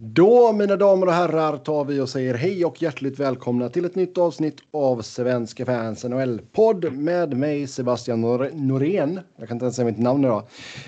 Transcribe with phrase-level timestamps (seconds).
[0.00, 3.94] Då, mina damer och herrar, tar vi och säger hej och hjärtligt välkomna till ett
[3.94, 9.20] nytt avsnitt av Svenska fans NHL-podd med mig Sebastian Nor Norén.
[9.36, 10.42] Jag kan inte ens säga mitt namn idag.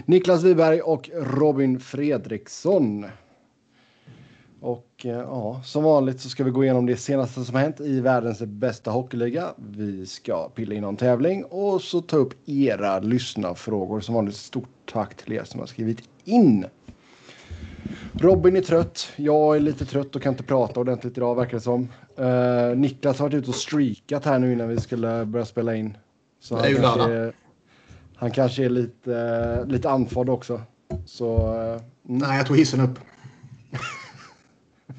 [0.05, 3.07] Niklas Wiberg och Robin Fredriksson.
[4.61, 7.81] Och eh, ja, som vanligt så ska vi gå igenom det senaste som har hänt
[7.81, 9.55] i världens bästa hockeyliga.
[9.57, 14.01] Vi ska pilla in någon tävling och så ta upp era lyssnarfrågor.
[14.01, 16.67] Som vanligt stort tack till er som har skrivit in.
[18.13, 19.09] Robin är trött.
[19.17, 21.89] Jag är lite trött och kan inte prata ordentligt idag verkar det som.
[22.21, 25.97] Uh, Niklas har varit ute och streakat här nu innan vi skulle börja spela in.
[26.41, 27.33] Så det är han, kanske är,
[28.17, 30.63] han kanske är lite, uh, lite andfådd också.
[31.07, 31.83] Så, uh, mm.
[32.05, 32.99] Nej, jag tog hissen upp.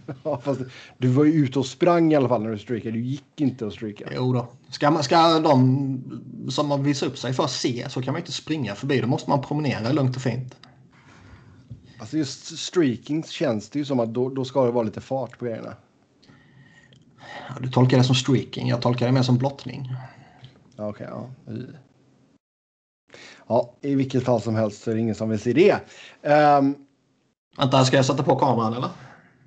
[0.24, 0.62] ja, fast
[0.98, 2.92] du var ju ute och sprang i alla fall när du streakade.
[2.92, 4.10] Du gick inte att streaka.
[4.16, 4.48] Jo då.
[4.70, 6.02] Ska, man, ska de
[6.50, 9.02] som har visat upp sig först se så kan man inte springa förbi.
[9.02, 10.56] Då måste man promenera lugnt och fint.
[12.02, 15.40] Alltså just streaking känns det ju som att då, då ska det vara lite fart
[15.40, 15.76] på grejerna.
[17.50, 18.68] Ja, du tolkar det som streaking.
[18.68, 19.96] Jag tolkar det mer som blottning.
[20.76, 21.30] Okej, okay, ja.
[23.48, 25.76] Ja, i vilket fall som helst så är det ingen som vill se det.
[26.30, 26.76] Um,
[27.58, 28.90] Vänta, ska jag sätta på kameran eller?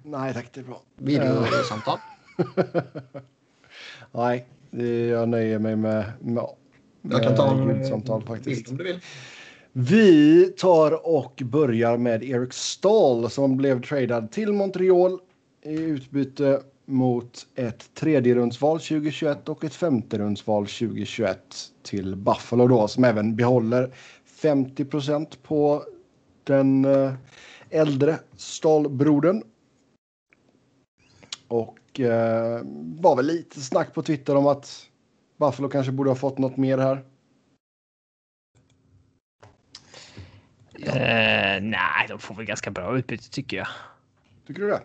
[0.02, 0.82] Nej tack, det är bra.
[0.96, 1.98] Videosamtal?
[4.12, 4.46] nej,
[5.10, 6.46] jag nöjer mig med, med,
[7.02, 8.64] jag kan ta en ljudsamtal faktiskt.
[8.64, 9.00] Bild om du vill.
[9.76, 15.20] Vi tar och börjar med Eric Stahl som blev tradad till Montreal
[15.62, 21.38] i utbyte mot ett tredje rundsval 2021 och ett femte rundsval 2021
[21.82, 23.94] till Buffalo då som även behåller
[24.24, 25.82] 50 procent på
[26.44, 27.16] den äldre
[27.70, 29.42] äldre Stahlbrodern.
[31.48, 32.60] Och eh,
[32.98, 34.86] var väl lite snack på Twitter om att
[35.36, 37.13] Buffalo kanske borde ha fått något mer här.
[40.82, 43.66] Eh, nej, de får väl ganska bra utbyte tycker jag.
[44.46, 44.82] Tycker du det?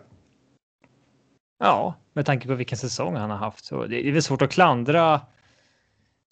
[1.58, 3.64] Ja, med tanke på vilken säsong han har haft.
[3.64, 5.20] Så det är väl svårt att klandra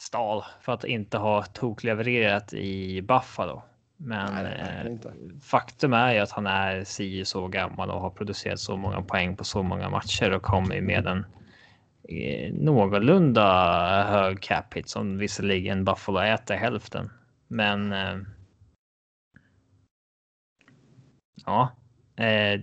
[0.00, 3.62] Stal för att inte ha toklevererat i Buffalo.
[3.96, 8.60] Men nej, eh, faktum är ju att han är si så gammal och har producerat
[8.60, 11.26] så många poäng på så många matcher och kommer med en
[12.08, 13.44] eh, någorlunda
[14.04, 17.10] hög cap hit som visserligen Buffalo äter hälften.
[17.48, 18.16] Men eh,
[21.48, 21.72] Ja.
[22.24, 22.60] Eh,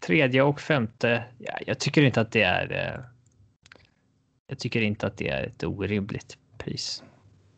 [0.00, 1.24] tredje och femte.
[1.38, 2.72] Ja, jag tycker inte att det är.
[2.72, 3.04] Eh,
[4.46, 7.02] jag tycker inte att det är ett orimligt pris.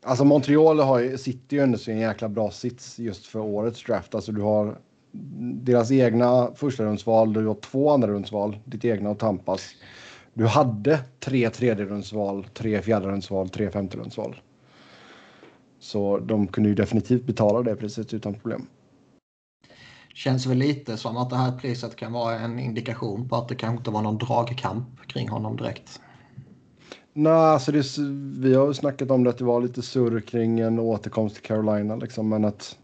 [0.03, 4.15] Alltså Montreal har, sitter ju ändå i en jäkla bra sits just för årets draft.
[4.15, 4.79] Alltså du har
[5.63, 9.71] deras egna första rundsval, du har två andra rundsval, ditt egna och Tampas.
[10.35, 14.37] Du hade tre tredje rundsval, tre fjärde rundsval, tre femte rundsval.
[15.79, 18.67] Så de kunde ju definitivt betala det priset utan problem.
[20.15, 23.55] Känns väl lite som att det här priset kan vara en indikation på att det
[23.55, 26.01] kanske inte var någon dragkamp kring honom direkt.
[27.13, 27.99] Nej, alltså det,
[28.39, 31.45] vi har ju snackat om det att det var lite surr kring en återkomst till
[31.45, 31.97] Carolina.
[31.97, 32.79] Liksom, men att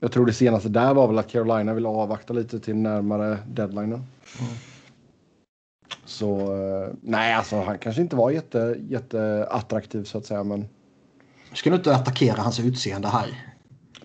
[0.00, 3.92] jag tror det senaste där var väl att Carolina ville avvakta lite till närmare deadlinen.
[3.92, 4.52] Mm.
[6.04, 10.44] Så eh, nej, alltså han kanske inte var jätte, jätteattraktiv så att säga.
[10.44, 10.68] Men...
[11.52, 13.55] Ska du inte attackera hans utseende här?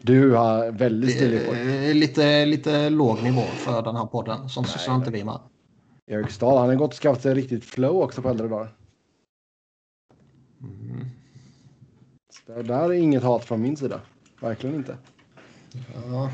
[0.04, 4.50] Du har väldigt stilig lite, lite låg nivå för den här podden.
[4.50, 5.40] Sånt sysslar inte vi med.
[6.08, 8.76] Erik Stahl, han har gått och skaffat sig riktigt flow också på äldre dagar.
[10.62, 11.06] Mm.
[12.46, 14.02] Det där är inget hat från min sida.
[14.42, 14.98] Verkligen inte.
[16.06, 16.32] Ja.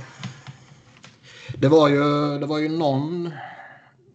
[1.57, 3.31] Det var ju, det var ju någon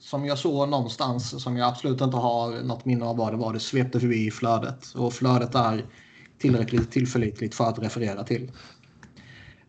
[0.01, 3.53] som jag såg någonstans som jag absolut inte har något minne av vad det var.
[3.53, 5.85] Det svepte förbi i flödet och flödet är
[6.39, 8.51] tillräckligt tillförlitligt för att referera till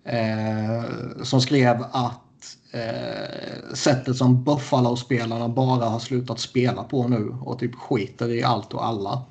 [0.04, 0.84] eh,
[1.24, 7.76] som skrev att eh, sättet som Buffalo-spelarna bara har slutat spela på nu och typ
[7.76, 9.22] skiter i allt och alla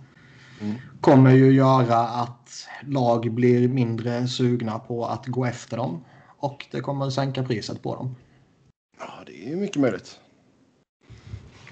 [0.60, 0.75] mm.
[1.00, 6.81] kommer ju göra att lag blir mindre sugna på att gå efter dem och det
[6.81, 8.16] kommer sänka priset på dem.
[8.98, 10.18] Ja, det är mycket möjligt.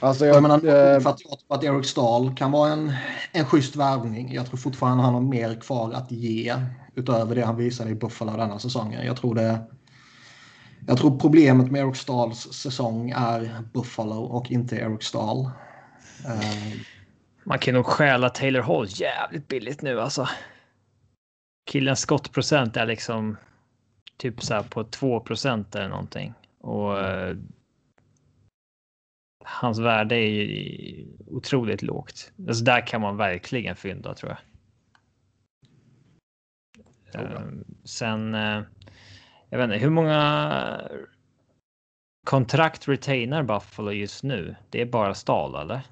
[0.01, 2.93] Alltså jag, jag menar, äh, för att jag tror att Eric Stahl kan vara en,
[3.33, 4.33] en schysst värvning.
[4.35, 6.57] Jag tror fortfarande han har mer kvar att ge
[7.01, 9.07] utöver det han visade i Buffalo denna säsongen.
[9.07, 9.61] Jag tror det.
[10.87, 15.45] Jag tror problemet med Eric Stahls säsong är Buffalo och inte Eric Stahl.
[16.27, 16.81] Uh,
[17.45, 20.29] Man kan nog stjäla Taylor Hall jävligt billigt nu alltså.
[21.71, 23.37] Killens skottprocent är liksom
[24.17, 27.37] typ så här på 2 procent eller någonting och uh,
[29.45, 32.33] hans värde är ju otroligt lågt.
[32.49, 34.39] Alltså där kan man verkligen fynda tror jag.
[37.15, 37.41] Uh,
[37.85, 38.63] sen, uh,
[39.51, 40.81] jag vet inte, hur många
[42.27, 44.57] kontrakt retainar Buffalo just nu?
[44.71, 45.83] Det är bara Stal eller?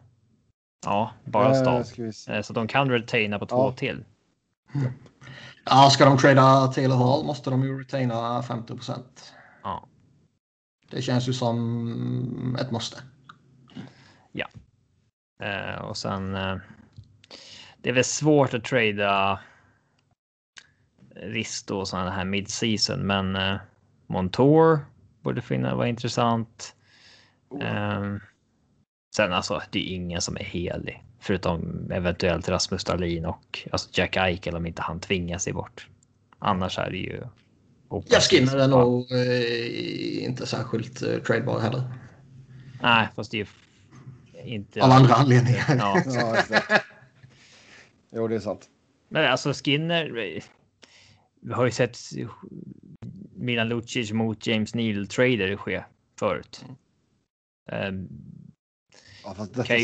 [0.85, 1.85] Ja, bara Stal.
[2.29, 3.73] Eh, så de kan retaina på två ja.
[3.73, 4.05] till.
[5.65, 9.35] Ja, ska de trada Taylor Hall måste de ju retaina 50 procent.
[9.63, 9.87] Ja.
[10.91, 13.03] Det känns ju som ett måste.
[14.33, 14.47] Ja.
[15.43, 16.35] Eh, och sen.
[16.35, 16.57] Eh,
[17.83, 19.41] det är väl svårt att trada.
[21.23, 23.57] Risto och sådana här mid season, men eh,
[24.07, 24.79] Montour
[25.23, 26.75] borde finna vara intressant.
[27.51, 28.17] Oh.
[29.17, 34.17] sen alltså, det är ingen som är helig förutom eventuellt Rasmus Dahlin och alltså Jack
[34.17, 35.87] Eichel om inte han tvingar sig bort.
[36.39, 37.23] Annars är det ju.
[37.91, 41.83] Jag Skinner är nog eh, inte särskilt eh, tradebar heller.
[42.83, 43.49] Nej, fast det är
[44.45, 44.83] inte.
[44.83, 45.77] Av andra anledningar.
[45.79, 46.03] Ja.
[46.07, 46.63] ja
[48.11, 48.69] jo, det är sant.
[49.09, 50.41] Men alltså Skinner.
[51.49, 51.99] Vi har ju sett
[53.35, 55.85] Milan Lucic mot James Neal trader ske
[56.19, 56.65] förut.
[57.73, 58.09] Um,
[59.25, 59.79] ja, okay, kan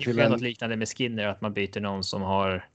[0.00, 0.30] ju ske en...
[0.30, 2.68] något liknande med Skinner att man byter någon som har.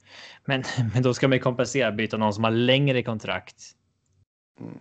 [0.44, 0.64] Men,
[0.94, 3.62] men då ska man ju kompensera byta någon som har längre kontrakt.
[4.60, 4.78] Mm.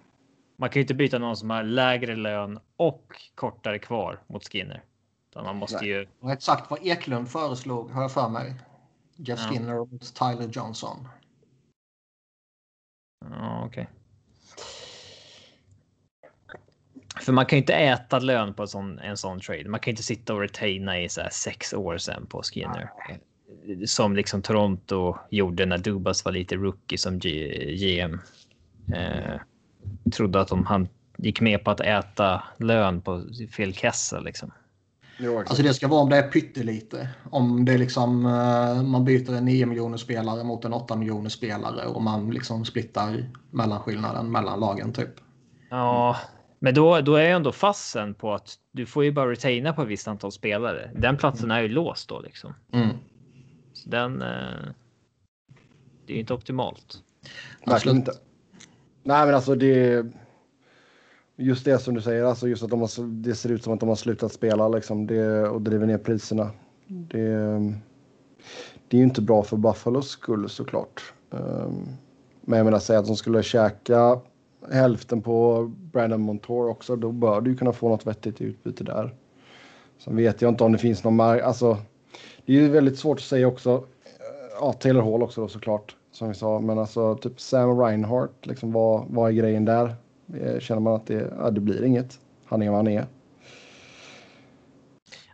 [0.58, 4.84] Man kan ju inte byta någon som har lägre lön och kortare kvar mot Skinner.
[5.36, 5.88] Man måste Nej.
[5.88, 6.08] ju.
[6.20, 8.56] Och exakt vad Eklund föreslog har jag för mig.
[9.16, 9.50] Jeff ja.
[9.50, 11.08] Skinner och Tyler Johnson.
[13.30, 13.84] Ja, okej.
[13.84, 13.86] Okay.
[17.22, 19.70] För man kan ju inte äta lön på en sån, en sån trade.
[19.70, 22.92] Man kan inte sitta och retaina i så sex år sen på Skinner.
[23.86, 28.20] Som liksom Toronto gjorde när Dubas var lite rookie som GM.
[28.96, 29.42] Eh,
[30.12, 30.88] trodde att de han
[31.18, 33.24] gick med på att äta lön på
[33.56, 34.52] fel kassa liksom.
[35.18, 37.10] Jo, alltså det ska vara om det är pyttelite.
[37.32, 41.30] Om det är liksom uh, man byter en 9 miljoner spelare mot en 8 miljoner
[41.30, 45.10] spelare och man liksom splittar mellanskillnaden mellan lagen typ.
[45.70, 46.18] Ja,
[46.60, 49.82] men då, då är jag ändå fast på att du får ju bara retaina på
[49.82, 50.92] ett visst antal spelare.
[50.96, 52.54] Den platsen är ju låst då liksom.
[52.74, 52.90] Mm.
[53.74, 54.22] Så den.
[54.22, 54.72] Uh,
[56.08, 56.98] det är inte optimalt.
[57.66, 58.12] Verkligen inte.
[59.04, 60.06] Nej, men alltså det
[61.36, 63.80] just det som du säger, alltså just att de har, det ser ut som att
[63.80, 66.52] de har slutat spela liksom, det, och driver ner priserna.
[66.88, 67.28] Det,
[68.88, 71.14] det är ju inte bra för Buffalos skull såklart.
[71.32, 71.88] Ehm,
[72.42, 74.20] men jag menar, säga att de skulle käka
[74.72, 79.16] hälften på Brandon Montour också, då bör du kunna få något vettigt utbyte där.
[79.98, 81.78] Sen vet jag inte om det finns någon mark, alltså
[82.46, 83.70] det är ju väldigt svårt att säga också.
[83.74, 88.46] Eh, ja, Taylor Hall också då såklart, som vi sa, men alltså typ Sam Reinhardt,
[88.46, 89.96] liksom vad, vad är grejen där?
[90.60, 92.20] Känner man att det, ja, det blir inget.
[92.46, 93.06] Han är vad han är.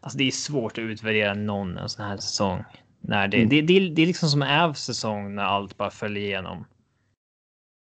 [0.01, 2.63] Alltså det är svårt att utvärdera någon en sån här säsong.
[2.99, 3.49] När det, mm.
[3.49, 6.65] det, det, det är liksom som Avs säsong när allt bara följer igenom.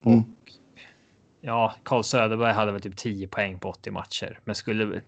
[0.05, 0.23] Mm.
[1.41, 5.01] ja, Carl Söderberg hade väl typ 10 poäng på 80 matcher, men skulle.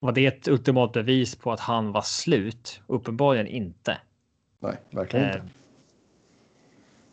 [0.00, 2.80] Var det ett ultimat bevis på att han var slut?
[2.86, 3.98] Uppenbarligen inte.
[4.60, 5.48] Nej, verkligen eh, inte.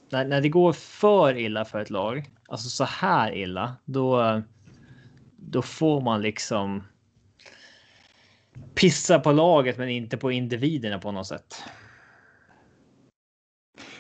[0.10, 4.42] När, när det går för illa för ett lag alltså så här illa, då,
[5.36, 6.84] då får man liksom
[8.76, 11.56] pissa på laget men inte på individerna på något sätt.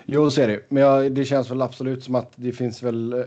[0.06, 0.66] Jo, så är det.
[0.69, 3.25] Men jag, det känns väl absolut som att det finns väl eh,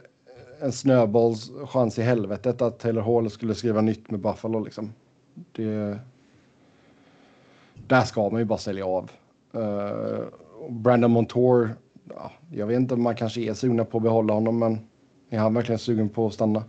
[0.61, 4.64] en snöbolls chans i helvetet att Taylor Hall skulle skriva nytt med Buffalo.
[4.64, 4.93] Liksom.
[5.52, 5.99] Det,
[7.87, 9.11] där ska man ju bara sälja av.
[9.57, 10.25] Uh,
[10.71, 11.71] Brandon Montour,
[12.09, 14.79] ja, jag vet inte om man kanske är sugna på att behålla honom, men
[15.33, 16.65] är han verkligen sugen på att stanna?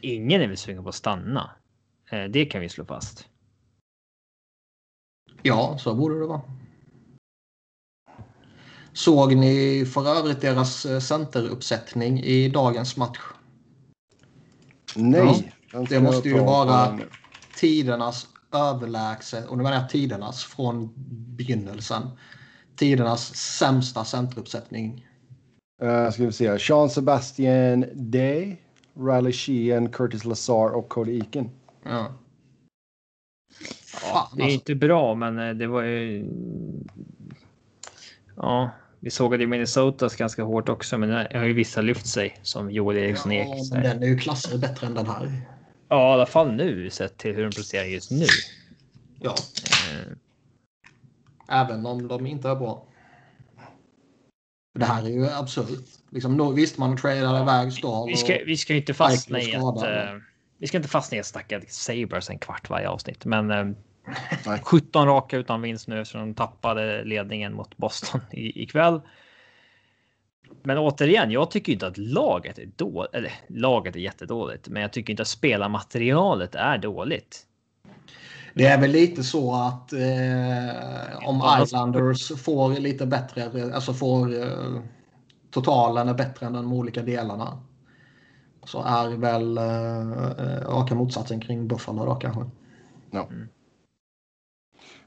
[0.00, 1.50] Ingen är väl sugen på att stanna.
[2.10, 3.28] Eh, det kan vi slå fast.
[5.42, 6.40] Ja, så borde det vara.
[8.92, 13.20] Såg ni för övrigt deras eh, centeruppsättning i dagens match?
[14.96, 15.52] Nej.
[15.72, 16.98] Ja, det måste ju vara
[17.56, 20.92] tidernas överlägset, och nu menar jag tidernas från
[21.36, 22.02] begynnelsen,
[22.76, 25.06] tidernas sämsta centeruppsättning
[25.82, 26.58] Uh, ska vi se.
[26.58, 28.56] Sean Sebastian Day,
[28.94, 31.50] Riley Sheehan, Curtis Lazar och Cody Eakin.
[31.82, 32.12] Ja.
[34.02, 34.58] ja det är alltså.
[34.58, 36.26] inte bra, men eh, det var ju...
[38.36, 42.06] Ja, vi såg det i Minnesota ganska hårt också, men det har ju vissa lyft
[42.06, 43.72] sig som Joel Eriksson ja, Ek.
[43.72, 45.42] Men den är ju klasser bättre än den här.
[45.88, 48.26] Ja, i alla fall nu sett till hur de presterar just nu.
[49.20, 49.30] Ja.
[49.30, 50.12] Uh.
[51.48, 52.86] Även om de inte är bra.
[54.76, 55.68] Det här är ju absurt.
[56.10, 58.08] Liksom, visst, man tradar iväg Stahl.
[58.08, 59.82] Vi ska, vi ska inte fastna i att...
[59.82, 60.20] Uh,
[60.58, 63.74] vi ska inte fastna i att snacka Sabres en kvart varje avsnitt, men uh,
[64.46, 69.00] eh, 17 raka utan vinst nu eftersom de tappade ledningen mot Boston i, ikväll.
[70.62, 73.14] Men återigen, jag tycker inte att laget är dåligt.
[73.14, 77.46] Eller laget är jättedåligt, men jag tycker inte att spelarmaterialet är dåligt.
[78.56, 84.80] Det är väl lite så att eh, om Islanders får lite bättre, alltså får eh,
[85.50, 87.58] totalen är bättre än de olika delarna.
[88.64, 92.50] Så är väl eh, raka motsatsen kring Buffalo då kanske.
[93.10, 93.26] Ja.
[93.30, 93.48] Mm.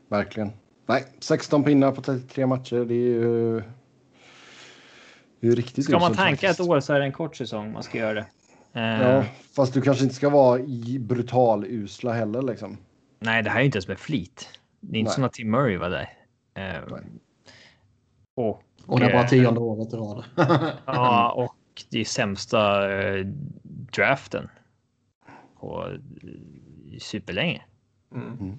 [0.07, 0.51] Verkligen.
[0.85, 2.85] Nej, 16 pinnar på 33 matcher.
[2.85, 3.63] Det är ju
[5.39, 7.83] det är riktigt ska man tanka ett år så är det en kort säsong man
[7.83, 8.25] ska göra det.
[8.71, 9.25] Ja, eh.
[9.55, 10.61] fast du kanske inte ska vara
[10.99, 12.77] brutal usla heller liksom.
[13.19, 14.59] Nej, det här är inte ens med flit.
[14.79, 15.15] Det är inte Nej.
[15.15, 16.09] som att Tim Murray var där.
[16.59, 16.99] Uh,
[18.35, 20.23] och, och det är bara eh, tionde året i rad.
[20.85, 21.55] ja, och
[21.89, 23.25] det är sämsta uh,
[23.95, 24.49] draften
[25.59, 25.97] på
[26.99, 27.61] superlänge.
[28.15, 28.27] Mm.
[28.27, 28.57] Mm.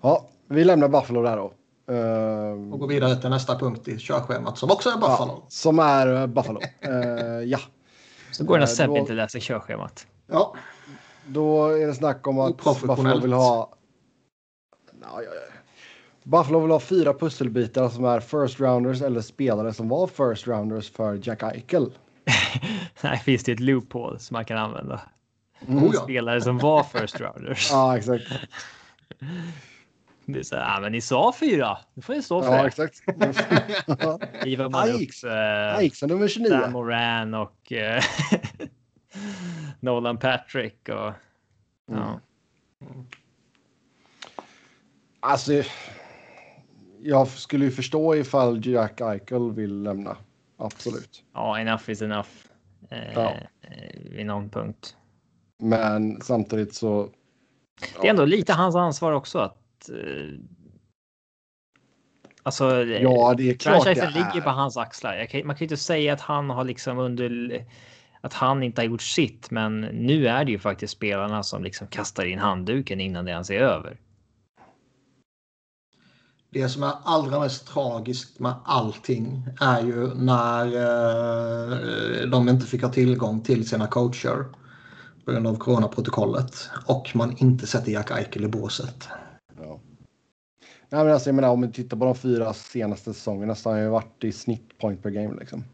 [0.00, 1.52] Ja, vi lämnar Buffalo där då.
[1.92, 5.32] Uh, och går vidare till nästa punkt i körschemat som också är Buffalo.
[5.32, 6.60] Ja, som är uh, Buffalo.
[6.88, 7.58] Uh, ja.
[8.30, 10.06] Så går den Sebbe uh, inte läser körschemat.
[10.26, 10.56] Ja.
[11.26, 13.70] Då är det snack om att Buffalo vill ha...
[14.92, 15.54] No, ja, ja.
[16.22, 20.90] Buffalo vill ha fyra pusselbitar som är first rounders eller spelare som var first rounders
[20.90, 21.92] för Jack Eichel.
[23.02, 25.00] Nej, finns det ett loophole som man kan använda.
[25.68, 25.92] Mm.
[25.92, 27.68] Spelare som var first rounders.
[27.72, 28.24] ja, exakt.
[30.26, 31.78] Det är så här, men ni sa fyra.
[31.94, 32.68] Nu får ni stå för ja, det.
[32.68, 33.02] exakt.
[34.46, 36.48] Ivar man upp eh, Aix, nummer 29.
[36.48, 38.02] Sam Moran och eh,
[39.80, 40.88] Nolan Patrick.
[40.88, 41.12] Och,
[41.86, 42.20] ja.
[42.80, 43.06] Mm.
[45.20, 45.62] Alltså,
[47.02, 50.16] jag skulle ju förstå ifall Jack Eichel vill lämna.
[50.56, 51.24] Absolut.
[51.32, 52.28] Ja, enough is enough.
[52.90, 53.32] Eh, ja.
[54.10, 54.96] Vid någon punkt.
[55.58, 57.10] Men samtidigt så.
[58.00, 60.38] Det är ändå lite hans ansvar också att Eh,
[62.42, 64.10] alltså, ja, det är klart är.
[64.10, 65.26] ligger på hans axlar.
[65.26, 67.64] Kan, man kan ju inte säga att han har liksom under
[68.24, 71.86] att han inte har gjort sitt, men nu är det ju faktiskt spelarna som liksom
[71.86, 74.00] kastar in handduken innan det ens är över.
[76.50, 82.82] Det som är allra mest tragiskt med allting är ju när eh, de inte fick
[82.82, 84.44] ha tillgång till sina coacher
[85.24, 89.08] på grund av coronaprotokollet och man inte sätter Jack Eichel i båset.
[90.88, 93.74] Nej, men alltså, jag menar, om vi tittar på de fyra senaste säsongerna så har
[93.74, 95.36] han ju varit i snitt point per game.
[95.40, 95.64] Liksom.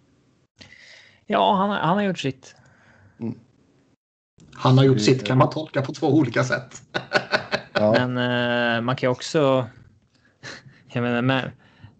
[1.30, 2.56] Ja, han, han har gjort sitt.
[3.20, 3.38] Mm.
[4.54, 6.82] Han har gjort sitt kan man tolka på två olika sätt.
[7.72, 7.92] ja.
[7.92, 9.66] Men uh, man kan också...
[10.92, 11.52] Jag menar,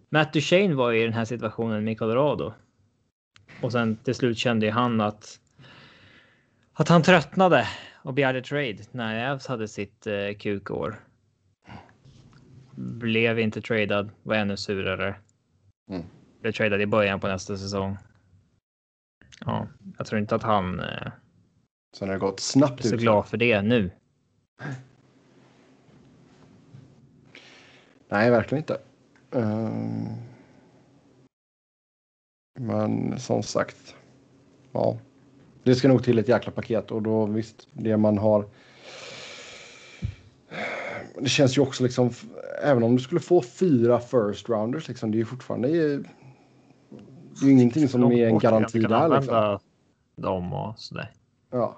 [0.09, 2.53] Matt Duchene var i den här situationen med Colorado.
[3.61, 5.39] Och sen till slut kände han att
[6.73, 7.67] att han tröttnade
[8.03, 10.99] och begärde trade när Avs hade sitt uh, kukår
[12.75, 15.15] blev inte tradad, var ännu surare.
[15.89, 16.03] Mm.
[16.41, 17.97] Blev tradad i början på nästa säsong.
[19.45, 19.67] Ja,
[19.97, 20.79] jag tror inte att han.
[20.79, 21.11] Eh,
[21.93, 22.85] så det har gått snabbt.
[22.85, 23.01] Är så ut.
[23.01, 23.91] glad för det nu.
[28.09, 28.77] Nej, verkligen inte.
[29.31, 30.07] Um,
[32.59, 33.95] men som sagt.
[34.71, 34.97] Ja,
[35.63, 38.45] det ska nog till ett jäkla paket och då visst, det man har
[41.19, 42.09] det känns ju också liksom,
[42.63, 46.03] även om du skulle få fyra first rounders, liksom, det är fortfarande
[47.41, 49.19] det är, ju ingenting som är en garanti där.
[49.19, 49.59] Liksom.
[50.15, 51.11] Dem och sådär.
[51.51, 51.77] Ja.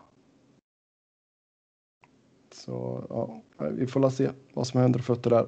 [2.54, 3.42] Så ja,
[3.72, 5.48] vi får se vad som händer fötter där.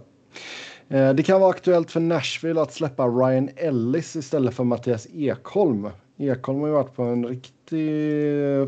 [0.88, 5.90] Eh, det kan vara aktuellt för Nashville att släppa Ryan Ellis istället för Mattias Ekholm.
[6.18, 7.90] Ekholm har ju varit på en riktig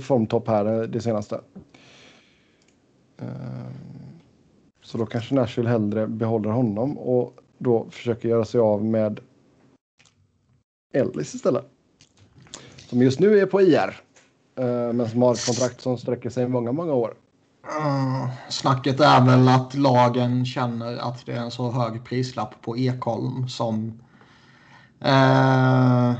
[0.03, 1.41] formtopp här det senaste.
[3.17, 3.27] Eh,
[4.81, 9.19] så då kanske Nashville hellre behåller honom och då försöker göra sig av med
[10.93, 11.65] Ellis istället.
[12.77, 14.01] Som just nu är på IR.
[14.59, 17.13] Eh, men som har ett kontrakt som sträcker sig många, många år.
[17.67, 22.77] Uh, snacket är väl att lagen känner att det är en så hög prislapp på
[22.77, 24.01] Ekholm som
[25.05, 26.19] uh,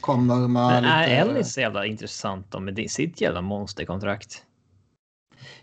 [0.00, 1.12] kommer med Men är lite...
[1.12, 4.44] Ellis så jävla intressant då med sitt jävla monsterkontrakt?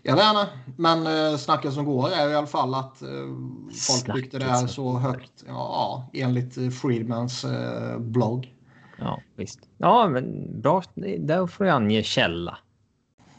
[0.02, 3.08] Jag vet inte, men eh, snacket som går är i alla fall att eh,
[3.88, 5.44] folk tyckte det är så högt.
[5.46, 7.46] Ja, enligt eh, Friedmans
[7.98, 8.54] blogg.
[8.98, 9.60] Ja, visst.
[9.78, 10.82] Ja, men bra.
[11.18, 12.58] Där får du ange källa.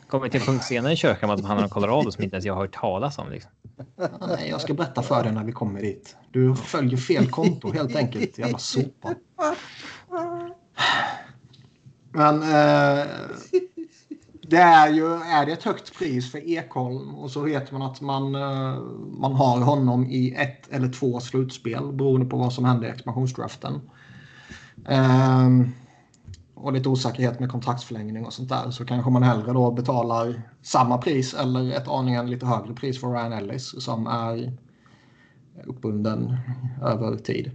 [0.07, 2.53] Kommer till en punkt senare i kyrkan att han har Colorado som inte ens jag
[2.53, 3.29] har hört talas om.
[3.29, 3.51] Liksom.
[4.27, 6.15] Nej, jag ska berätta för dig när vi kommer dit.
[6.31, 8.37] Du följer fel konto helt enkelt.
[8.37, 9.15] Jävla sopa.
[12.11, 13.05] Men eh,
[14.49, 18.01] det är ju är det ett högt pris för Ekholm och så vet man att
[18.01, 18.81] man, eh,
[19.19, 23.81] man har honom i ett eller två slutspel beroende på vad som händer i expansionsdraften.
[24.89, 25.73] Um,
[26.53, 30.97] och lite osäkerhet med kontraktsförlängning och sånt där så kanske man hellre då betalar samma
[30.97, 34.53] pris eller ett aningen lite högre pris för Ryan Ellis som är
[35.65, 36.37] uppbunden
[36.81, 37.51] över tid.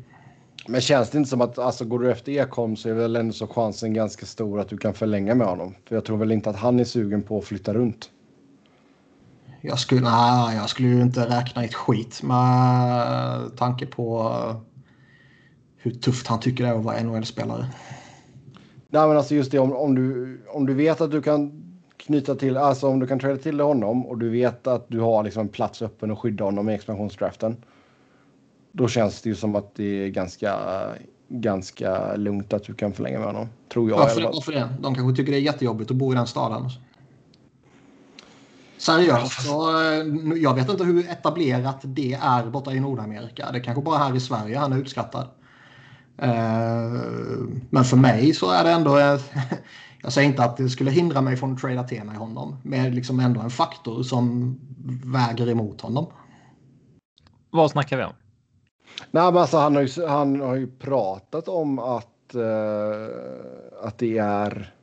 [0.68, 3.32] Men känns det inte som att alltså, går du efter Ekholm så är väl ändå
[3.32, 5.74] så chansen ganska stor att du kan förlänga med honom?
[5.88, 8.10] För jag tror väl inte att han är sugen på att flytta runt.
[9.60, 14.32] Jag skulle, nej, jag skulle ju inte räkna ett skit med tanke på
[15.76, 17.66] hur tufft han tycker det är att vara NHL-spelare.
[18.88, 21.62] Nej, men alltså just det om, om, du, om du vet att du kan
[21.96, 25.22] knyta till, alltså om du kan träda till honom och du vet att du har
[25.22, 27.56] liksom plats öppen och skydda honom i expansionsdraften.
[28.72, 30.58] Då känns det ju som att det är ganska,
[31.28, 33.48] ganska lugnt att du kan förlänga med honom.
[33.72, 33.96] Tror jag.
[33.96, 34.68] Varför, varför det?
[34.80, 36.70] De kanske tycker det är jättejobbigt att bo i den staden.
[38.78, 43.50] Seriöst, så, eh, jag vet inte hur etablerat det är borta i Nordamerika.
[43.52, 45.28] Det är kanske bara här i Sverige han är uppskattad.
[46.18, 46.92] Eh,
[47.70, 48.98] men för mig så är det ändå...
[50.04, 52.56] Jag säger inte att det skulle hindra mig från att trada till mig honom.
[52.62, 54.56] Men liksom ändå en faktor som
[55.04, 56.06] väger emot honom.
[57.50, 58.12] Vad snackar vi om?
[59.10, 63.06] Nej, men alltså, han, har ju, han har ju pratat om att, uh,
[63.82, 64.74] att det är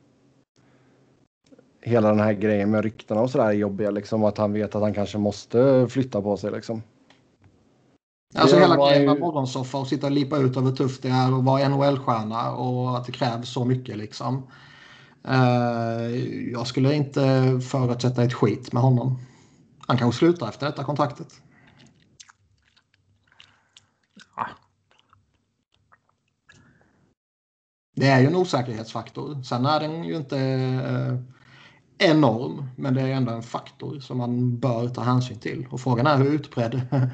[1.82, 3.90] hela den här grejen med ryktena och sådär jobbiga.
[3.90, 6.50] Liksom, att han vet att han kanske måste flytta på sig.
[6.50, 6.82] Liksom.
[8.34, 11.34] Alltså hela grejen med morgonsoffa och sitta och lipa ut över hur tufft det är
[11.34, 14.42] och vara NHL-stjärna och att det krävs så mycket liksom.
[15.28, 16.16] Uh,
[16.52, 17.20] jag skulle inte
[17.70, 19.18] förutsätta ett skit med honom.
[19.86, 21.40] Han kanske slutar efter detta kontraktet.
[28.00, 29.42] Det är ju en osäkerhetsfaktor.
[29.42, 31.18] Sen är den ju inte uh,
[31.98, 35.66] enorm, men det är ändå en faktor som man bör ta hänsyn till.
[35.70, 36.80] Och frågan är hur utbredd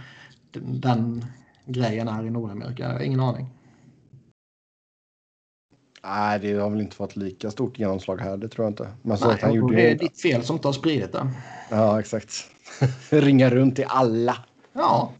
[0.52, 1.24] den
[1.64, 2.82] grejen är i Nordamerika.
[2.82, 3.46] Jag har ingen aning.
[6.02, 8.36] Nej, det har väl inte fått lika stort genomslag här.
[8.36, 8.88] Det tror jag inte.
[9.02, 11.30] Men så Nej, han gjorde det är ditt fel som inte har spridit det.
[11.70, 12.32] Ja, exakt.
[13.10, 14.36] Ringa runt till alla.
[14.72, 15.12] Ja.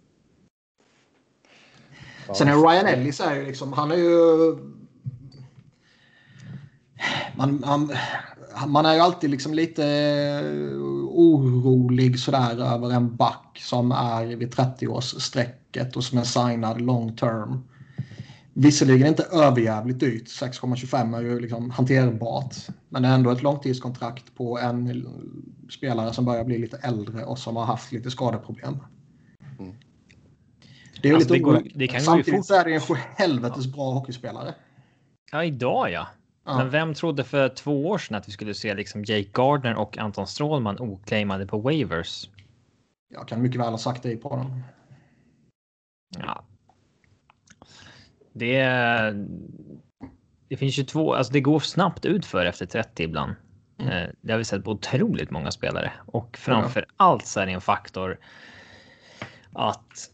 [2.34, 4.56] Sen är Ryan Ellis är ju liksom, han är ju...
[7.36, 7.92] Man, man,
[8.66, 9.84] man är ju alltid liksom lite
[11.10, 17.64] orolig sådär över en back som är vid 30-årsstrecket och som är signad long term.
[18.52, 22.54] Visserligen inte överjävligt dyrt, 6,25 är ju liksom hanterbart.
[22.88, 25.06] Men det är ändå ett långtidskontrakt på en
[25.70, 28.78] spelare som börjar bli lite äldre och som har haft lite skadeproblem.
[29.58, 29.74] Mm.
[31.02, 33.92] Det är alltså, lite det, går, det kan Samtidigt så är det en helvetes bra
[33.92, 34.54] hockeyspelare.
[35.32, 36.06] Ja, idag ja.
[36.46, 36.58] Ja.
[36.58, 39.98] Men vem trodde för två år sedan att vi skulle se liksom Jake Gardner och
[39.98, 42.30] Anton Strålman oclaimade på waivers?
[43.08, 44.62] Jag kan mycket väl ha sagt det på dem.
[46.18, 46.44] Ja.
[48.32, 48.64] Det,
[50.48, 53.34] det finns ju två, alltså det går snabbt ut för efter 30 ibland.
[53.78, 53.92] Mm.
[53.92, 56.94] Eh, det har vi sett på otroligt många spelare och framför ja.
[56.96, 58.18] allt så är det en faktor
[59.52, 60.10] att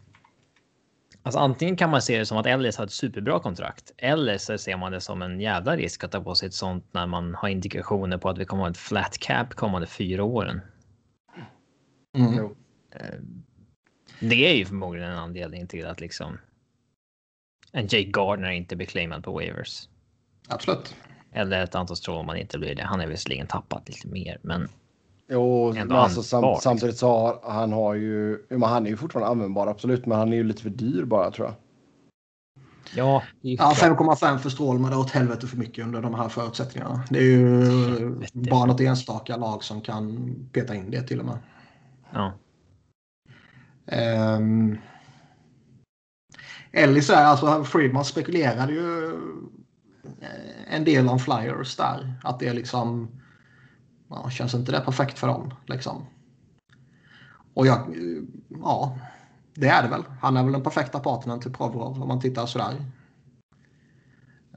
[1.22, 4.58] Alltså antingen kan man se det som att Ellis har ett superbra kontrakt eller så
[4.58, 7.34] ser man det som en jävla risk att ta på sig ett sånt när man
[7.34, 10.60] har indikationer på att vi kommer att ha ett flat cap kommande fyra åren.
[12.16, 12.44] Mm.
[12.90, 13.20] Eh,
[14.20, 16.38] det är ju förmodligen en anledning till att liksom
[17.72, 19.88] en Jake Gardner inte blir claimad på waivers.
[20.48, 20.96] Absolut.
[21.32, 22.82] Eller ett Anton Strålman inte blir det.
[22.82, 24.68] Han är visserligen tappat lite mer, men
[25.32, 26.60] Jo, men alltså, sam liksom.
[26.60, 30.32] samtidigt så har han har ju, men han är ju fortfarande användbar absolut, men han
[30.32, 31.54] är ju lite för dyr bara tror jag.
[32.94, 37.04] Ja, ja 5,5 för Strålman det är åt helvete för mycket under de här förutsättningarna.
[37.10, 38.50] Det är ju helvete.
[38.50, 41.38] bara något enstaka lag som kan peta in det till och med.
[42.10, 42.32] Ja.
[44.36, 44.78] Um,
[46.72, 49.12] Ellis är alltså, Friedman spekulerade ju
[50.70, 52.14] en del om flyers där.
[52.22, 53.08] Att det är liksom
[54.12, 55.54] ja, känns inte det perfekt för dem?
[55.66, 56.06] Liksom?
[57.54, 57.96] Och jag,
[58.48, 58.98] ja,
[59.54, 60.04] det är det väl.
[60.20, 62.74] Han är väl den perfekta partnern till Provorov om man tittar sådär.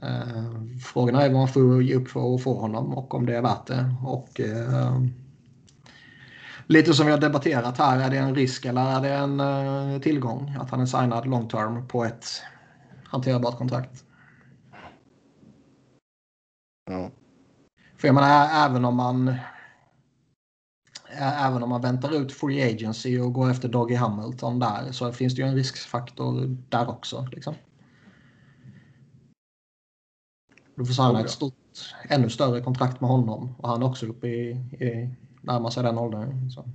[0.02, 0.54] Eh,
[0.86, 3.42] frågan är vad man får ge upp för att få honom och om det är
[3.42, 3.96] värt det.
[4.06, 5.02] Och, eh,
[6.68, 10.02] lite som vi har debatterat här, är det en risk eller är det en eh,
[10.02, 12.26] tillgång att han är signad long term på ett
[13.04, 14.04] hanterbart kontrakt?
[16.86, 17.12] Ja.
[18.06, 19.36] För jag menar, även om man
[21.18, 25.36] även om man väntar ut Free Agency och går efter Doggy Hamilton där så finns
[25.36, 27.28] det ju en riskfaktor där också.
[27.32, 27.56] Liksom.
[30.76, 31.54] Du får signa ett stort,
[32.10, 35.10] ännu större kontrakt med honom och han är också uppe i, i
[35.42, 36.50] närmar sig den åldern.
[36.50, 36.66] Så.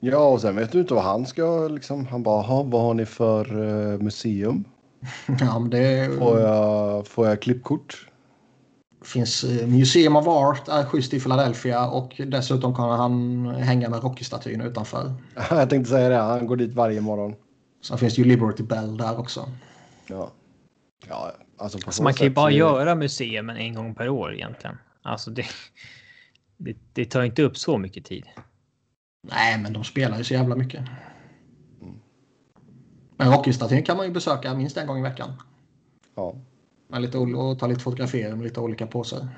[0.00, 2.06] Ja, och sen vet du inte vad han ska liksom.
[2.06, 4.64] Han bara, vad har ni för uh, museum?
[5.40, 6.18] ja, men det...
[6.18, 8.11] Får jag, får jag klippkort?
[9.04, 14.02] Finns eh, Museum of Art är schysst i Philadelphia och dessutom kan han hänga med
[14.02, 15.14] Rocky-statyn utanför.
[15.50, 17.34] Jag tänkte säga det, han går dit varje morgon.
[17.82, 19.48] Sen finns det ju Liberty Bell där också.
[20.06, 20.30] Ja.
[21.08, 22.56] Ja, alltså, alltså man kan ju bara så...
[22.56, 24.78] göra museum en gång per år egentligen.
[25.02, 25.46] Alltså det,
[26.56, 28.24] det, det tar inte upp så mycket tid.
[29.28, 30.84] Nej, men de spelar ju så jävla mycket.
[33.16, 35.32] Men Rocky-statyn kan man ju besöka minst en gång i veckan.
[36.14, 36.34] Ja.
[36.92, 39.28] Med lite, och ta lite fotografier med lite olika påsar.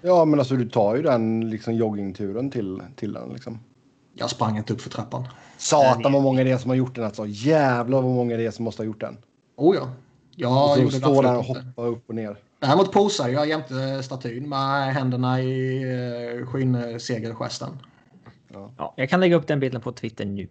[0.00, 3.60] Ja, men alltså du tar ju den liksom joggingturen till, till den liksom.
[4.14, 5.28] Jag sprang inte upp för trappan.
[5.56, 7.26] Satan vad många det är som har gjort den alltså.
[7.26, 9.16] Jävlar vad många det är som måste ha gjort den.
[9.56, 9.90] Oh ja.
[10.30, 12.36] Jag och så står där och hoppar upp och ner.
[12.58, 17.78] Däremot posar jag jämte statyn med händerna i uh, skinnsegelgesten.
[18.52, 18.72] Ja.
[18.78, 20.48] ja, jag kan lägga upp den bilden på Twitter nu.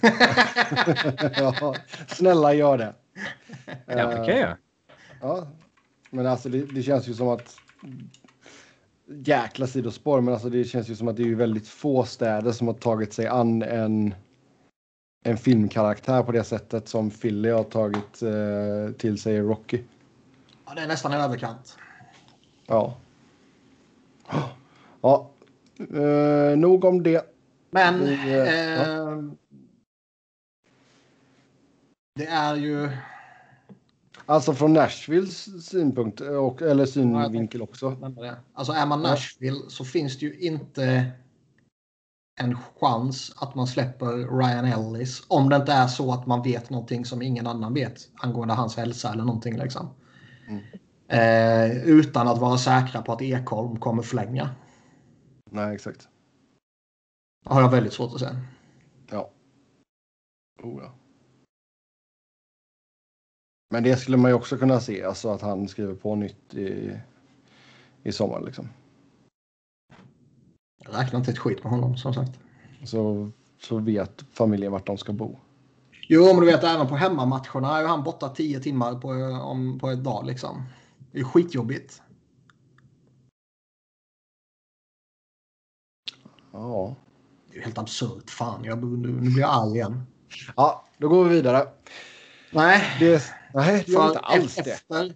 [1.36, 1.74] ja,
[2.08, 2.94] snälla gör det.
[3.86, 4.56] Ja, det kan jag göra.
[5.20, 5.46] Ja,
[6.10, 7.56] men alltså det, det, känns ju som att
[9.06, 12.66] jäkla sidospår, men alltså det känns ju som att det är väldigt få städer som
[12.66, 14.14] har tagit sig an en
[15.26, 19.82] en filmkaraktär på det sättet som Philly har tagit eh, till sig i Rocky.
[20.66, 21.78] Ja, det är nästan en överkant.
[22.66, 22.96] Ja.
[25.00, 25.30] Ja,
[25.78, 27.34] eh, nog om det.
[27.70, 29.22] Men Vi, eh, ja.
[32.14, 32.90] det är ju
[34.26, 37.96] Alltså från Nashvilles synpunkt, och, eller synvinkel också.
[38.54, 41.12] Alltså är man Nashville så finns det ju inte
[42.40, 45.22] en chans att man släpper Ryan Ellis.
[45.28, 48.76] Om det inte är så att man vet någonting som ingen annan vet angående hans
[48.76, 49.58] hälsa eller någonting.
[49.58, 49.88] Liksom.
[50.48, 50.62] Mm.
[51.08, 54.50] Eh, utan att vara säkra på att Ekholm kommer förlänga.
[55.50, 56.08] Nej, exakt.
[57.44, 58.40] Har jag väldigt svårt att säga.
[59.10, 59.30] Ja.
[60.62, 60.94] Oh, ja.
[63.70, 67.00] Men det skulle man ju också kunna se, alltså att han skriver på nytt i,
[68.02, 68.40] i sommar.
[68.40, 68.68] Liksom.
[70.84, 72.40] Jag räknar inte ett skit med honom som sagt.
[72.84, 75.38] Så, så vet familjen vart de ska bo.
[76.08, 79.08] Jo, men du vet även på hemmamatcherna är han borta tio timmar på,
[79.42, 80.62] om, på ett dag liksom.
[81.12, 82.02] Det är skitjobbigt.
[86.52, 86.94] Ja.
[87.50, 88.30] Det är helt absurt.
[88.30, 90.02] Fan, jag, nu, nu blir jag arg igen.
[90.56, 91.68] Ja, då går vi vidare.
[92.52, 93.22] Nej, det,
[93.56, 95.14] nej, det gör inte alls efter, det.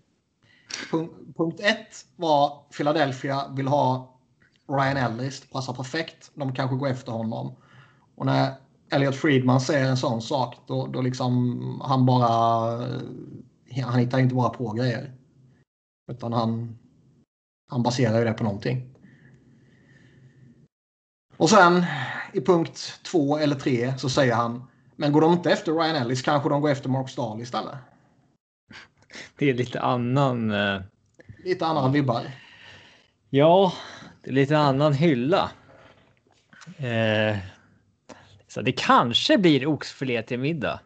[0.91, 4.19] Punkt, punkt ett var Philadelphia vill ha
[4.69, 5.41] Ryan Ellis.
[5.41, 6.31] Det passar perfekt.
[6.35, 7.57] De kanske går efter honom.
[8.17, 8.55] Och när
[8.91, 12.31] Elliot Friedman säger en sån sak då, då liksom han bara...
[13.85, 15.13] Han hittar inte bara på grejer.
[16.13, 16.79] Utan han,
[17.69, 18.95] han baserar ju det på någonting.
[21.37, 21.85] Och sen
[22.33, 24.65] i punkt två eller tre så säger han
[24.97, 27.75] men går de inte efter Ryan Ellis kanske de går efter Mark Stahl istället.
[29.39, 30.51] Det är lite annan...
[30.51, 30.83] Uh...
[31.45, 32.23] Lite annan vibbar.
[33.31, 33.73] Ja,
[34.23, 35.51] det är lite annan hylla.
[36.79, 37.39] Eh,
[38.49, 40.81] så det kanske blir oxfilé till middag.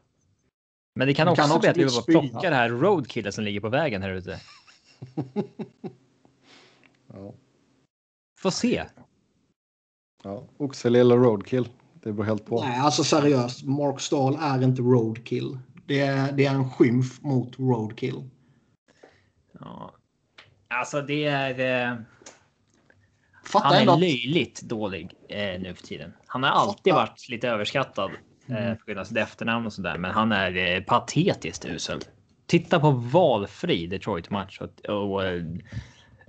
[0.94, 3.32] Men det kan, det också, kan också bli att vi bara plockar det här roadkillen
[3.32, 4.40] som ligger på vägen här ute.
[7.12, 7.34] ja.
[8.40, 8.84] Får se.
[10.24, 11.68] Ja, oxfilé eller roadkill.
[12.02, 12.60] Det beror helt på.
[12.62, 13.64] Nej, alltså seriöst.
[13.64, 15.58] Mark Stahl är inte roadkill.
[15.86, 18.30] Det är, det är en skymf mot roadkill.
[19.60, 19.94] Ja.
[20.68, 21.90] Alltså det är...
[21.90, 21.96] Eh...
[23.44, 23.96] Fattar han är ändå.
[23.96, 26.12] löjligt dålig eh, nu för tiden.
[26.26, 27.06] Han har alltid Fattar.
[27.06, 28.10] varit lite överskattad
[28.46, 28.76] eh, mm.
[28.76, 32.00] på grund av sitt efternamn och sådär, men han är eh, patetiskt usel.
[32.46, 35.42] Titta på valfri Detroit match och, och eh,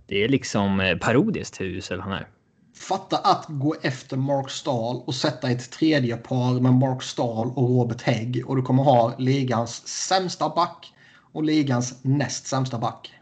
[0.08, 2.28] det är liksom eh, parodiskt hur usel han är.
[2.76, 7.70] Fatta att gå efter Mark Stahl och sätta ett tredje par med Mark Stahl och
[7.70, 10.94] Robert Hägg och du kommer ha ligans sämsta back
[11.32, 13.14] och ligans näst sämsta back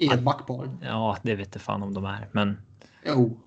[0.00, 0.78] i ett backpar.
[0.82, 2.58] Ja, det vet jag fan om de är, men.
[3.06, 3.40] Jo.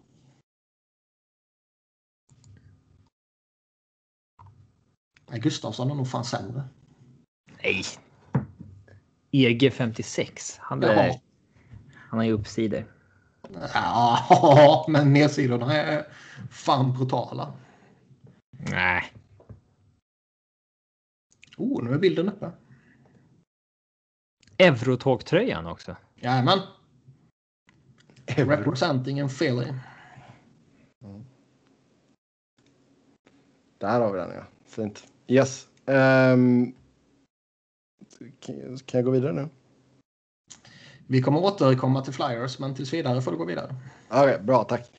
[5.30, 6.64] Nej, Gustafsson är nog fan sämre.
[7.64, 7.84] Nej.
[9.32, 10.58] EG 56.
[10.60, 11.22] Han, är,
[12.10, 12.86] han har ju uppsidor.
[13.74, 16.08] Ja, men nedsidorna är
[16.50, 17.54] fan brutala.
[18.72, 19.04] Nej.
[21.58, 22.52] Oh, nu är bilden uppe.
[24.58, 25.96] Eurotågtröjan också.
[26.16, 26.60] Jajamän.
[28.26, 29.74] Representing in Philly.
[31.04, 31.26] Mm.
[33.78, 34.44] Där har vi den ja.
[34.66, 35.08] Fint.
[35.28, 35.68] Yes.
[35.86, 36.76] Um,
[38.40, 39.50] kan jag gå vidare nu?
[41.08, 43.76] Vi kommer återkomma till Flyers, men tills vidare får du gå vidare.
[44.10, 44.92] Okay, bra, tack.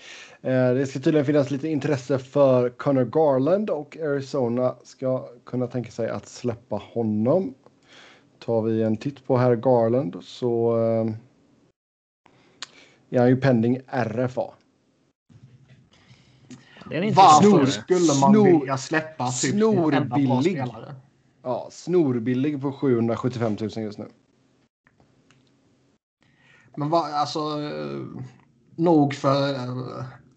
[0.42, 5.90] Eh, det ska tydligen finnas lite intresse för Connor Garland och Arizona ska kunna tänka
[5.90, 7.54] sig att släppa honom
[8.38, 11.14] tar vi en titt på herr Garland så eh,
[13.10, 14.50] är han ju pending RFA.
[17.14, 20.64] Varför skulle man snor, vilja släppa typ snorbillig,
[21.42, 24.08] ja, snorbillig på 775 000 just nu.
[26.76, 27.40] Men vad, alltså,
[28.76, 29.56] nog för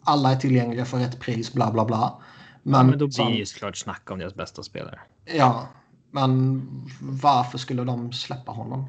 [0.04, 2.22] alla är tillgängliga för rätt pris, bla bla bla.
[2.64, 5.00] Men, ja, men då blir det ju såklart snack om deras bästa spelare.
[5.26, 5.68] Ja,
[6.12, 6.62] men
[7.02, 8.86] varför skulle de släppa honom?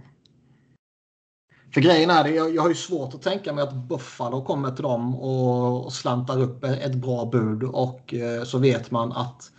[1.75, 4.71] För grejen är det, jag, jag har ju svårt att tänka mig att Buffalo kommer
[4.71, 9.51] till dem och, och slantar upp ett bra bud och eh, så vet man att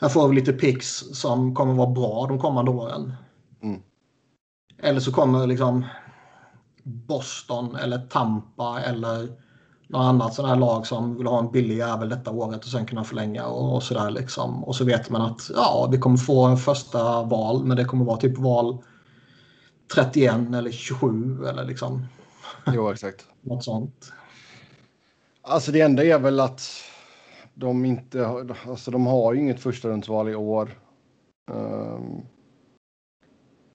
[0.00, 3.12] här får vi lite picks som kommer vara bra de kommande åren.
[3.62, 3.82] Mm.
[4.82, 5.84] Eller så kommer liksom
[6.84, 9.28] Boston eller Tampa eller
[9.88, 12.86] något annat sådant här lag som vill ha en billig jävel detta året och sen
[12.86, 14.64] kunna förlänga och, och sådär liksom.
[14.64, 18.04] Och så vet man att ja, vi kommer få en första val men det kommer
[18.04, 18.78] vara typ val
[19.94, 22.06] 31 eller 27 eller liksom.
[22.66, 23.26] Jo, exakt.
[23.40, 24.12] Något sånt.
[25.42, 26.62] Alltså det enda är väl att
[27.54, 28.26] de inte
[28.68, 30.78] alltså de har ju inget första rundsval i år.
[31.50, 32.26] Um,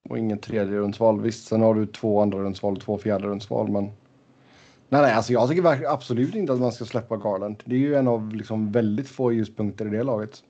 [0.10, 1.22] och ingen tredje rundsval.
[1.22, 3.84] Visst, sen har du två andra rundsval och två fjärde rundsval, men.
[4.92, 7.64] Nej, nej, alltså jag tycker absolut inte att man ska släppa Garland.
[7.66, 10.44] Det är ju en av liksom väldigt få ljuspunkter i det laget.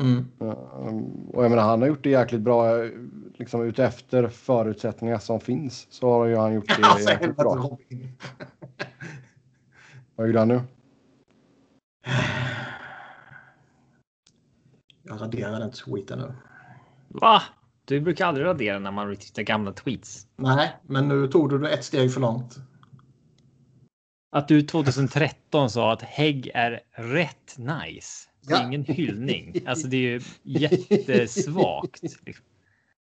[0.00, 0.26] Mm.
[0.38, 2.72] Um, och jag menar, han har gjort det jäkligt bra
[3.34, 5.86] liksom utefter förutsättningar som finns.
[5.90, 7.78] Så har ju han gjort det jäkligt bra.
[10.16, 10.60] Vad gjorde han nu?
[15.02, 16.34] Jag raderar den tweeten nu.
[17.08, 17.42] Va?
[17.84, 20.26] Du brukar aldrig radera när man retweetar gamla tweets.
[20.36, 22.58] Nej, men nu tog du det ett steg för långt.
[24.30, 28.28] Att du 2013 sa att Hägg är rätt nice.
[28.46, 28.66] Det är ja.
[28.66, 29.54] ingen hyllning.
[29.66, 32.02] Alltså det är ju jättesvagt.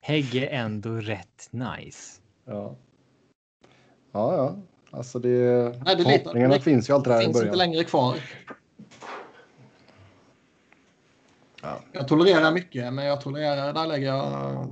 [0.02, 2.22] Hägg är ändå rätt nice.
[2.46, 2.76] Ja.
[4.12, 4.56] Ja, ja.
[4.92, 5.30] Alltså det...
[5.86, 7.34] Nej, det förhoppningarna finns ju alltid där i början.
[7.34, 8.16] finns inte längre kvar.
[11.66, 11.80] Ja.
[11.92, 13.74] Jag tolererar mycket, men jag tolererar...
[13.74, 14.68] Där lägger jag...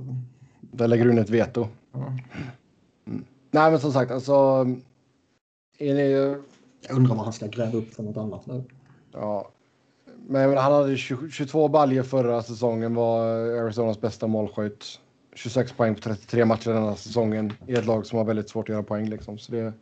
[0.60, 1.68] Där lägger du in ett veto.
[1.94, 2.06] Mm.
[3.06, 3.24] Mm.
[3.50, 4.32] Nej, men som sagt, alltså...
[5.78, 6.10] Är ni...
[6.88, 8.64] Jag undrar vad han ska gräva upp för något annat nu.
[9.12, 9.48] Ja.
[10.26, 15.00] Men han hade 20, 22 baljer förra säsongen, var Arizonas bästa målskytt.
[15.34, 18.68] 26 poäng på 33 matcher den här säsongen i ett lag som har väldigt svårt
[18.68, 19.08] att göra poäng.
[19.08, 19.38] Liksom.
[19.38, 19.72] Så det,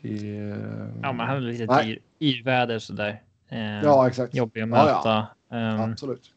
[0.00, 0.18] det,
[1.02, 3.22] ja, men han är lite yrväder sådär.
[3.52, 4.34] Eh, ja, exakt.
[4.34, 4.88] Jobbig att möta.
[5.08, 5.74] Ja, ja.
[5.74, 6.30] Um, Absolut.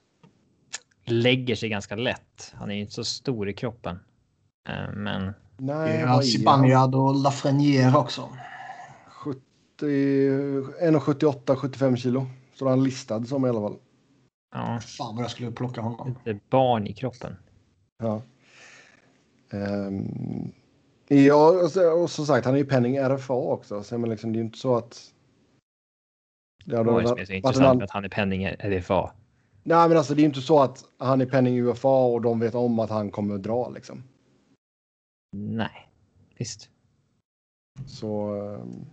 [1.06, 2.54] Lägger sig ganska lätt.
[2.54, 4.00] Han är ju inte så stor i kroppen.
[4.70, 5.34] Uh, men.
[5.58, 8.30] Nej, ja, Zibanejad och Lafreniere också.
[9.08, 9.42] 70,
[9.82, 12.26] 1,78, 75 kilo.
[12.54, 13.78] Så han listad som i alla fall.
[14.54, 14.80] Ja.
[14.80, 16.16] Fan vad jag skulle plocka honom.
[16.26, 17.36] Ett barn i kroppen.
[17.98, 18.22] Ja.
[19.52, 20.52] Um,
[21.08, 23.84] ja, och, och som sagt, han är ju penning RFA också.
[23.84, 25.12] Så men liksom, det är ju inte så att
[26.66, 29.12] det som är så intressant med att han är penning RFA?
[29.64, 32.56] Nej, men alltså det är inte så att han är penning UFA och de vet
[32.56, 34.04] om att han kommer att dra liksom.
[35.38, 35.90] Nej,
[36.38, 36.70] visst.
[37.88, 38.86] Så ehm,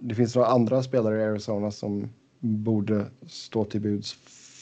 [0.00, 2.08] det finns några andra spelare i Arizona som
[2.38, 4.12] borde stå till buds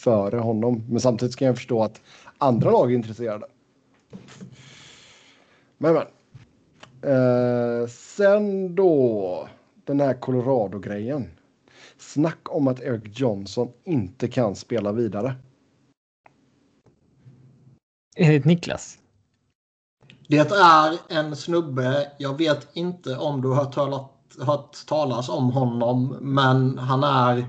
[0.05, 0.85] före honom.
[0.89, 2.01] Men samtidigt ska jag förstå att
[2.39, 3.47] andra lag är intresserade.
[5.79, 6.07] Men men.
[7.13, 9.49] Eh, sen då
[9.85, 11.31] den här Colorado-grejen.
[12.05, 15.35] Snack om att Eric Johnson inte kan spela vidare.
[18.17, 18.99] Enligt Niklas?
[20.29, 26.19] Det är en snubbe, jag vet inte om du har talat, hört talas om honom,
[26.21, 27.47] men han är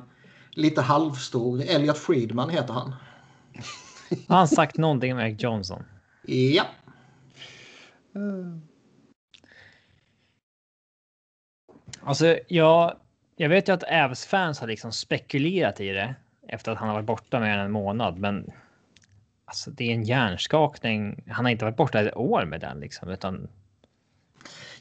[0.52, 1.62] lite halvstor.
[1.62, 2.90] Elliot Friedman heter han.
[4.28, 5.84] Har han sagt någonting om Eric Johnson?
[6.26, 6.66] Ja.
[12.02, 12.98] Alltså, jag,
[13.36, 16.16] jag vet ju att Ävs fans har liksom spekulerat i det
[16.48, 18.52] efter att han har varit borta mer än en månad, men
[19.46, 21.24] alltså, det är en hjärnskakning.
[21.30, 23.48] Han har inte varit borta ett år med den liksom, utan.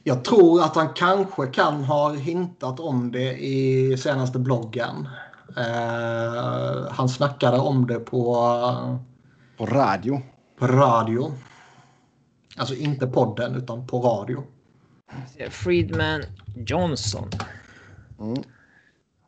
[0.02, 5.08] Jag tror att han kanske kan ha hintat om det i senaste bloggen.
[5.58, 8.34] Uh, han snackade om det på...
[9.56, 10.22] På radio.
[10.58, 11.32] På radio.
[12.56, 14.44] Alltså inte podden utan på radio.
[15.50, 16.22] Friedman
[16.66, 17.30] Johnson.
[18.20, 18.42] Mm.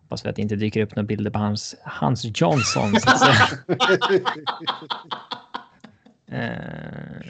[0.00, 3.00] Hoppas vi att det inte dyker upp några bilder på hans, Hans Johnson.
[3.00, 3.48] Så att säga.
[6.32, 7.22] uh,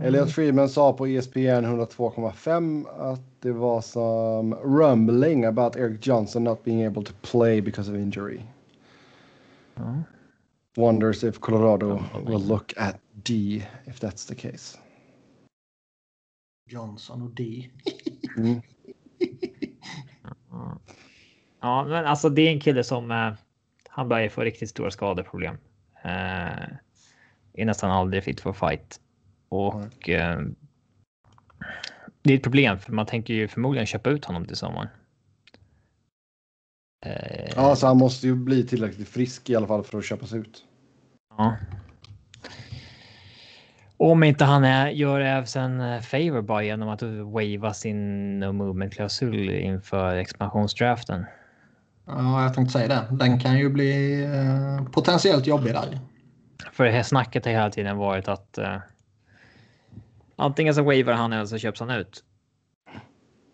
[0.02, 6.64] Elliot Friedman sa på ESPN 102,5 att det var som rumbling about Eric Johnson not
[6.64, 8.40] being able to play because of injury.
[9.76, 10.04] Mm.
[10.76, 14.78] Wonders if Colorado will look at D if that's the case.
[16.66, 17.70] Johnson och D.
[18.36, 18.60] mm.
[21.60, 23.32] Ja, men alltså det är en kille som eh,
[23.88, 25.56] han börjar få riktigt stora skadeproblem.
[26.04, 26.68] Eh,
[27.52, 29.00] är nästan aldrig fit for fight.
[29.48, 30.40] Och eh,
[32.22, 34.88] det är ett problem för man tänker ju förmodligen köpa ut honom till sommaren.
[37.06, 40.32] Eh, ja, så han måste ju bli tillräckligt frisk i alla fall för att köpas
[40.32, 40.64] ut.
[41.36, 41.56] Ja.
[43.96, 48.52] Om inte han är, gör Evs en eh, favor bara genom att wava sin no
[48.52, 51.26] movement klausul inför expansionsdraften.
[52.06, 53.16] Ja, jag tänkte säga det.
[53.16, 56.00] Den kan ju bli eh, potentiellt jobbig där.
[56.72, 58.76] För det här snacket har hela tiden varit att eh,
[60.36, 62.24] antingen så wavar han eller så köps han ut.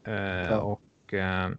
[0.08, 0.60] Uh, ja.
[0.60, 1.50] Och uh,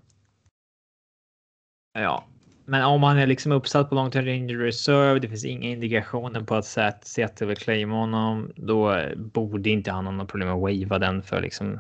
[1.94, 2.24] ja,
[2.66, 6.42] men om han är liksom uppsatt på long term injury reserve, det finns inga indikationer
[6.42, 6.66] på att
[7.08, 11.42] Seattle vill claima honom, då borde inte han ha något problem att wava den för
[11.42, 11.80] liksom.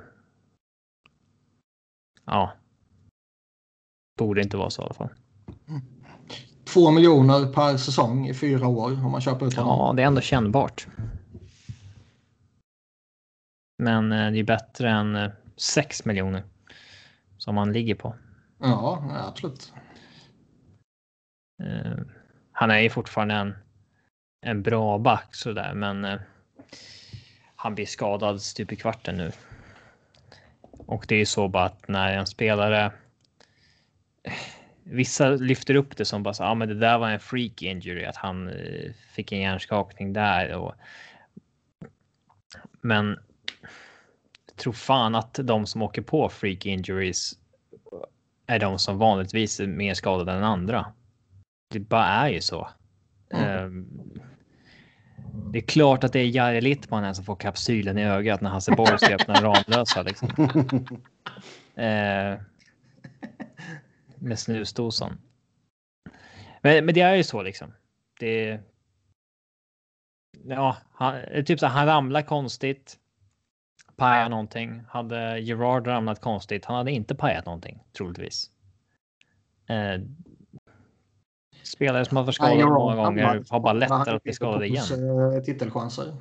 [2.25, 2.53] Ja.
[4.17, 5.09] Borde inte vara så i alla fall.
[6.63, 9.79] Två miljoner per säsong i fyra år om man köper ut honom.
[9.79, 10.87] Ja, det är ändå kännbart.
[13.77, 16.43] Men eh, det är bättre än 6 eh, miljoner
[17.37, 18.15] som man ligger på.
[18.59, 19.73] Ja, absolut.
[21.61, 21.97] Eh,
[22.51, 23.55] han är ju fortfarande en,
[24.41, 26.19] en bra back sådär, men eh,
[27.55, 29.31] han blir skadad stup i kvarten nu.
[30.71, 32.91] Och det är ju så bara att när en spelare.
[34.83, 37.61] Vissa lyfter upp det som bara så, ja, ah, men det där var en freak
[37.61, 40.73] injury, att han eh, fick en hjärnskakning där och.
[42.81, 43.19] Men.
[44.55, 47.33] Tror fan att de som åker på freak injuries
[48.47, 50.93] är de som vanligtvis är mer skadade än andra.
[51.71, 52.69] Det bara är ju så.
[53.33, 53.65] Mm.
[53.65, 54.21] Um,
[55.51, 58.71] det är klart att det är Jari Littmanen som får kapsylen i ögat när Hasse
[58.71, 60.01] Borg ska öppna Ramlösa.
[60.01, 60.29] Liksom.
[60.39, 60.47] uh,
[64.19, 65.17] med snusdosan.
[66.61, 67.73] Men, men det är ju så liksom.
[68.19, 68.59] Det.
[70.45, 72.97] Ja, han, typ så han ramlar konstigt.
[73.95, 74.83] Pajar någonting.
[74.87, 76.65] Hade Gerard ramlat konstigt.
[76.65, 78.49] Han hade inte pajat någonting troligtvis.
[79.69, 80.05] Uh,
[81.63, 84.83] Spelare som har varit skadade många gånger har bara lättare att bli skadade igen.
[85.45, 86.15] Titelchanser.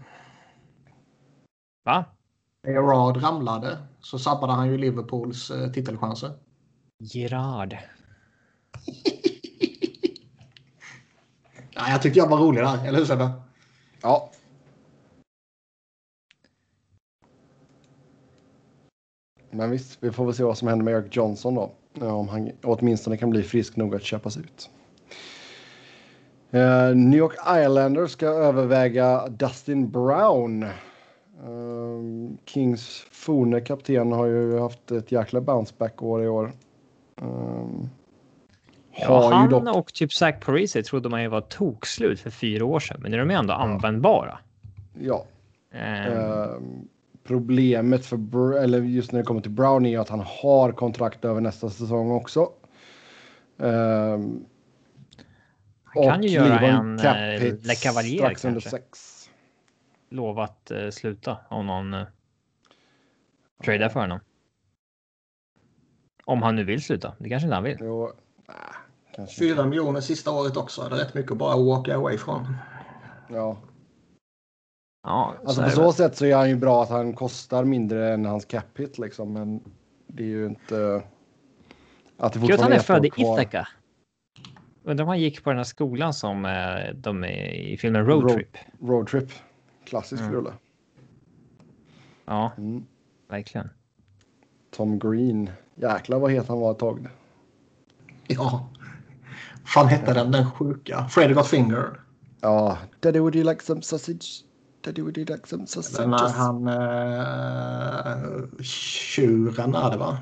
[1.84, 2.04] Va?
[2.66, 6.32] Gerard ramlade så sabbade han ju Liverpools eh, titelchanser.
[6.98, 7.72] Gerard.
[11.70, 13.30] ja, jag tyckte jag var rolig där, eller hur Sebbe?
[14.02, 14.30] Ja.
[19.50, 21.72] Men visst, vi får väl se vad som händer med Eric Johnson då.
[22.06, 24.70] Om han åtminstone kan bli frisk nog att köpas ut.
[26.54, 27.34] Uh, New York
[27.64, 30.62] Islanders ska överväga Dustin Brown.
[30.62, 36.52] Uh, Kings forne kapten har ju haft ett jäkla bounceback-år i år.
[37.22, 37.84] Uh,
[38.96, 39.76] ja, han dock...
[39.76, 43.16] och typ Zach Parisi trodde man ju var tokslut för fyra år sedan, men nu
[43.16, 44.38] är de ändå användbara.
[45.00, 45.24] Ja.
[45.72, 46.88] Um...
[47.24, 51.40] problemet för, eller just när det kommer till Brown är att han har kontrakt över
[51.40, 52.48] nästa säsong också.
[53.56, 54.44] Um,
[55.94, 58.70] han kan ju göra en eh, Le Cavalier kanske.
[58.70, 59.16] Sex.
[60.08, 62.06] Lovat eh, sluta om någon eh,
[63.64, 64.20] tradar för honom.
[66.24, 67.14] Om han nu vill sluta.
[67.18, 67.76] Det kanske inte han vill.
[67.80, 68.12] Jo,
[69.18, 70.88] nah, Fyra miljoner sista året också.
[70.88, 72.56] Det är rätt mycket att bara walka away från.
[73.28, 73.58] Ja.
[75.02, 78.24] Ja, alltså på så sätt så är han ju bra att han kostar mindre än
[78.24, 79.32] hans cap hit liksom.
[79.32, 79.60] Men
[80.06, 81.02] det är ju inte.
[82.16, 83.68] Att det fortfarande att han är född i Ithaca.
[84.82, 88.28] Undrar om han gick på den här skolan som eh, de är i filmen Road,
[88.28, 88.56] Trip.
[88.80, 89.32] Road Trip.
[89.84, 90.34] Klassisk mm.
[90.34, 90.52] rulle.
[92.24, 92.86] Ja, mm.
[93.28, 93.70] verkligen.
[94.70, 95.50] Tom Green.
[95.74, 97.08] Jäklar vad het han var ett tag.
[98.26, 98.68] Ja.
[99.64, 101.08] fan hette den, den sjuka?
[101.08, 102.00] Freddy Got Finger.
[102.40, 102.78] Ja.
[103.00, 104.44] Daddy would you like some sausage?
[104.84, 106.00] Daddy would you like some sausage?
[106.00, 106.68] Den när han...
[106.68, 110.18] Uh, tjuren är det va?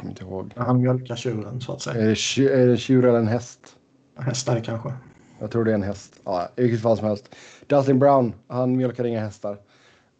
[0.00, 0.52] Kommer inte ihåg.
[0.56, 2.02] Han mjölkar tjuren så att säga.
[2.02, 3.76] Är det, är det tjur eller en häst?
[4.16, 4.92] Hästar kanske.
[5.38, 6.20] Jag tror det är en häst.
[6.24, 7.34] Ja, I vilket fall som helst.
[7.66, 9.58] Dustin Brown, han mjölkar inga hästar.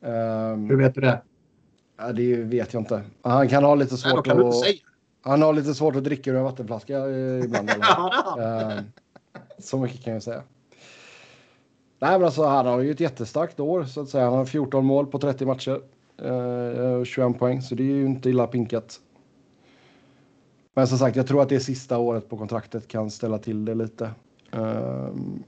[0.00, 1.22] Um, Hur vet du det?
[1.98, 3.02] Ja, det vet jag inte.
[3.22, 4.54] Han kan ha lite svårt Nej, att...
[5.22, 7.70] Han har lite svårt att dricka ur en vattenflaska eh, ibland.
[7.70, 8.80] uh,
[9.58, 10.42] så mycket kan jag säga.
[11.98, 14.24] Nej, men alltså, han har ju ett jättestarkt år så att säga.
[14.24, 15.80] Han har 14 mål på 30 matcher.
[16.24, 19.00] Uh, 21 poäng, så det är ju inte illa pinkat.
[20.74, 23.74] Men som sagt, jag tror att det sista året på kontraktet kan ställa till det
[23.74, 24.10] lite.
[24.52, 25.44] Um,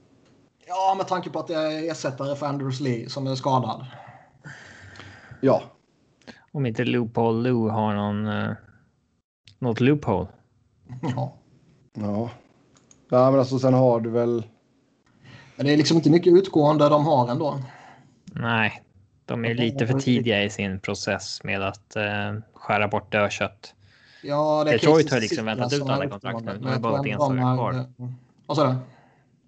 [0.67, 3.85] Ja, med tanke på att det är ersättare för Andrews Lee som är skadad.
[5.41, 5.63] Ja.
[6.51, 8.27] Om inte Loophole Lou har någon...
[8.27, 8.53] Uh,
[9.59, 10.27] något loophole.
[11.15, 11.33] Ja.
[11.93, 12.29] Ja.
[13.09, 14.43] Ja, men alltså sen har du väl...
[15.55, 17.59] Men det är liksom inte mycket utgående de har ändå.
[18.25, 18.83] Nej,
[19.25, 23.75] de är lite för tidiga i sin process med att uh, skära bort dödkött.
[24.23, 26.57] Ja, det Detroit har liksom väntat ut alla kontrakt nu.
[26.57, 27.85] De har bara ett enstaka kvar.
[28.45, 28.75] Vad sa du?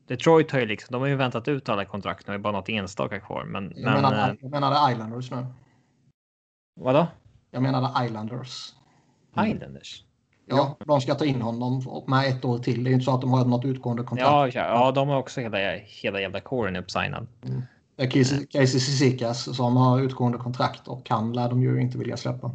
[0.08, 2.54] Detroit har ju liksom, de har ju väntat ut alla kontrakt nu, det är bara
[2.54, 3.44] något enstaka kvar.
[3.44, 5.46] Men, jag, men, menade, eh, jag menade Islanders nu.
[6.80, 7.08] Vadå?
[7.52, 8.74] Jag menade Islanders.
[9.48, 10.04] Islanders?
[10.46, 12.84] Ja, de ska ta in honom med ett år till.
[12.84, 14.56] Det är inte så att de har något utgående kontrakt.
[14.56, 17.28] Ja, ja, ja de har också hela, hela jävla kåren uppsignad.
[17.46, 17.62] Mm.
[17.96, 22.18] Det är Casey Cizikas som har utgående kontrakt och han lär de ju inte vilja
[22.18, 22.52] släppa.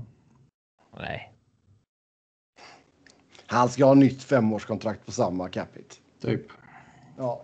[0.99, 1.30] Nej.
[3.51, 5.95] Han ska ha nytt femårskontrakt på samma capita.
[6.23, 6.47] Typ.
[7.17, 7.43] Ja.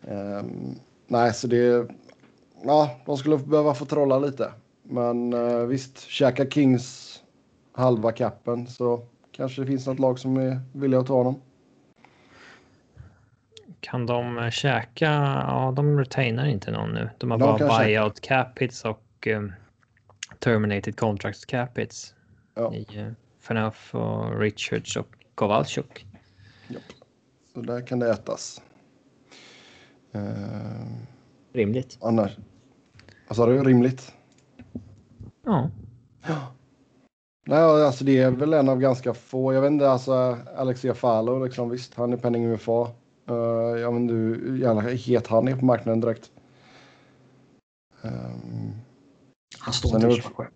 [0.00, 0.74] Um,
[1.06, 1.88] nej, så det...
[2.64, 4.52] Ja, de skulle behöva få trolla lite.
[4.82, 7.18] Men uh, visst, käka Kings
[7.72, 11.40] halva kappen så kanske det finns något lag som är villiga att ta honom.
[13.80, 15.10] Kan de uh, käka?
[15.48, 17.10] Ja, de retainar inte någon nu.
[17.18, 19.52] De har de bara buyout capits och um,
[20.38, 22.14] terminated contracts capits.
[22.54, 22.74] Ja.
[22.74, 23.12] I uh,
[23.46, 26.06] Fnaff och Richards och Kowalczuk.
[26.68, 26.82] Japp.
[27.54, 28.62] Så där kan det ätas.
[30.14, 30.86] Uh,
[31.52, 31.98] rimligt.
[32.00, 32.36] Annars.
[33.28, 33.62] Vad sa du?
[33.64, 34.12] Rimligt?
[35.44, 35.70] Ja.
[36.26, 36.52] Ja.
[37.46, 39.54] Nej, alltså det är väl en av ganska få.
[39.54, 42.90] Jag vet inte, alltså Alexia Falo, liksom, visst, han är penning UFA.
[43.30, 43.36] Uh,
[43.80, 46.30] jag vet inte hur jävla het han är på marknaden direkt.
[48.02, 48.74] Um,
[49.58, 50.50] han står inte själv.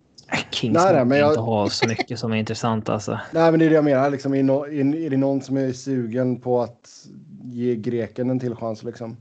[0.51, 1.31] Kings nej, nej, men jag...
[1.31, 3.11] inte ha så mycket som är intressant alltså.
[3.31, 4.09] Nej, men det är det jag menar.
[4.09, 7.07] Liksom, är, no, är, är det någon som är sugen på att
[7.43, 9.17] ge greken en till chans liksom?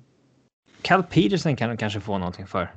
[0.82, 2.74] Cal Peterson kan du kanske få någonting för.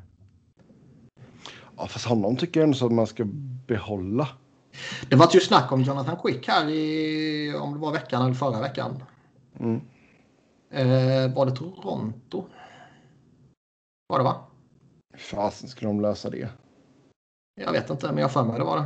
[1.77, 3.23] Ja, fast honom tycker jag ändå så att man ska
[3.67, 4.27] behålla.
[5.09, 8.61] Det var ju snack om Jonathan Quick här i, om det var veckan eller förra
[8.61, 9.03] veckan.
[9.59, 9.81] Mm.
[10.71, 12.45] Eh, var det Toronto?
[14.07, 14.45] Var det va?
[15.17, 16.49] Fasen skulle de lösa det?
[17.55, 18.85] Jag vet inte, men jag för mig det var det.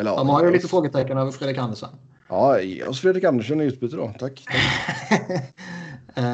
[0.00, 1.88] Eller, de har ju lite frågetecken över Fredrik Andersen.
[2.28, 4.12] Ja, ge oss Fredrik Andersen i utbyte då.
[4.18, 4.20] Tack.
[4.20, 4.44] tack.
[6.18, 6.24] uh...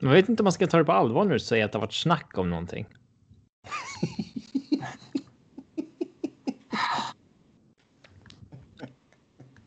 [0.00, 1.78] Jag vet inte om man ska ta det på allvar när du säger att det
[1.78, 2.86] har varit snack om någonting.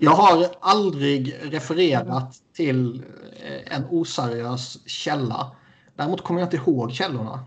[0.03, 3.03] Jag har aldrig refererat till
[3.43, 5.55] eh, en oseriös källa.
[5.95, 7.45] Däremot kommer jag inte ihåg källorna.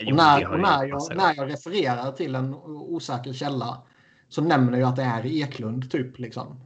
[0.00, 3.82] Jo, när, när, jag, när jag refererar till en osäker källa
[4.28, 6.60] så nämner jag att det är Eklund typ liksom.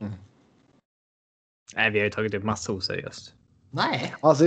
[0.00, 0.12] Mm.
[1.76, 3.34] Nej, vi har ju tagit upp massa oseriöst.
[3.70, 4.14] Nej.
[4.20, 4.44] Alltså,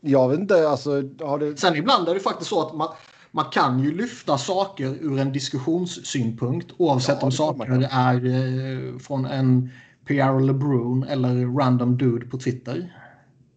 [0.00, 0.68] jag vet inte.
[0.68, 1.56] Alltså, har det...
[1.56, 2.94] Sen ibland är det faktiskt så att man,
[3.30, 9.24] man kan ju lyfta saker ur en diskussionssynpunkt oavsett ja, om saker är eh, från
[9.24, 9.70] en
[10.06, 12.96] Pierre LeBrun eller random dude på Twitter.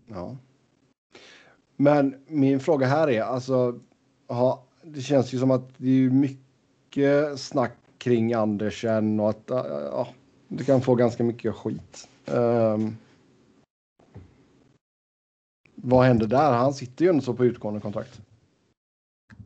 [0.07, 0.37] Ja.
[1.83, 3.79] Men min fråga här är alltså.
[4.27, 10.07] Ha, det känns ju som att det är mycket snack kring Andersen och att ja,
[10.47, 12.07] du kan få ganska mycket skit.
[12.25, 12.97] Um,
[15.75, 16.51] vad händer där?
[16.51, 18.21] Han sitter ju ändå så på utgående kontrakt.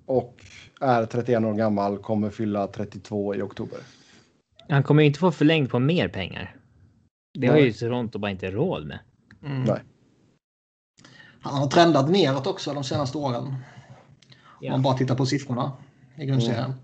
[0.06, 0.46] Och
[0.82, 3.80] är 31 år gammal, kommer fylla 32 i oktober.
[4.70, 6.56] Han kommer ju inte få förlängt på mer pengar.
[7.34, 9.00] Det har ju Toronto bara inte råd med.
[9.46, 9.64] Mm.
[9.64, 9.80] Nej.
[11.42, 13.56] Han har trendat neråt också de senaste åren.
[14.62, 14.68] Ja.
[14.68, 15.72] Om man bara tittar på siffrorna
[16.18, 16.66] i grundserien.
[16.66, 16.78] Mm.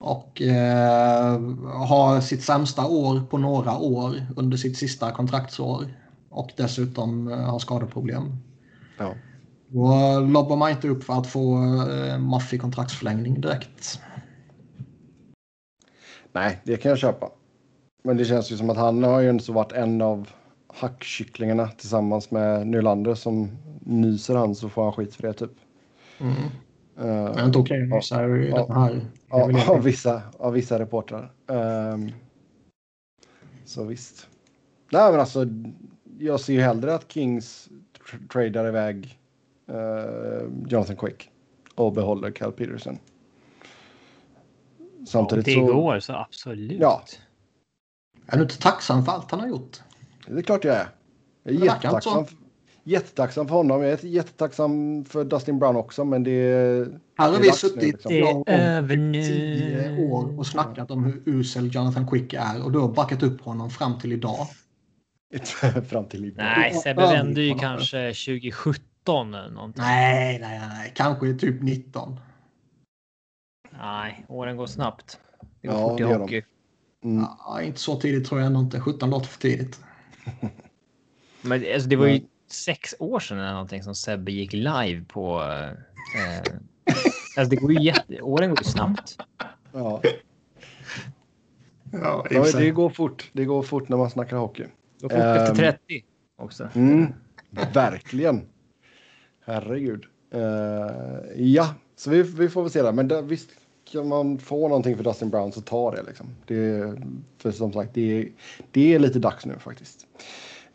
[0.00, 1.40] Och eh,
[1.86, 5.86] har sitt sämsta år på några år under sitt sista kontraktsår.
[6.28, 8.36] Och dessutom eh, har skadeproblem.
[8.98, 9.14] Ja.
[9.68, 11.56] Då lobbar man inte upp för att få
[11.90, 14.00] eh, maffig kontraktsförlängning direkt.
[16.32, 17.30] Nej, det kan jag köpa.
[18.04, 20.28] Men det känns ju som att han har ju inte varit en av
[20.78, 23.50] hackkycklingarna tillsammans med Nylander som
[23.80, 25.52] nyser han så får han skit för det typ.
[26.18, 26.32] Mm.
[26.34, 29.00] Uh, det är inte okej okay, nysa i den här.
[29.28, 31.32] Ja, av, vissa, av vissa reportrar.
[31.46, 32.12] Um,
[33.64, 34.28] så visst.
[34.90, 35.46] Nej men alltså
[36.18, 37.68] jag ser ju hellre att Kings
[38.32, 39.18] tradar iväg
[39.70, 41.30] uh, Jonathan Quick
[41.74, 42.98] och behåller Cal Peterson.
[45.06, 45.74] Samtidigt ja, det så...
[45.74, 46.80] går så absolut.
[46.80, 47.02] Ja.
[48.26, 49.80] Är du inte tacksam för allt han har gjort?
[50.30, 50.88] Det är klart jag är.
[51.42, 52.24] Jag är jättetacksam,
[52.84, 53.82] jättetacksam för honom.
[53.82, 57.00] Jag är jättetacksam för Dustin Brown också, men det är...
[57.18, 58.44] Här har vi suttit liksom.
[58.46, 59.22] över nu.
[59.22, 63.40] tio år och snackat om hur usel Jonathan Quick är och du har backat upp
[63.40, 64.46] honom fram till idag.
[65.88, 69.82] Fram till Nej, Sebbe vände ju kanske 2017 eller någonting.
[69.82, 72.20] Nej, nej, nej, kanske typ 19.
[73.78, 75.20] Nej, åren går snabbt.
[75.60, 76.42] Det går ja, fort i hockey.
[77.04, 77.26] Mm.
[77.38, 78.80] Ja, inte så tidigt tror jag ändå inte.
[78.80, 79.80] 17 låter för tidigt.
[81.42, 82.20] Men alltså, det var ju
[82.50, 85.42] sex år sedan eller någonting som Sebbe gick live på.
[86.16, 86.54] Eh,
[87.36, 88.20] alltså det går ju jätte...
[88.22, 89.16] Åren går ju snabbt.
[89.72, 90.02] Ja.
[91.92, 93.30] Ja, ja, det går fort.
[93.32, 94.64] Det går fort när man snackar hockey.
[95.00, 96.02] Det går fort um, efter 30 ehm,
[96.36, 96.68] också.
[96.74, 97.12] Mm,
[97.72, 98.48] verkligen.
[99.46, 100.04] Herregud.
[100.34, 100.40] Uh,
[101.36, 102.92] ja, så vi, vi får väl se där.
[102.92, 103.50] Men det, visst
[103.92, 106.02] kan man få någonting för Dustin Brown så ta det.
[106.02, 106.26] Liksom.
[106.46, 106.94] det
[107.38, 108.28] för som sagt, det,
[108.70, 110.06] det är lite dags nu faktiskt.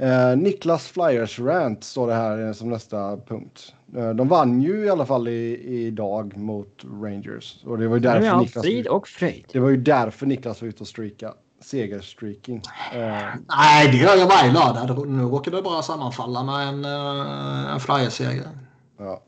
[0.02, 3.74] Uh, Niklas Flyers Rant står det här som nästa punkt.
[3.98, 7.64] Uh, de vann ju i alla fall idag mot Rangers.
[7.66, 8.66] Och det var ju därför ja, Niklas...
[8.66, 9.46] Frid och fröjd.
[9.52, 11.34] Det var ju därför Niklas var ute och streaka.
[11.62, 12.56] Segerstreaking.
[12.56, 13.02] Uh,
[13.48, 15.08] Nej, det gör jag varje lördag.
[15.08, 18.50] Nu råkar det bara sammanfalla med en, en Flyers-seger.
[18.98, 19.24] Ja.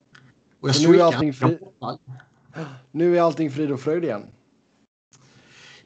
[0.59, 1.59] Och jag fri...
[2.91, 4.27] nu är allting frid och fröjd igen.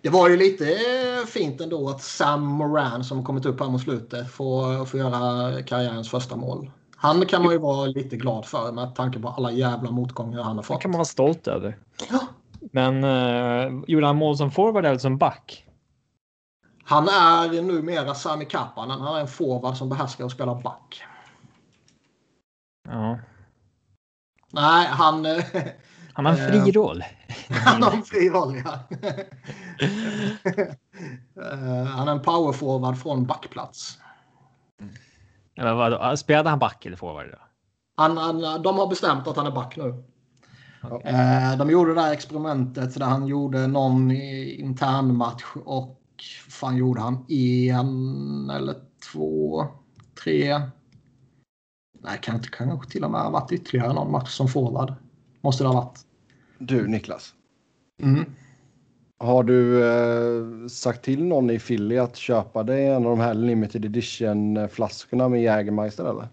[0.02, 0.66] Det var ju lite
[1.28, 6.10] fint ändå att Sam Moran som kommit upp här mot slutet får, får göra karriärens
[6.10, 6.72] första mål.
[6.96, 10.56] Han kan man ju vara lite glad för med tanke på alla jävla motgångar han
[10.56, 10.78] har fått.
[10.78, 11.78] Det kan man vara stolt över.
[12.10, 12.20] Ja.
[12.72, 15.66] Men uh, gjorde han mål som forward eller som back?
[16.84, 19.02] Han är numera Sami Kapanen.
[19.02, 21.04] Han är en forward som behärskar att spela back.
[22.90, 23.20] Ja.
[24.52, 25.28] Nej, han...
[26.20, 27.04] Han har en fri roll.
[27.50, 28.80] Han har en fri roll, ja.
[31.42, 33.98] Eh, han är en powerforward från backplats.
[35.56, 37.28] Men vad, spelade han back eller forward?
[37.32, 37.38] Då?
[37.96, 40.04] Han, han, de har bestämt att han är back nu.
[40.92, 41.14] Okay.
[41.14, 46.00] Eh, de gjorde det där experimentet där han gjorde någon intern match och
[46.50, 48.76] fan gjorde han en eller
[49.12, 49.68] två,
[50.24, 50.62] tre.
[52.02, 54.94] Nej, kan inte kanske till och med ha varit ytterligare någon match som forward.
[55.42, 56.06] Måste det ha varit.
[56.60, 57.34] Du Niklas.
[58.02, 58.26] Mm.
[59.18, 63.34] Har du eh, sagt till någon i Philly att köpa dig en av de här
[63.34, 66.28] limited edition flaskorna med Jägermeister eller?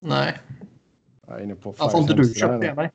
[0.00, 0.38] Nej.
[1.26, 2.90] Jag är inne på har inte du köpt det?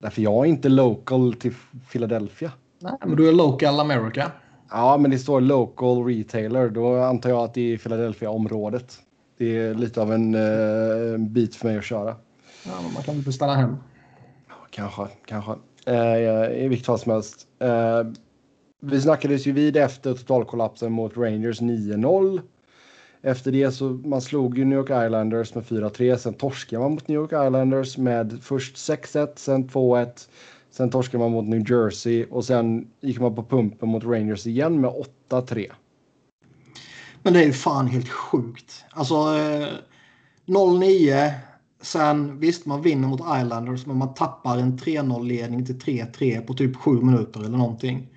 [0.00, 1.54] Därför jag är inte local till
[1.92, 2.52] Philadelphia.
[2.78, 4.32] Nej, men du är local America.
[4.70, 6.68] Ja, men det står local retailer.
[6.68, 8.98] Då antar jag att det är Philadelphia-området.
[9.38, 12.16] Det är lite av en uh, bit för mig att köra.
[12.66, 13.76] Ja, man kan väl beställa hem.
[14.70, 15.52] Kanske, kanske.
[15.88, 17.46] Uh, I vilket fall som helst.
[17.62, 18.12] Uh,
[18.80, 22.40] vi snackades ju vid efter totalkollapsen mot Rangers 9-0.
[23.22, 26.16] Efter det så man slog ju New York Islanders med 4-3.
[26.16, 30.28] Sen torskade man mot New York Islanders med först 6-1, sen 2-1.
[30.70, 34.80] Sen torskade man mot New Jersey och sen gick man på pumpen mot Rangers igen
[34.80, 34.90] med
[35.30, 35.72] 8-3.
[37.22, 38.84] Men det är ju fan helt sjukt.
[38.90, 39.68] Alltså eh,
[40.46, 41.30] 0-9.
[41.82, 46.54] Sen visst, man vinner mot Islanders men man tappar en 3-0 ledning till 3-3 på
[46.54, 48.08] typ 7 minuter eller någonting.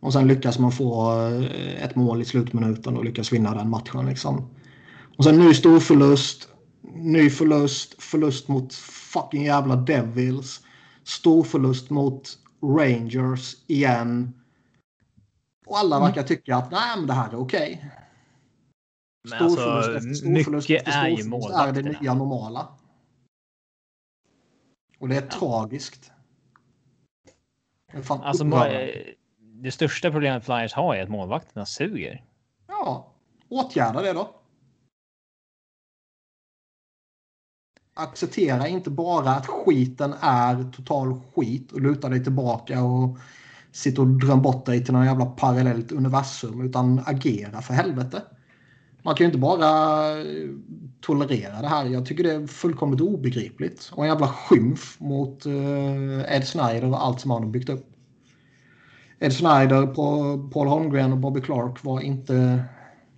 [0.00, 4.06] Och sen lyckas man få eh, ett mål i slutminuten och lyckas vinna den matchen.
[4.06, 4.50] Liksom.
[5.16, 6.48] Och sen ny stor förlust.
[6.94, 8.02] Ny förlust.
[8.02, 10.60] Förlust mot fucking jävla Devils.
[11.04, 14.34] Stor förlust mot Rangers igen.
[15.66, 16.08] Och alla mm.
[16.08, 17.82] verkar tycka att nej, men det här är okej.
[19.26, 19.36] Okay.
[19.36, 22.14] Stor alltså, förlust efter stor mycket förlust efter stor är ju förlust är det nya
[22.14, 22.68] normala.
[24.98, 25.38] Och det är ja.
[25.38, 26.12] tragiskt.
[27.92, 28.44] Det är fan alltså,
[29.38, 32.24] det största problemet Flyers har är att målvakterna suger.
[32.66, 33.12] Ja,
[33.48, 34.34] åtgärda det då.
[37.94, 43.18] Acceptera inte bara att skiten är total skit och luta dig tillbaka och
[43.72, 48.22] sitta och drömma bort dig till något jävla parallellt universum utan agera för helvete.
[49.02, 50.48] Man kan ju inte bara eh,
[51.00, 51.86] tolerera det här.
[51.86, 57.04] Jag tycker det är fullkomligt obegripligt och en jävla skymf mot uh, Ed Snyder och
[57.04, 57.86] allt som han har byggt upp.
[59.18, 59.86] Ed Snyder,
[60.50, 62.64] Paul Holmgren och Bobby Clark var inte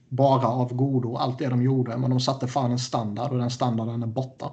[0.09, 3.51] bara av godo allt det de gjorde, men de satte fan en standard och den
[3.51, 4.53] standarden är borta.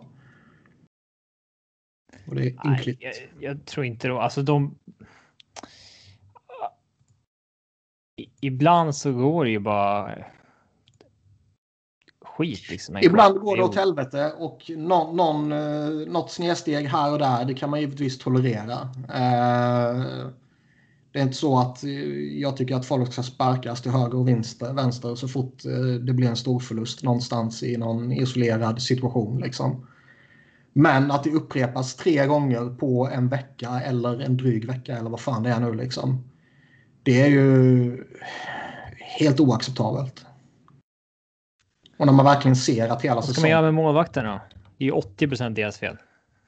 [2.28, 2.97] Och det är ynkligt.
[3.01, 4.78] Jag, jag, tror inte då, alltså de.
[8.41, 10.15] Ibland så går det ju bara.
[12.38, 12.97] Skit liksom.
[12.97, 17.53] Ibland går det åt helvete och någon, någon, eh, något snedsteg här och där, det
[17.53, 18.81] kan man givetvis tolerera.
[18.93, 20.27] Uh,
[21.11, 21.89] det är inte så att eh,
[22.39, 26.13] jag tycker att folk ska sparkas till höger och vänster, vänster så fort eh, det
[26.13, 29.39] blir en stor förlust någonstans i någon isolerad situation.
[29.39, 29.88] Liksom.
[30.73, 35.19] Men att det upprepas tre gånger på en vecka eller en dryg vecka eller vad
[35.19, 36.23] fan det är nu liksom.
[37.03, 38.03] Det är ju
[38.99, 40.26] helt oacceptabelt.
[41.97, 43.27] Och när man verkligen ser att hela säsongen...
[43.27, 44.41] Vad ska man göra med målvakterna?
[44.77, 45.97] Det är ju 80 procent deras fel.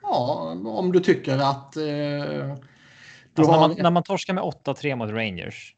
[0.02, 1.78] Ja, om du tycker att...
[1.78, 3.60] Eh, du alltså har...
[3.62, 5.76] när, man, när man torskar med 8-3 mot Rangers,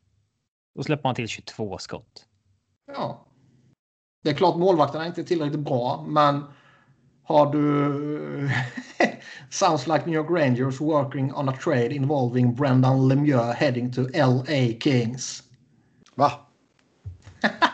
[0.76, 2.26] då släpper man till 22 skott.
[2.96, 3.26] Ja.
[4.24, 6.44] Det är klart målvakterna är inte tillräckligt bra, men
[7.24, 8.50] har du
[9.50, 14.80] Sounds like New York Rangers working on a trade involving Brendan Lemieux heading to LA
[14.80, 15.44] Kings.
[16.16, 16.32] Va?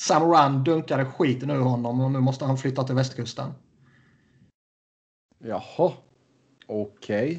[0.00, 3.52] Sam Run dunkade skiten ur honom och nu måste han flytta till västkusten.
[5.38, 5.92] Jaha.
[6.66, 7.30] Okej.
[7.30, 7.38] Okay.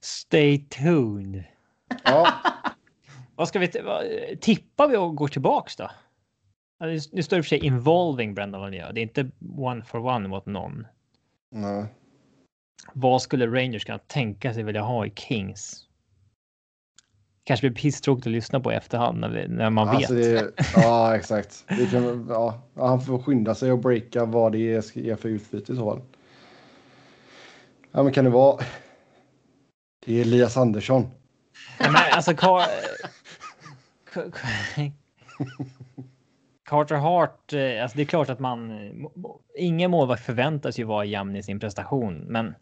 [0.00, 1.44] Stay tuned.
[2.04, 2.28] Ja.
[3.34, 3.68] Vad ska vi
[4.40, 5.90] tippa vi och går tillbaks då?
[7.12, 8.92] Nu står det för sig involving Brendan Lanier.
[8.92, 10.86] Det är inte one for one mot någon.
[11.50, 11.86] Nej.
[12.92, 15.83] Vad skulle Rangers kunna tänka sig vilja ha i Kings?
[17.44, 20.56] Kanske blir pisstråkigt att lyssna på i efterhand när, vi, när man alltså vet.
[20.56, 21.64] Det, ja, exakt.
[21.68, 25.76] Det kan, ja, han får skynda sig och breaka vad det är för utbyte i
[25.76, 26.00] så fall.
[27.92, 28.64] Ja, men kan det vara?
[30.06, 31.10] Det är Elias Andersson.
[31.78, 32.62] Ja, men alltså, Car...
[36.64, 38.90] Carter Hart, eh, alltså det är klart att man...
[39.58, 42.54] Ingen målvakt förväntas ju vara jämn i sin prestation, men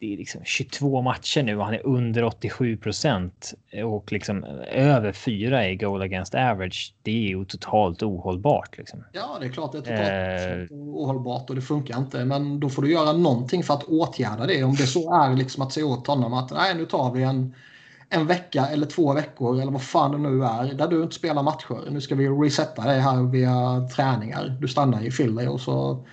[0.00, 5.12] det är liksom 22 matcher nu och han är under 87 procent och liksom över
[5.12, 6.94] fyra i goal against average.
[7.02, 8.78] Det är ju totalt ohållbart.
[8.78, 9.04] Liksom.
[9.12, 10.76] Ja, det är klart det är totalt eh...
[10.76, 12.24] ohållbart och det funkar inte.
[12.24, 14.64] Men då får du göra någonting för att åtgärda det.
[14.64, 17.54] Om det så är liksom att säga åt honom att nej, nu tar vi en,
[18.08, 21.42] en vecka eller två veckor eller vad fan det nu är där du inte spelar
[21.42, 21.90] matcher.
[21.90, 24.56] Nu ska vi resetta dig här via träningar.
[24.60, 26.04] Du stannar i Philly och så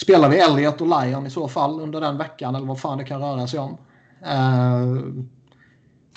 [0.00, 3.04] spelar vi Elliot och Lion i så fall under den veckan eller vad fan det
[3.04, 3.70] kan röra sig om.
[4.22, 5.24] Uh,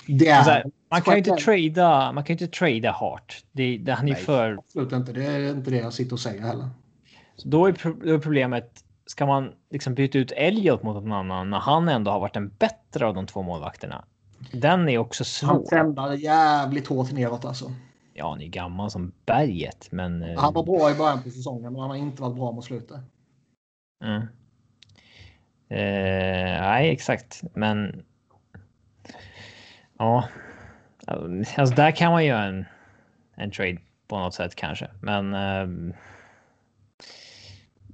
[0.06, 2.12] det är, alltså, man kan ju inte trada.
[2.12, 3.44] Man kan inte trada Hart.
[3.52, 4.58] Det, det han är för.
[4.58, 5.12] Absolut inte.
[5.12, 6.68] Det är inte det jag sitter och säger heller.
[7.36, 8.80] Så då är, då är problemet.
[9.06, 12.48] Ska man liksom byta ut Elliot mot någon annan när han ändå har varit den
[12.48, 14.04] bättre av de två målvakterna?
[14.52, 15.48] Den är också svår.
[15.48, 17.72] Han trendar jävligt hårt neråt alltså.
[18.14, 20.36] Ja, han är gammal som berget, men.
[20.36, 23.00] Han var bra i början på säsongen, men han har inte varit bra mot slutet.
[24.04, 24.22] Mm.
[25.68, 27.42] Eh, nej, exakt.
[27.54, 28.04] Men.
[29.98, 30.28] Ja.
[31.06, 32.64] Alltså där kan man göra en,
[33.34, 33.78] en trade
[34.08, 35.34] på något sätt kanske, men.
[35.34, 35.94] Eh,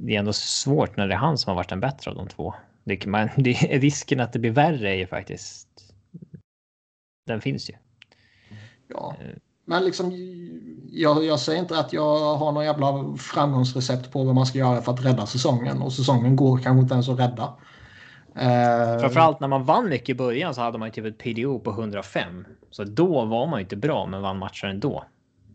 [0.03, 2.29] det är ändå svårt när det är han som har varit den bättre av de
[2.29, 2.55] två.
[2.85, 5.95] Det, man, det, risken att det blir värre är ju faktiskt.
[7.27, 7.75] Den finns ju.
[8.89, 9.17] Ja.
[9.71, 10.13] Men liksom,
[10.93, 14.83] jag, jag säger inte att jag har någon jävla framgångsrecept på vad man ska göra
[14.83, 15.83] för att rädda säsongen.
[15.83, 17.45] Och säsongen går kanske inte ens att rädda.
[18.37, 21.59] Uh, Framförallt när man vann mycket i början så hade man ju typ ett PDO
[21.59, 22.45] på 105.
[22.71, 25.05] Så då var man ju inte bra men vann matcher ändå.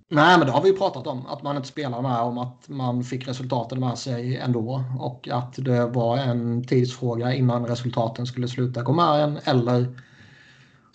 [0.09, 1.25] Nej, men det har vi ju pratat om.
[1.27, 4.83] Att man inte spelar med om att man fick resultaten med sig ändå.
[4.99, 9.39] Och att det var en tidsfråga innan resultaten skulle sluta gå med en.
[9.43, 9.87] Eller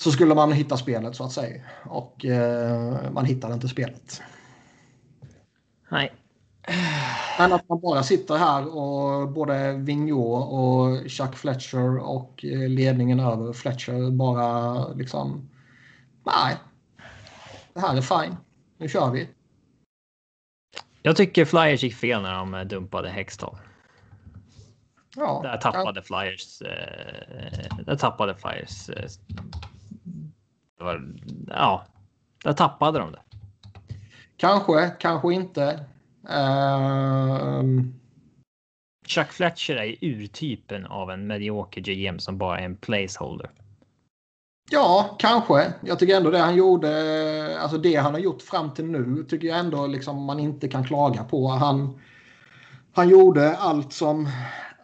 [0.00, 1.62] så skulle man hitta spelet så att säga.
[1.84, 4.22] Och eh, man hittade inte spelet.
[5.88, 6.12] Nej.
[7.38, 13.20] Men att man bara sitter här och både Vigneault och Chuck Fletcher och eh, ledningen
[13.20, 15.50] över Fletcher bara liksom...
[16.26, 16.56] Nej.
[17.74, 18.36] Det här är fine.
[18.78, 19.28] Nu kör vi.
[21.02, 23.58] Jag tycker Flyers gick fel när de dumpade Hextall.
[25.16, 26.02] Ja, där tappade ja.
[26.02, 26.62] Flyers.
[26.62, 29.08] Eh, där tappade Flyers eh,
[30.84, 31.12] var,
[31.48, 31.84] ja,
[32.44, 33.22] där tappade de det.
[34.36, 35.84] Kanske, kanske inte.
[36.30, 37.62] Uh...
[39.06, 43.50] Chuck Fletcher är urtypen av en medioker GM som bara är en placeholder.
[44.70, 45.72] Ja, kanske.
[45.80, 49.48] Jag tycker ändå det han gjorde, alltså det han har gjort fram till nu tycker
[49.48, 51.48] jag ändå liksom man inte kan klaga på.
[51.48, 52.00] Han,
[52.92, 54.28] han gjorde allt som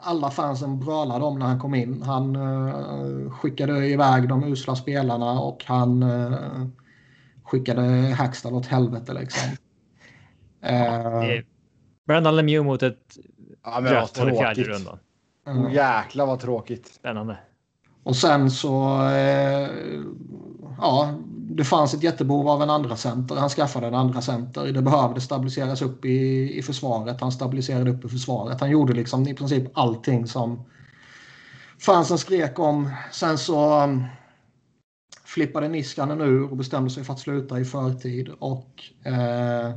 [0.07, 2.02] alla fansen brölade om när han kom in.
[2.02, 6.66] Han uh, skickade iväg de usla spelarna och han uh,
[7.44, 7.82] skickade
[8.18, 9.50] Hackstall åt helvete liksom.
[10.64, 11.42] Uh,
[12.07, 13.16] Brandon Lemieux mot ett
[13.64, 14.66] ja, men vad tråkigt.
[14.66, 14.98] rundan.
[15.46, 15.72] Mm.
[15.72, 16.86] Jäklar vad tråkigt.
[16.86, 17.38] Spännande.
[18.02, 19.70] Och sen så, eh,
[20.78, 21.14] ja,
[21.49, 23.36] det fanns ett jättebehov av en andra center.
[23.36, 24.72] Han skaffade en andra center.
[24.72, 27.20] Det behövde stabiliseras upp i, i försvaret.
[27.20, 28.61] Han stabiliserade upp i försvaret.
[28.61, 30.64] Han gjorde liksom i princip allting som
[31.78, 32.90] fansen skrek om.
[33.12, 34.05] Sen så um,
[35.24, 38.28] flippade Niskanen ur och bestämde sig för att sluta i förtid.
[38.38, 39.76] Och eh,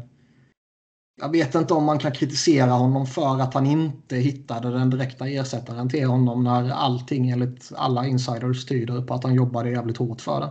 [1.22, 5.28] jag vet inte om man kan kritisera honom för att han inte hittade den direkta
[5.28, 10.22] ersättaren till honom när allting enligt alla insiders tyder på att han jobbade jävligt hårt
[10.22, 10.49] för det.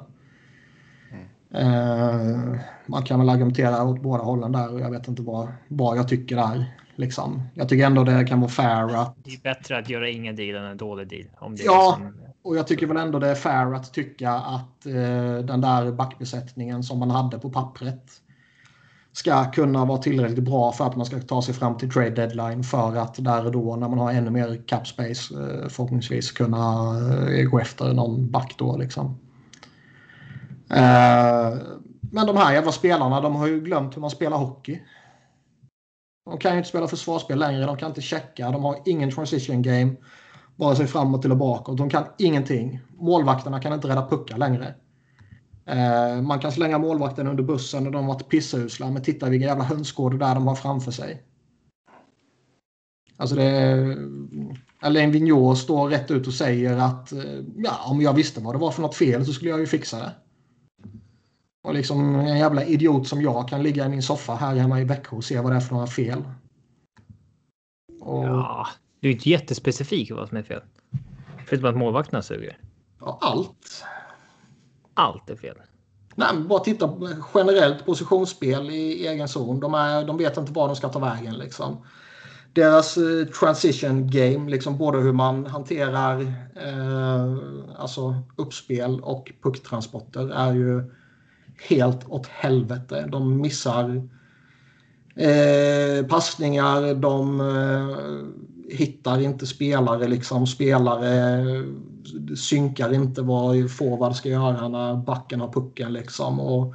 [1.51, 2.59] Mm.
[2.87, 6.09] man kan väl argumentera åt båda hållen där och jag vet inte vad, vad jag
[6.09, 6.79] tycker där.
[6.97, 7.43] Liksom.
[7.55, 9.17] Jag tycker ändå det kan vara fair att...
[9.25, 11.27] Det är bättre att göra ingen deal än en dålig deal.
[11.39, 12.31] Om det ja, liksom...
[12.43, 16.83] och jag tycker väl ändå det är fair att tycka att eh, den där backbesättningen
[16.83, 18.23] som man hade på pappret
[19.13, 22.65] ska kunna vara tillräckligt bra för att man ska ta sig fram till trade deadline
[22.65, 26.59] för att där och då när man har ännu mer cap space eh, förhoppningsvis kunna
[27.31, 29.19] eh, gå efter någon back då liksom.
[30.71, 31.59] Eh,
[32.11, 34.83] men de här jävla spelarna de har ju glömt hur man spelar hockey.
[36.25, 39.63] De kan ju inte spela försvarsspel längre, de kan inte checka, de har ingen transition
[39.63, 39.93] game.
[40.57, 41.79] Vare sig framåt eller bakåt.
[41.79, 42.81] De kan ingenting.
[42.99, 44.75] Målvakterna kan inte rädda puckar längre.
[45.67, 48.91] Eh, man kan slänga målvakten under bussen och de har varit pissusla.
[48.91, 51.23] Men titta vilka jävla hönsgårdar där de har framför sig.
[53.17, 53.45] Alltså det...
[53.45, 53.97] Är,
[54.81, 58.59] Alain Vigneault står rätt ut och säger att eh, ja, om jag visste vad det
[58.59, 60.13] var för något fel så skulle jag ju fixa det.
[61.63, 64.85] Och liksom en jävla idiot som jag kan ligga i min soffa här hemma i
[64.85, 66.23] Växjö och se vad det är för några fel.
[68.01, 68.25] Och...
[68.25, 68.67] Ja,
[69.01, 70.63] det är inte jättespecifikt vad som är fel.
[71.47, 72.59] Förutom att målvakterna suger.
[73.01, 73.85] Ja, allt.
[74.95, 75.57] Allt är fel.
[76.15, 76.93] Nej, bara titta
[77.35, 79.61] generellt positionsspel i egen zon.
[79.61, 81.35] De, är, de vet inte var de ska ta vägen.
[81.35, 81.87] Liksom.
[82.53, 86.21] Deras eh, transition game, liksom både hur man hanterar
[86.57, 87.37] eh,
[87.77, 90.98] alltså uppspel och pucktransporter är ju
[91.63, 93.09] helt åt helvete.
[93.13, 94.09] De missar
[95.15, 100.09] eh, passningar, de eh, hittar inte spelare.
[100.09, 100.47] Liksom.
[100.47, 101.65] Spelare eh,
[102.37, 105.93] synkar inte vad forward ska göra när backen har pucken.
[105.93, 106.41] Liksom.
[106.41, 106.75] Och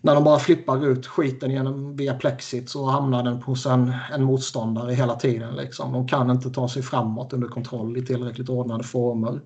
[0.00, 4.24] när de bara flippar ut skiten genom, via plexit så hamnar den hos en, en
[4.24, 5.56] motståndare hela tiden.
[5.56, 5.92] Liksom.
[5.92, 9.40] De kan inte ta sig framåt under kontroll i tillräckligt ordnade former.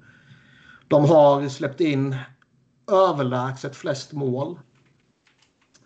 [0.89, 2.17] De har släppt in
[2.87, 4.59] överlägset flest mål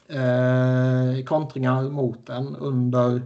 [0.08, 3.22] eh, kontringar mot den under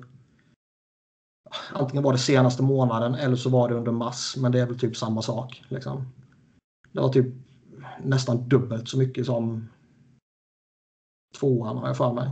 [1.72, 4.78] antingen var det senaste månaden eller så var det under mars men det är väl
[4.78, 5.62] typ samma sak.
[5.68, 6.12] Liksom.
[6.92, 7.34] Det var typ
[8.02, 9.68] nästan dubbelt så mycket som
[11.38, 12.30] tvåan har jag för mig.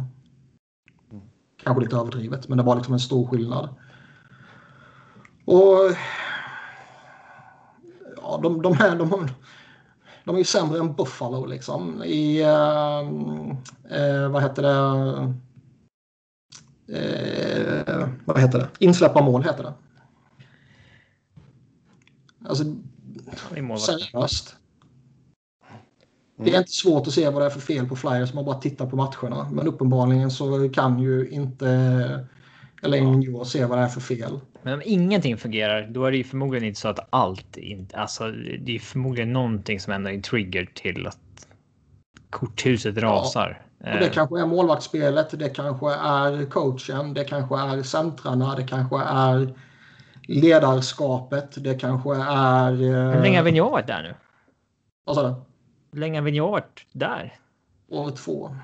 [1.62, 3.68] Kanske lite överdrivet men det var liksom en stor skillnad.
[5.44, 5.96] Och
[8.16, 9.28] ja, de, de, här, de,
[10.28, 12.02] de är ju sämre än Buffalo liksom.
[12.02, 13.02] I, uh,
[13.98, 15.34] uh, vad heter det?
[16.92, 18.68] Uh, vad heter det?
[18.78, 19.74] Insläppa mål heter det.
[22.48, 22.64] Alltså,
[23.78, 24.56] seriöst.
[26.36, 28.44] Det är inte svårt att se vad det är för fel på Flyers om man
[28.44, 29.50] bara tittar på matcherna.
[29.52, 32.26] Men uppenbarligen så kan ju inte
[32.82, 33.44] Elaine ja.
[33.44, 34.40] se vad det är för fel.
[34.62, 37.96] Men om ingenting fungerar, då är det ju förmodligen inte så att allt inte...
[37.96, 41.18] Alltså, det är förmodligen någonting som ändå är en trigger till att
[42.30, 43.62] korthuset rasar.
[43.78, 43.92] Ja.
[43.92, 44.12] Och det eh.
[44.12, 49.54] kanske är målvaktsspelet, det kanske är coachen, det kanske är centrarna, det kanske är
[50.28, 52.72] ledarskapet, det kanske är...
[53.14, 54.14] Hur länge har Vigneault varit där nu?
[55.04, 55.34] Vad sa du?
[55.92, 57.38] Hur länge har Vigneault varit där?
[57.88, 58.56] År två.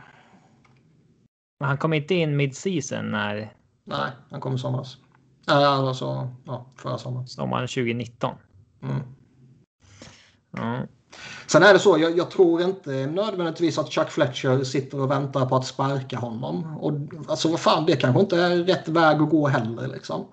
[1.60, 3.52] Men han kom inte in mid-season när...
[3.84, 4.96] Nej, han kom i somras.
[5.46, 7.26] Nej, alltså ja, förra sommaren.
[7.26, 8.34] Sommaren 2019.
[8.82, 9.00] Mm.
[10.58, 10.86] Mm.
[11.46, 15.46] Sen är det så, jag, jag, tror inte nödvändigtvis att Chuck Fletcher sitter och väntar
[15.46, 16.76] på att sparka honom.
[16.80, 16.92] Och,
[17.28, 19.88] alltså vad fan, det kanske inte är rätt väg att gå heller.
[19.88, 20.26] Liksom.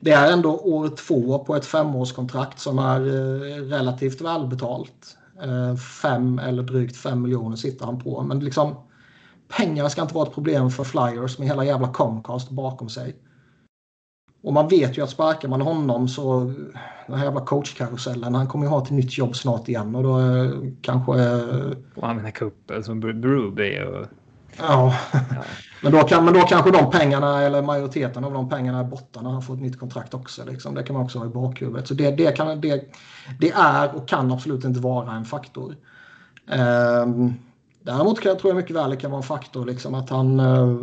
[0.00, 5.16] Det är ändå år två på ett femårskontrakt som är eh, relativt välbetalt.
[5.42, 8.22] Eh, fem eller drygt fem miljoner sitter han på.
[8.22, 8.74] Men liksom,
[9.56, 13.16] pengar ska inte vara ett problem för Flyers med hela jävla Comcast bakom sig.
[14.42, 16.52] Och man vet ju att sparkar man honom så
[17.06, 20.20] den här jävla coachkarusellen, han kommer ju ha ett nytt jobb snart igen och då
[20.20, 20.50] eh,
[20.82, 21.12] kanske...
[21.94, 24.06] Och använda kuppen som Bruby och...
[24.58, 24.94] Ja.
[25.12, 25.22] ja.
[25.82, 29.22] men, då kan, men då kanske de pengarna, eller majoriteten av de pengarna är borta
[29.22, 30.44] när han får ett nytt kontrakt också.
[30.44, 30.74] Liksom.
[30.74, 31.88] Det kan man också ha i bakhuvudet.
[31.88, 32.84] Så det, det, kan, det,
[33.40, 35.76] det är och kan absolut inte vara en faktor.
[37.04, 37.34] Um,
[37.82, 40.40] däremot kan jag tror jag mycket väl det kan vara en faktor liksom att han
[40.40, 40.76] eh,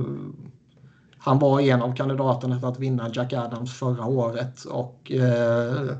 [1.27, 5.97] han var en av kandidaterna till att vinna Jack Adams förra året och eh, eh,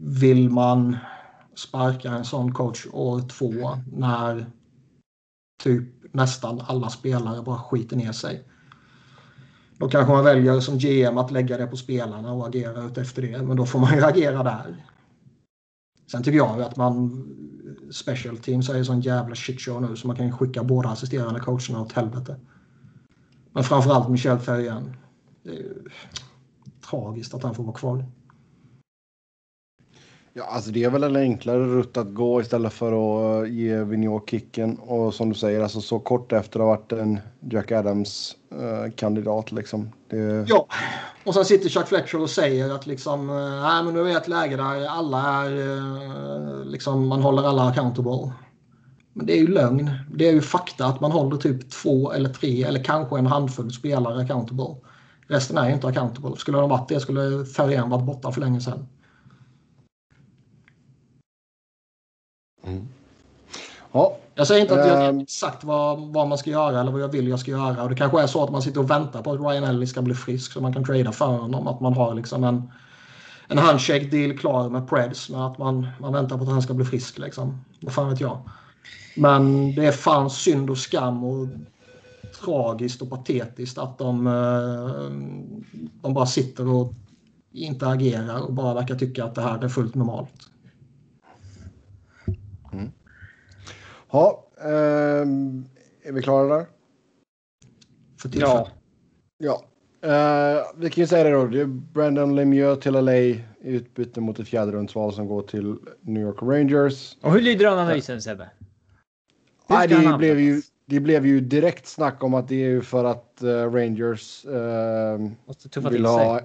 [0.00, 0.96] vill man
[1.54, 4.46] sparka en sån coach år två när
[5.62, 8.44] typ nästan alla spelare bara skiter ner sig.
[9.78, 13.42] Då kanske man väljer som GM att lägga det på spelarna och agera utefter det.
[13.42, 14.84] Men då får man ju agera där.
[16.10, 17.24] Sen tycker jag ju att man
[17.90, 21.80] special teams är en sån jävla shitshow nu så man kan skicka båda assisterande coacherna
[21.80, 22.36] åt helvete.
[23.52, 24.96] Men framförallt Michel Ferrien.
[25.42, 25.84] Det är ju
[26.90, 28.04] tragiskt att han får vara kvar.
[30.32, 33.84] Ja, alltså det är väl en enklare rutt att gå istället för att eh, ge
[33.84, 34.78] Vigneault kicken.
[34.78, 37.20] Och som du säger, alltså så kort efter att ha varit en
[37.50, 39.50] Jack Adams-kandidat.
[39.52, 39.92] Eh, liksom.
[40.10, 40.46] Det...
[40.48, 40.66] Ja,
[41.24, 44.28] och sen sitter Chuck Fletcher och säger att liksom, äh, men nu är vi ett
[44.28, 48.32] läge där alla är, eh, liksom, man håller alla accountable.
[49.12, 49.90] Men det är ju lögn.
[50.14, 53.72] Det är ju fakta att man håller typ två eller tre eller kanske en handfull
[53.72, 54.76] spelare accountable.
[55.28, 56.36] Resten är ju inte accountable.
[56.36, 58.86] Skulle de varit det skulle Färjan varit borta för länge sedan.
[62.68, 62.88] Mm.
[63.92, 64.16] Ja.
[64.34, 65.20] Jag säger inte att jag vet ehm.
[65.20, 67.82] exakt vad, vad man ska göra eller vad jag vill jag ska göra.
[67.82, 70.02] Och det kanske är så att man sitter och väntar på att Ryan Ellis ska
[70.02, 71.66] bli frisk så man kan trada för honom.
[71.68, 72.70] Att man har liksom en,
[73.48, 76.74] en handshake deal klar med Preds men att man, man väntar på att han ska
[76.74, 77.18] bli frisk.
[77.18, 77.60] Liksom.
[77.80, 78.38] Vad fan vet jag.
[79.16, 81.48] Men det är fan synd och skam och
[82.44, 85.12] tragiskt och patetiskt att de, eh,
[86.02, 86.92] de bara sitter och
[87.52, 90.50] inte agerar och bara verkar tycka att det här är fullt normalt.
[94.10, 95.26] Ja, eh,
[96.02, 96.66] är vi klara där?
[98.20, 98.30] För.
[98.32, 98.68] Ja.
[99.38, 99.64] ja.
[100.02, 101.46] Eh, vi kan ju säga det då.
[101.46, 106.22] Det är Brandon Lemieux till LA i utbyte mot ett fjärderumsval som går till New
[106.22, 107.16] York Rangers.
[107.20, 108.50] Och hur lyder analysen Sebbe?
[109.66, 113.40] Nej, det blev, ju, det blev ju direkt snack om att det är för att
[113.42, 116.40] uh, Rangers uh, vill, ha,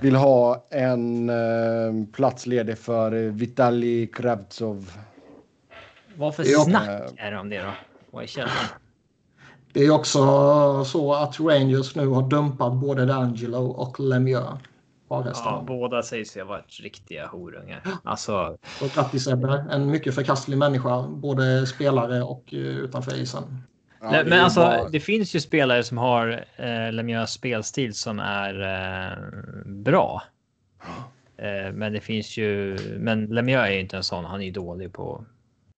[0.00, 4.92] vill ha en uh, plats ledig för Vitali Kravtsov.
[6.16, 7.70] Vad för snack är det om det då?
[8.10, 8.50] Vad är källan?
[9.72, 14.60] Det är också så att Rangers nu har dumpat både D'Angelo och Lemieux.
[15.08, 17.82] Ja, båda sägs ju ha varit riktiga horungar.
[18.04, 18.56] Alltså...
[18.82, 23.62] Och grattis Ebbe, en mycket förkastlig människa, både spelare och eh, utanför isen.
[24.00, 24.88] Ja, men alltså, bara...
[24.88, 29.18] det finns ju spelare som har eh, Lemieux spelstil som är eh,
[29.66, 30.22] bra.
[31.36, 34.52] Eh, men det finns ju, men Lemieux är ju inte en sån, han är ju
[34.52, 35.24] dålig på,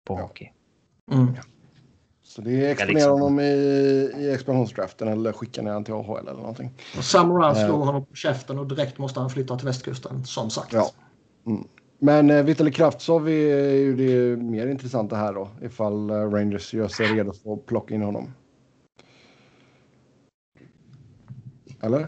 [0.06, 0.22] på ja.
[0.22, 0.50] hockey.
[1.12, 1.34] Mm.
[2.22, 3.12] Så det är exponera liksom...
[3.12, 3.42] honom i,
[4.18, 6.74] i expansionsdraften eller skicka ner honom till AHL eller någonting.
[6.96, 10.50] Och Sam Rouse slår honom på käften och direkt måste han flytta till västkusten, som
[10.50, 10.72] sagt.
[10.72, 10.90] Ja.
[11.46, 11.64] Mm.
[11.98, 16.88] Men eh, Vitali Kraftsov är ju det mer intressanta här då, ifall eh, Rangers gör
[16.88, 18.34] sig redo för att plocka in honom.
[21.80, 22.06] Eller?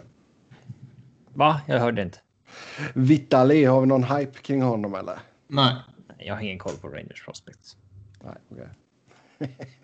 [1.35, 1.61] Va?
[1.67, 2.19] Jag hörde inte.
[2.95, 5.19] Vitali, har vi någon hype kring honom eller?
[5.49, 5.75] Nej.
[6.19, 7.77] Jag har ingen koll på Rangers prospects.
[8.25, 8.69] Nej, okej.
[9.39, 9.49] Okay.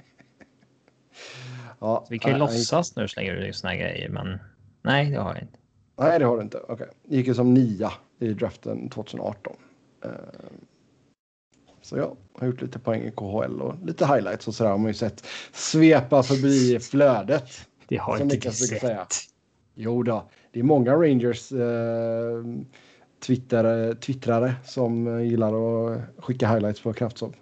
[1.78, 4.38] Ja, vi kan ju nej, låtsas nu slänger du såna grejer, men
[4.82, 5.58] nej, det har jag inte.
[5.96, 6.58] Nej, det har du inte.
[6.58, 6.74] Okej.
[6.74, 6.88] Okay.
[7.16, 9.56] Gick ju som nia i draften 2018.
[10.04, 10.18] Uh, eh,
[11.82, 14.86] så ja, har gjort lite poäng i KHL och lite highlights och sådär har man
[14.86, 17.68] ju sett svepa förbi flödet.
[17.88, 18.80] Det har inte jag sett.
[18.80, 19.06] Säga.
[19.74, 22.44] Jo då, det är många Rangers uh,
[23.26, 25.54] twittrare, twittrare som gillar
[25.92, 27.34] att skicka highlights på Kraftsov.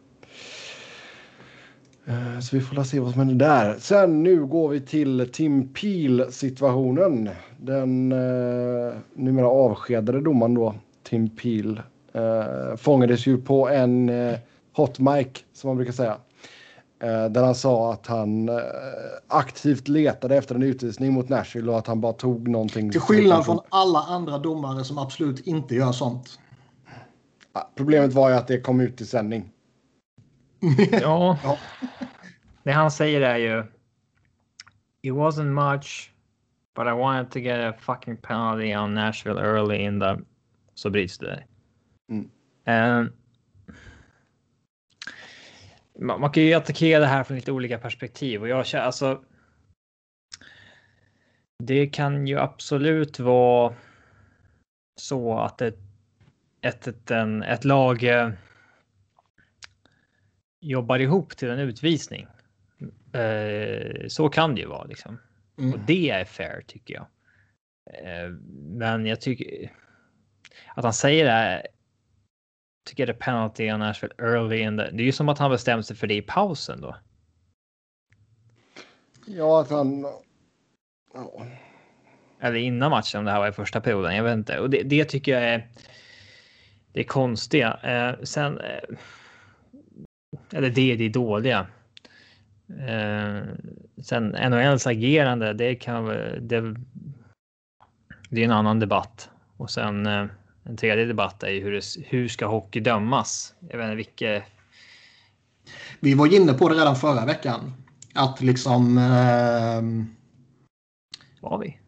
[2.07, 3.77] Eh, så vi får se vad som händer där.
[3.79, 7.31] Sen nu går vi till Tim Peel situationen.
[7.61, 11.83] Den eh, numera avskedade domaren då, Tim Peel,
[12.13, 14.39] eh, fångades ju på en eh,
[14.73, 16.17] hot mic som man brukar säga.
[17.03, 18.57] Eh, där han sa att han eh,
[19.29, 22.91] aktivt letade efter en utvisning mot Nashville och att han bara tog någonting.
[22.91, 26.39] Till skillnad från alla andra domare som absolut inte gör sånt.
[27.75, 29.53] Problemet var ju att det kom ut i sändning.
[30.93, 31.39] ja.
[31.43, 31.59] ja.
[32.63, 33.65] Det han säger är ju.
[35.03, 36.13] It wasn't much.
[36.75, 40.19] But I wanted to get a fucking penalty on Nashville early in the...
[40.75, 41.45] Så bryts det.
[42.11, 42.31] Mm.
[42.67, 43.13] Um,
[46.01, 49.25] man, man, kan ju attackera det här från lite olika perspektiv och jag känner alltså.
[51.59, 53.75] Det kan ju absolut vara
[55.01, 55.79] så att ett,
[56.61, 58.31] ett, ett, en, ett lag eh,
[60.63, 62.27] jobbar ihop till en utvisning.
[63.13, 65.19] Eh, så kan det ju vara liksom.
[65.59, 65.73] Mm.
[65.73, 67.07] Och det är fair tycker jag.
[67.95, 69.73] Eh, men jag tycker
[70.75, 71.67] att han säger det här.
[72.87, 74.91] Tycker det penalty on Nashville early in the.
[74.91, 76.97] Det är ju som att han bestämde sig för det i pausen då.
[79.27, 80.07] Ja, att han.
[81.15, 81.47] Ja.
[82.41, 84.17] Eller innan matchen om det här var i första perioden.
[84.17, 85.69] Jag vet inte och det, det tycker jag är.
[86.93, 87.79] Det är konstiga.
[87.83, 88.61] Eh, sen.
[88.61, 88.97] Eh,
[90.53, 91.67] eller det är det dåliga.
[92.69, 93.43] Eh,
[94.03, 96.05] sen NHLs agerande, det kan
[96.41, 96.75] det,
[98.29, 99.31] det är en annan debatt.
[99.57, 100.27] Och sen eh,
[100.65, 103.55] en tredje debatt är ju hur, det, hur ska hockey dömas?
[103.61, 104.45] Jag vet inte vilket.
[106.01, 107.73] Vi var inne på det redan förra veckan.
[108.15, 108.99] Att liksom.
[108.99, 109.83] Eh,
[111.41, 111.79] var vi?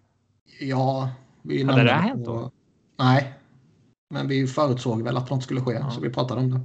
[0.61, 1.11] Ja,
[1.43, 2.51] vi Hade det hänt då?
[2.99, 3.35] Nej.
[4.11, 5.91] Men vi förutsåg väl att något skulle ske, ja.
[5.91, 6.61] så vi pratade om det.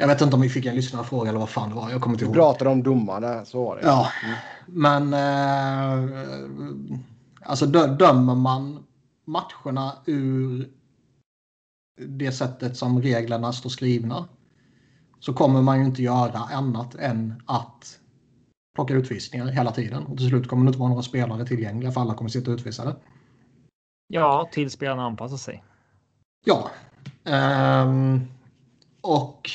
[0.00, 1.90] Jag vet inte om vi fick en lyssnarfråga eller vad fan det var.
[1.90, 2.34] Jag kommer inte ihåg.
[2.34, 3.82] Vi pratade om domarna, så var det.
[3.82, 4.36] Ja, mm.
[4.66, 6.20] men eh,
[7.42, 8.84] alltså dömer man
[9.24, 10.68] matcherna ur
[12.06, 14.28] det sättet som reglerna står skrivna
[15.20, 17.98] så kommer man ju inte göra annat än att
[18.74, 20.02] plocka utvisningar hela tiden.
[20.02, 22.96] Och till slut kommer det inte vara några spelare tillgängliga för alla kommer sitta utvisade.
[24.08, 25.64] Ja, till spelarna anpassar sig.
[26.44, 26.70] Ja.
[27.84, 28.26] Um,
[29.00, 29.50] och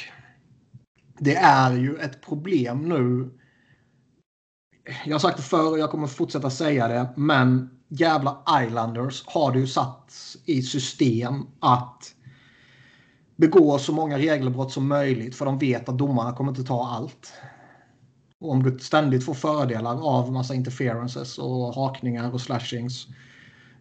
[1.20, 3.30] det är ju ett problem nu.
[5.06, 7.10] Jag har sagt det förr och jag kommer fortsätta säga det.
[7.16, 10.14] Men jävla Islanders har det ju satt
[10.46, 12.16] i system att
[13.36, 17.34] begå så många regelbrott som möjligt för de vet att domarna kommer inte ta allt.
[18.40, 23.08] Och om du ständigt får fördelar av massa interferences och hakningar och slashings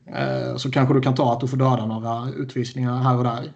[0.06, 3.52] eh, så kanske du kan ta att du får döda några utvisningar här och där.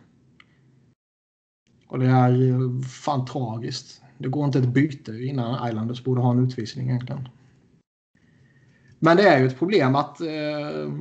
[1.88, 4.02] Och det är fan tragiskt.
[4.18, 7.28] Det går inte ett byte innan Islanders borde ha en utvisning egentligen.
[8.98, 10.92] Men det är ju ett problem att eh,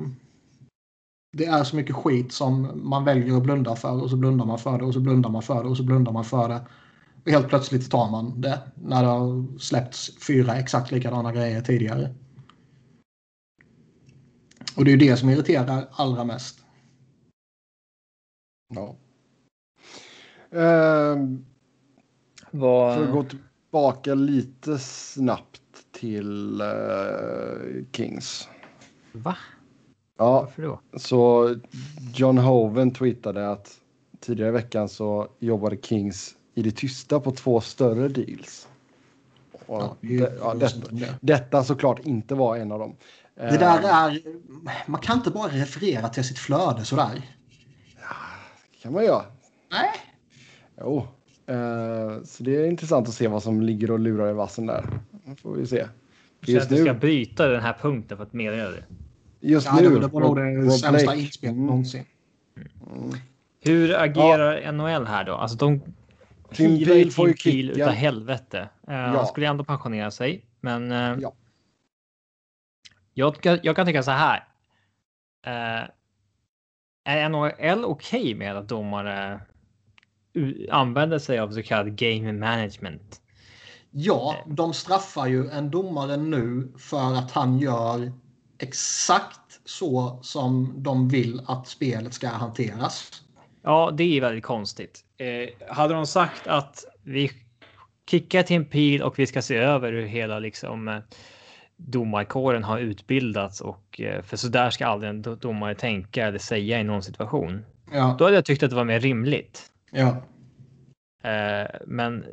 [1.32, 4.60] det är så mycket skit som man väljer att blunda för och så blundar man
[4.60, 6.62] för det och så blundar man för det och så blundar man för det.
[7.24, 12.16] Och helt plötsligt tar man det när det har släppts fyra exakt likadana grejer tidigare.
[14.78, 16.66] Och det är ju det som irriterar allra mest.
[18.74, 18.96] Ja.
[20.56, 21.16] Eh,
[22.52, 22.96] Var...
[22.96, 26.68] För att gå tillbaka lite snabbt till eh,
[27.92, 28.48] Kings.
[29.12, 29.38] Va?
[30.18, 30.80] Ja, Varför då?
[30.98, 31.56] Så
[32.14, 33.80] John Hoven tweetade att
[34.20, 38.68] tidigare i veckan så jobbade Kings i det tysta på två större deals.
[39.68, 42.96] Ja, det, ja, det, detta såklart inte var en av dem.
[43.36, 44.22] Det där eh, är...
[44.88, 47.22] Man kan inte bara referera till sitt flöde sådär.
[47.96, 48.16] Ja,
[48.72, 49.26] det kan man göra.
[49.72, 49.92] Nej.
[50.82, 51.08] Jo.
[51.50, 54.86] Uh, så det är intressant att se vad som ligger och lurar i vassen där.
[55.42, 55.88] får vi se.
[56.46, 58.84] Just att du ska bryta den här punkten för att meddela det.
[59.40, 60.00] Just ja, nu.
[60.00, 61.68] Det var nog det sämsta inspelet mm.
[61.68, 62.06] någonsin.
[62.96, 63.12] Mm.
[63.62, 64.72] Hur agerar ja.
[64.72, 65.34] NHL här då?
[65.34, 65.82] Alltså de
[66.52, 68.70] Tim Peel får ju Peel utav helvete.
[68.88, 69.02] Uh, ja.
[69.02, 70.92] Han skulle ändå pensionera sig, men.
[70.92, 71.34] Uh, ja.
[73.14, 74.38] jag, jag kan tycka så här.
[75.48, 75.90] Uh,
[77.04, 79.40] är NHL okej okay med att domare
[80.72, 83.22] använder sig av så kallad game management?
[83.92, 88.12] Ja, de straffar ju en domare nu för att han gör
[88.60, 93.22] exakt så som de vill att spelet ska hanteras.
[93.62, 95.06] Ja, det är väldigt konstigt.
[95.18, 97.32] Eh, hade de sagt att vi
[98.10, 101.00] kickar till en pil och vi ska se över hur hela liksom eh,
[101.78, 106.80] domarkåren har utbildats och eh, för så där ska aldrig en domare tänka eller säga
[106.80, 107.66] i någon situation.
[107.92, 108.16] Ja.
[108.20, 109.72] Då hade jag tyckt att det var mer rimligt.
[109.96, 110.22] Ja.
[111.30, 112.26] Eh, men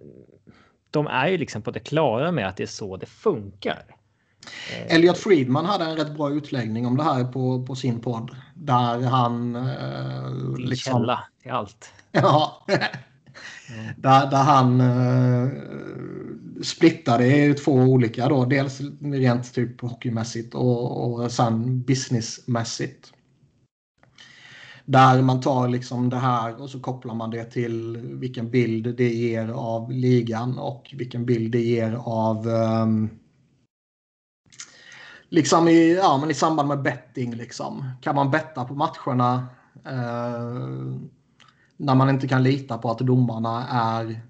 [0.91, 3.85] de är ju liksom på det klara med att det är så det funkar.
[4.71, 8.31] Eh, Elliot Friedman hade en rätt bra utläggning om det här på, på sin podd.
[8.55, 9.57] Där han...
[9.57, 11.93] Eh, liksom, källa till allt.
[12.15, 12.67] Ja.
[13.97, 15.49] där, där han eh,
[16.63, 18.45] splittade i två olika då.
[18.45, 23.13] Dels rent typ hockeymässigt och, och sen businessmässigt.
[24.85, 29.15] Där man tar liksom det här och så kopplar man det till vilken bild det
[29.15, 33.11] ger av ligan och vilken bild det ger av um,
[35.33, 37.35] liksom i, ja, men i samband med betting.
[37.35, 37.91] Liksom.
[38.01, 39.47] Kan man betta på matcherna
[39.85, 40.97] eh,
[41.77, 44.21] när man inte kan lita på att domarna är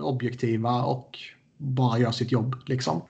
[0.00, 1.18] objektiva och
[1.56, 2.56] bara gör sitt jobb.
[2.66, 3.02] Liksom.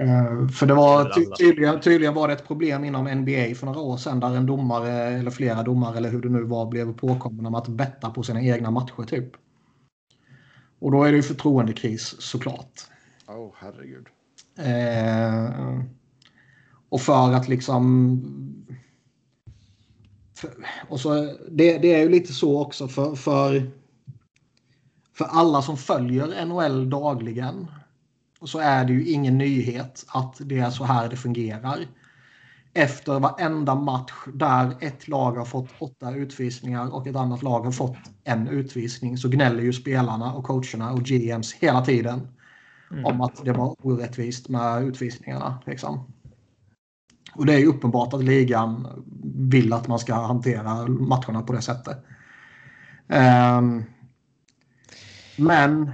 [0.00, 3.80] Uh, för det var ty tydligen, tydligen var det ett problem inom NBA för några
[3.80, 7.50] år sedan där en domare eller flera domare eller hur det nu var blev påkomna
[7.50, 9.32] med att betta på sina egna matcher typ.
[10.78, 12.80] Och då är det ju förtroendekris såklart.
[13.28, 14.06] Åh oh, herregud.
[14.58, 15.82] Uh,
[16.88, 18.22] och för att liksom...
[20.34, 20.50] För,
[20.88, 21.14] och så,
[21.50, 23.70] det, det är ju lite så också för, för,
[25.12, 27.66] för alla som följer NHL dagligen
[28.44, 31.86] så är det ju ingen nyhet att det är så här det fungerar.
[32.74, 37.72] Efter varenda match där ett lag har fått åtta utvisningar och ett annat lag har
[37.72, 42.28] fått en utvisning så gnäller ju spelarna och coacherna och GMs hela tiden
[42.90, 43.04] mm.
[43.04, 45.58] om att det var orättvist med utvisningarna.
[45.66, 46.12] Liksom.
[47.34, 48.86] Och det är uppenbart att ligan
[49.34, 52.04] vill att man ska hantera matcherna på det sättet.
[53.08, 53.84] Um,
[55.36, 55.92] men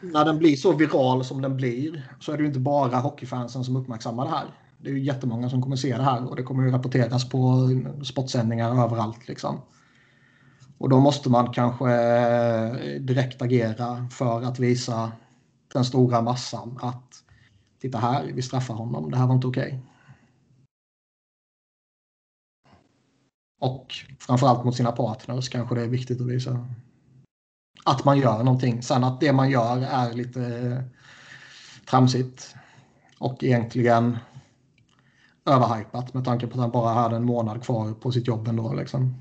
[0.00, 3.64] när den blir så viral som den blir så är det ju inte bara hockeyfansen
[3.64, 4.46] som uppmärksammar det här.
[4.78, 7.68] Det är ju jättemånga som kommer se det här och det kommer ju rapporteras på
[8.04, 9.28] sportsändningar överallt.
[9.28, 9.60] Liksom.
[10.78, 15.12] Och då måste man kanske eh, direkt agera för att visa
[15.72, 17.22] den stora massan att
[17.80, 19.66] titta här, vi straffar honom, det här var inte okej.
[19.66, 19.78] Okay.
[23.60, 26.66] Och framförallt mot sina partners kanske det är viktigt att visa
[27.84, 28.82] att man gör någonting.
[28.82, 30.84] Sen att det man gör är lite
[31.90, 32.54] tramsigt
[33.18, 34.18] och egentligen
[35.46, 38.72] överhypat med tanke på att han bara hade en månad kvar på sitt jobb ändå.
[38.72, 39.14] Liksom.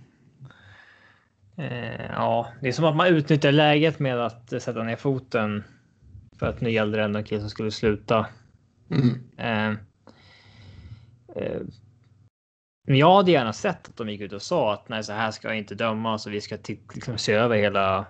[1.57, 5.63] Eh, ja, det är som att man utnyttjar läget med att sätta ner foten
[6.39, 8.25] för att nu gällde det ändå en kille som skulle sluta.
[8.89, 9.23] Mm.
[9.37, 9.79] Eh,
[11.35, 11.61] eh,
[12.87, 15.31] men jag hade gärna sett att de gick ut och sa att nej, så här
[15.31, 16.57] ska jag inte dömas och vi ska
[16.93, 18.05] liksom se över hela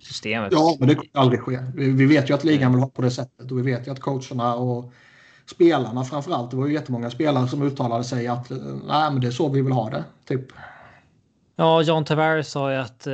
[0.00, 0.52] systemet.
[0.52, 1.58] Ja, men det kommer aldrig ske.
[1.74, 4.00] Vi vet ju att ligan vill ha på det sättet och vi vet ju att
[4.00, 4.92] coacherna och
[5.46, 6.50] spelarna framför allt.
[6.50, 8.50] Det var ju jättemånga spelare som uttalade sig att
[8.86, 10.04] nej, men det är så vi vill ha det.
[10.28, 10.46] Typ.
[11.56, 13.12] Ja, John Tavares sa ju att eh,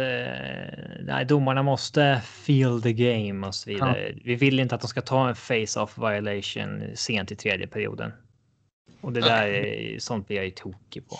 [1.00, 4.08] nej, domarna måste feel the game och så vidare.
[4.08, 4.20] Ja.
[4.24, 8.12] Vi vill inte att de ska ta en face-off violation sent i tredje perioden.
[9.00, 11.18] Och det där är sånt blir jag ju tokig på.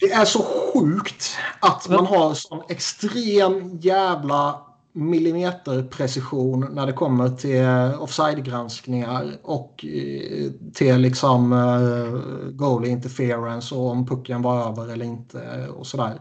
[0.00, 4.67] Det är så sjukt att man har sån extrem jävla
[4.98, 7.64] millimeterprecision när det kommer till
[8.00, 15.68] offside-granskningar och eh, till liksom uh, goal interference och om pucken var över eller inte
[15.68, 16.20] och sådär.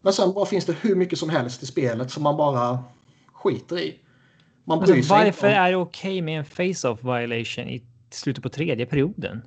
[0.00, 2.78] Men sen bara finns det hur mycket som helst i spelet som man bara
[3.32, 3.98] skiter i.
[4.64, 8.86] Man alltså, varför är det okej okay med en face-off violation i slutet på tredje
[8.86, 9.42] perioden?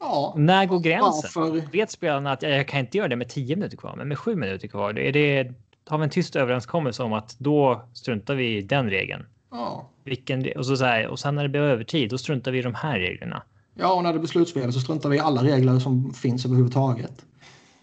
[0.00, 1.30] Ja, När går gränsen?
[1.34, 1.70] Varför?
[1.72, 4.36] Vet spelarna att jag kan inte göra det med tio minuter kvar, men med sju
[4.36, 5.52] minuter kvar, är det,
[5.86, 9.26] har vi en tyst överenskommelse om att då struntar vi i den regeln?
[9.50, 9.90] Ja.
[10.04, 12.62] Vilken, och, så, så här, och sen när det blir övertid, då struntar vi i
[12.62, 13.42] de här reglerna.
[13.74, 17.26] Ja, och när det blir slutspel så struntar vi i alla regler som finns överhuvudtaget.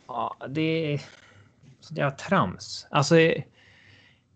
[0.08, 1.02] Ja, det är
[1.82, 2.88] så det är trams.
[2.90, 3.16] Alltså,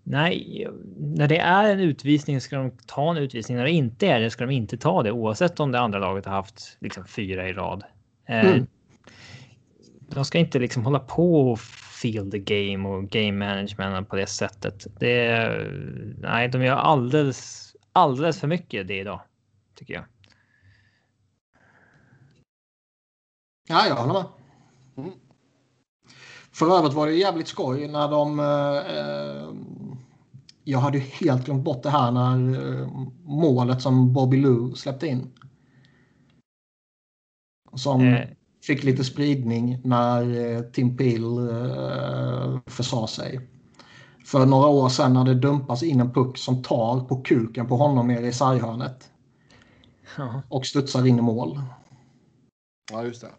[0.03, 3.57] nej, när det är en utvisning ska de ta en utvisning.
[3.57, 6.26] När det inte är det ska de inte ta det oavsett om det andra laget
[6.26, 7.84] har haft liksom fyra i rad.
[8.26, 8.68] Eh, mm.
[10.09, 11.59] De ska inte liksom hålla på och
[12.06, 14.88] feel the game och game management på det sättet.
[14.99, 15.47] Det,
[16.18, 19.22] nej, de gör alldeles, alldeles för mycket det idag,
[19.76, 20.03] tycker jag.
[23.68, 24.26] Ja, jag håller med.
[24.97, 25.12] Mm.
[26.51, 28.39] För övrigt var det jävligt skoj när de...
[28.39, 29.53] Eh,
[30.64, 32.89] jag hade helt glömt bort det här när eh,
[33.24, 35.32] målet som Bobby Lou släppte in.
[37.74, 38.30] Som mm.
[38.66, 43.49] Fick lite spridning när eh, Tim Peel eh, försade sig.
[44.26, 47.78] För några år sedan när det dumpas in en puck som tar på kuken på
[47.78, 49.11] honom nere i sarghörnet.
[50.18, 50.41] Ja.
[50.49, 51.61] Och studsar in i mål.
[52.91, 53.32] Ja, just det.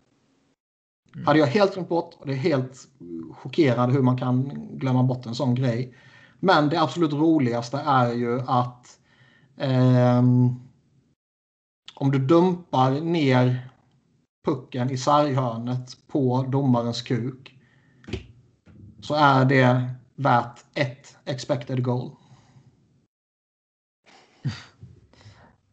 [1.14, 1.26] Mm.
[1.26, 2.88] Hade jag helt glömt bort och det är helt
[3.32, 4.48] chockerad hur man kan
[4.78, 5.94] glömma bort en sån grej.
[6.40, 8.98] Men det absolut roligaste är ju att
[9.56, 10.22] eh,
[11.94, 13.70] om du dumpar ner
[14.46, 17.58] pucken i sarghörnet på domarens kuk
[19.00, 22.10] så är det värt ett expected goal.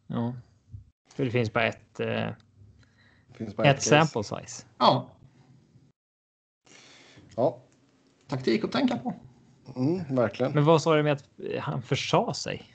[0.07, 0.33] Ja,
[1.13, 2.29] för det finns bara ett, eh,
[3.33, 4.65] finns bara ett, ett sample size.
[4.77, 5.09] Ja.
[7.35, 7.59] Ja.
[8.27, 9.13] Taktik att tänka på.
[9.75, 10.51] Mm, verkligen.
[10.51, 11.25] Men vad sa du med att
[11.59, 12.72] han försade sig?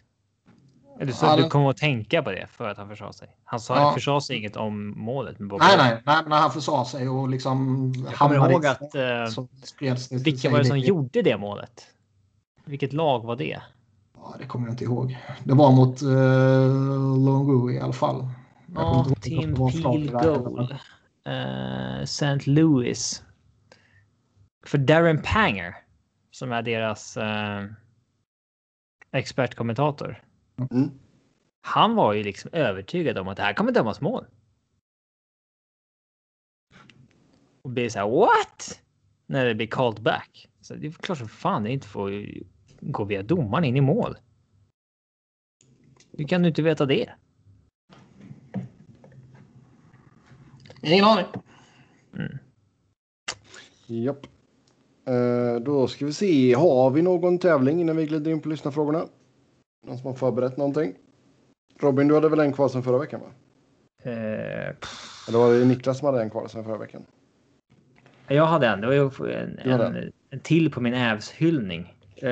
[1.00, 3.28] Eller så ja, du kommer att tänka på det för att han försade sig?
[3.44, 3.92] Han sa ja.
[3.92, 5.38] försade sig inget om målet.
[5.38, 7.92] Med nej, nej, nej, när han försade sig och liksom.
[8.06, 8.94] Jag kommer ihåg att.
[8.94, 10.86] Eh, vilka var det som det.
[10.86, 11.86] gjorde det målet?
[12.64, 13.62] Vilket lag var det?
[14.16, 15.18] Ja, det kommer jag inte ihåg.
[15.44, 18.28] Det var mot uh, Longu i alla fall.
[18.74, 20.76] Ja, Team Peel Goal.
[21.28, 22.50] Uh, St.
[22.50, 23.22] Louis.
[24.66, 25.76] För Darren Panger,
[26.30, 27.64] som är deras eh,
[29.12, 30.22] expertkommentator.
[30.58, 30.90] Mm.
[31.60, 34.24] Han var ju liksom övertygad om att det här kommer dömas mål.
[37.62, 38.80] Och blir så här what?
[39.26, 40.48] När det blir called back.
[40.60, 42.26] Så det är klart som fan det inte får
[42.80, 44.16] gå via domaren in i mål.
[46.12, 47.10] Hur kan du inte veta det?
[50.82, 51.26] Ingen aning.
[52.14, 52.38] Mm.
[53.86, 54.26] Japp.
[55.04, 59.06] Eh, då ska vi se, har vi någon tävling innan vi glider in på lyssnarfrågorna?
[59.86, 60.94] Någon som har förberett någonting?
[61.80, 63.20] Robin, du hade väl en kvar sen förra veckan?
[63.20, 63.26] Va?
[64.06, 64.74] Uh,
[65.28, 67.02] Eller var det Niklas som hade en kvar sen förra veckan?
[68.26, 68.80] Jag hade en.
[68.80, 71.94] Det var ju en, en, en till på min ävshyllning.
[72.22, 72.30] Uh,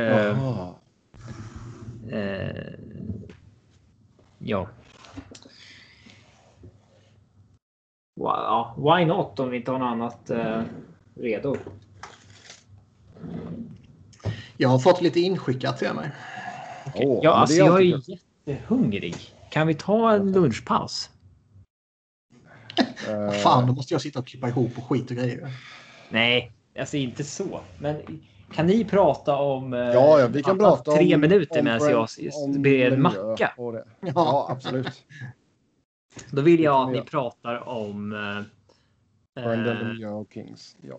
[2.12, 2.64] uh,
[4.38, 4.68] ja.
[8.20, 10.62] Wow, why not om vi inte har något annat uh,
[11.14, 11.56] redo?
[14.56, 16.10] Jag har fått lite inskickat till mig.
[16.86, 17.06] Okay.
[17.06, 18.00] Oh, ja, alltså jag är
[18.46, 19.16] jättehungrig.
[19.50, 21.10] Kan vi ta en lunchpaus?
[23.08, 23.30] uh...
[23.30, 25.50] Fan, då måste jag sitta och klippa ihop och skit och grejer.
[26.10, 27.60] Nej, alltså inte så.
[27.78, 28.20] Men
[28.52, 29.72] kan ni prata om...
[29.72, 32.08] Eh, ja, ja vi kan prata tre om, minuter medan jag
[32.60, 33.52] ber en macka.
[33.56, 33.84] Ja.
[34.00, 35.04] ja, absolut.
[36.30, 38.12] Då vill jag att ni pratar om...
[38.12, 40.76] Eh, Brandon eh, och Kings.
[40.80, 40.98] Ja.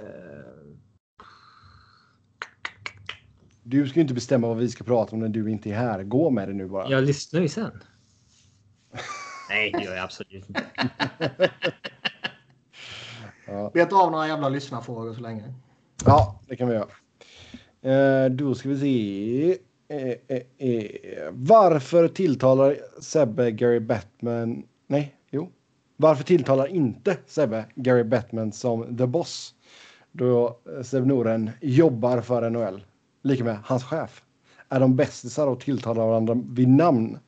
[0.00, 0.06] Eh,
[3.68, 6.02] du ska ju inte bestämma vad vi ska prata om när du inte är här.
[6.02, 6.90] Gå med det nu bara.
[6.90, 7.82] Jag lyssnar ju sen.
[9.48, 10.64] Nej, det gör jag absolut inte.
[13.46, 13.70] ja.
[13.74, 15.54] Beta av några jävla lyssnarfrågor så länge.
[16.04, 16.88] Ja, det kan vi göra.
[17.82, 19.58] Eh, då ska vi se.
[19.88, 20.90] Eh, eh, eh.
[21.30, 24.62] Varför tilltalar Sebbe Gary Batman?
[24.86, 25.52] Nej, jo.
[25.96, 29.54] Varför tilltalar inte Sebbe Gary Batman som the boss?
[30.12, 32.82] Då Sebbe Noren jobbar för NHL.
[33.26, 34.22] Lika med hans chef.
[34.68, 37.18] Är de bästisar och tilltalar varandra vid namn?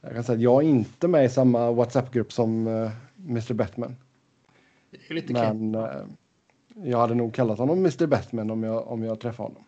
[0.00, 2.90] Jag kan säga att jag är inte med i samma WhatsApp-grupp som uh, eh,
[3.28, 3.96] Mr Batman.
[5.28, 5.86] Men uh,
[6.84, 9.64] jag hade nog kallat honom Mr Batman om jag, om jag träffade honom.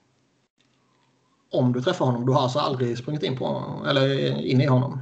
[1.53, 2.27] Om du träffar honom?
[2.27, 3.87] Du har alltså aldrig sprungit in på honom?
[3.87, 5.01] Eller in i honom?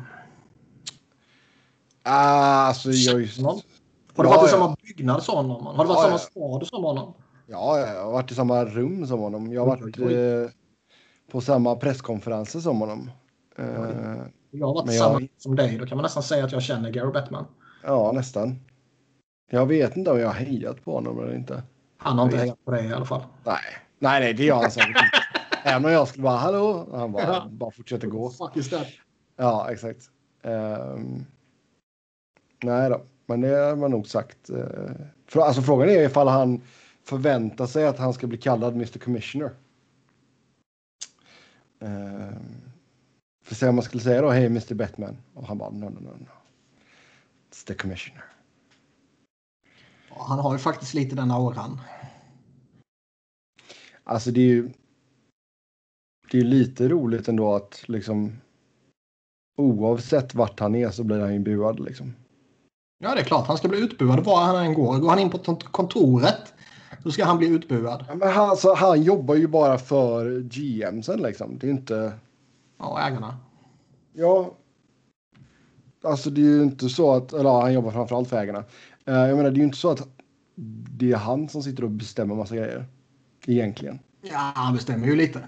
[2.03, 3.41] Ah, alltså jag just...
[3.41, 5.67] Har du varit i samma byggnad som honom?
[5.67, 7.15] Har du varit i samma stad som honom?
[7.47, 9.53] Ja, jag har varit i samma rum som honom.
[9.53, 10.60] Jag har varit eh,
[11.31, 13.11] på samma presskonferenser som honom.
[13.59, 13.65] Eh,
[14.51, 15.29] jag har varit i samma jag...
[15.37, 15.79] som dig.
[15.79, 17.47] Då kan man nästan säga att jag känner Gary Bettman.
[17.83, 18.61] Ja, nästan.
[19.51, 21.63] Jag vet inte om jag har hejat på honom eller inte.
[21.97, 23.23] Han har inte hejat på dig i alla fall.
[23.45, 23.57] Nej,
[23.99, 25.01] nej, nej det gör han säkert inte.
[25.65, 27.47] Även om jag skulle bara hallå, han bara, ja.
[27.51, 28.31] bara fortsätter gå.
[28.31, 28.87] Fuck is that?
[29.37, 30.11] Ja, exakt.
[30.43, 31.27] Um,
[32.63, 34.51] nej då, men det har man nog sagt.
[34.51, 36.61] Uh, alltså frågan är ifall han
[37.05, 39.51] förväntar sig att han ska bli kallad Mr Commissioner.
[41.83, 42.37] Uh,
[43.45, 45.17] för se om man skulle säga då, hej Mr Batman.
[45.35, 46.29] Och han bara, no, no, no, no.
[47.51, 48.25] It's the Commissioner.
[50.09, 51.81] Han har ju faktiskt lite den auran.
[54.05, 54.71] Alltså det är ju.
[56.31, 58.41] Det är lite roligt ändå att liksom.
[59.57, 62.15] Oavsett vart han är så blir han ju buad liksom.
[62.99, 63.47] Ja, det är klart.
[63.47, 64.99] Han ska bli utbuad var han än går.
[64.99, 66.55] Går han in på kontoret
[67.03, 68.05] så ska han bli utbuad.
[68.09, 71.59] Ja, men han, alltså, han jobbar ju bara för GM sen liksom.
[71.59, 72.13] Det är inte...
[72.79, 73.37] Ja, ägarna.
[74.13, 74.55] Ja.
[76.05, 78.59] Alltså det är ju inte så att, eller ja, han jobbar framförallt för ägarna.
[79.09, 80.09] Uh, jag menar det är ju inte så att
[80.91, 82.87] det är han som sitter och bestämmer massa grejer.
[83.47, 83.99] Egentligen.
[84.23, 85.45] Ja, han bestämmer ju lite.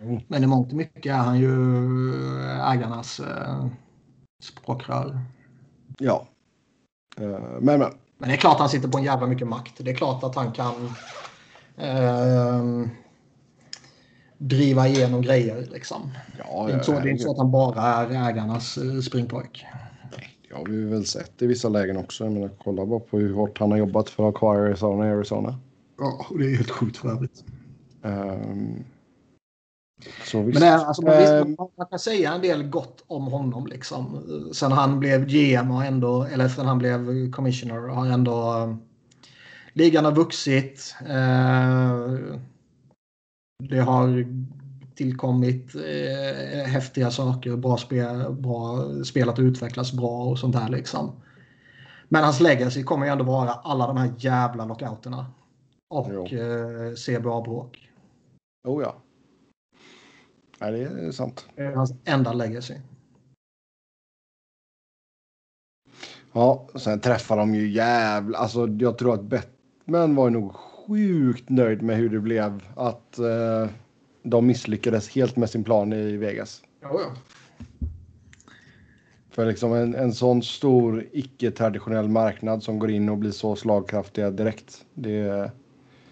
[0.00, 0.20] Mm.
[0.28, 1.50] Men i mångt och mycket är han ju
[2.44, 3.66] ägarnas uh,
[4.42, 5.20] språkrör.
[5.98, 6.26] Ja.
[7.20, 7.90] Uh, men, men.
[8.18, 9.74] Men det är klart att han sitter på en jävla mycket makt.
[9.78, 10.74] Det är klart att han kan
[11.80, 12.88] uh,
[14.38, 15.68] driva igenom grejer.
[15.72, 16.10] Liksom.
[16.38, 19.00] Ja, det, är inte så, det är inte så att han bara är ägarnas uh,
[19.00, 19.66] springpojk.
[20.48, 22.24] Det har vi väl sett i vissa lägen också.
[22.24, 25.06] Jag menar, kolla bara på hur hårt han har jobbat för att ha kvar Arizona
[25.06, 25.58] i Arizona.
[25.98, 27.44] Ja, det är helt sjukt för övrigt.
[28.02, 28.84] Um,
[30.24, 30.60] så visst.
[30.60, 31.56] Men alltså, man, visst, ehm.
[31.78, 33.66] man, kan säga en del gott om honom.
[33.66, 34.22] Liksom.
[34.54, 38.76] Sen han blev GM och ändå, eller sen han blev commissioner har ändå uh,
[39.72, 40.94] ligan har vuxit.
[43.68, 44.26] Det har
[44.94, 45.72] tillkommit
[46.66, 51.12] häftiga saker, bra, spel, bra spelat och utvecklats bra och sånt här liksom.
[52.08, 55.26] Men hans legacy kommer ju ändå vara alla de här jävla lockouterna.
[55.90, 57.90] Och eh, CBA-bråk.
[58.68, 58.96] Oh ja.
[60.58, 61.48] Nej, det är sant.
[61.56, 62.74] Det är hans enda legacy.
[66.32, 68.38] Ja, sen träffar de ju jävla...
[68.38, 72.62] Alltså, jag tror att Batman var nog sjukt nöjd med hur det blev.
[72.76, 73.68] Att eh,
[74.22, 76.62] de misslyckades helt med sin plan i Vegas.
[76.80, 77.12] Ja, ja.
[79.30, 84.30] För liksom en, en sån stor icke-traditionell marknad som går in och blir så slagkraftiga
[84.30, 84.84] direkt.
[84.94, 85.50] Det,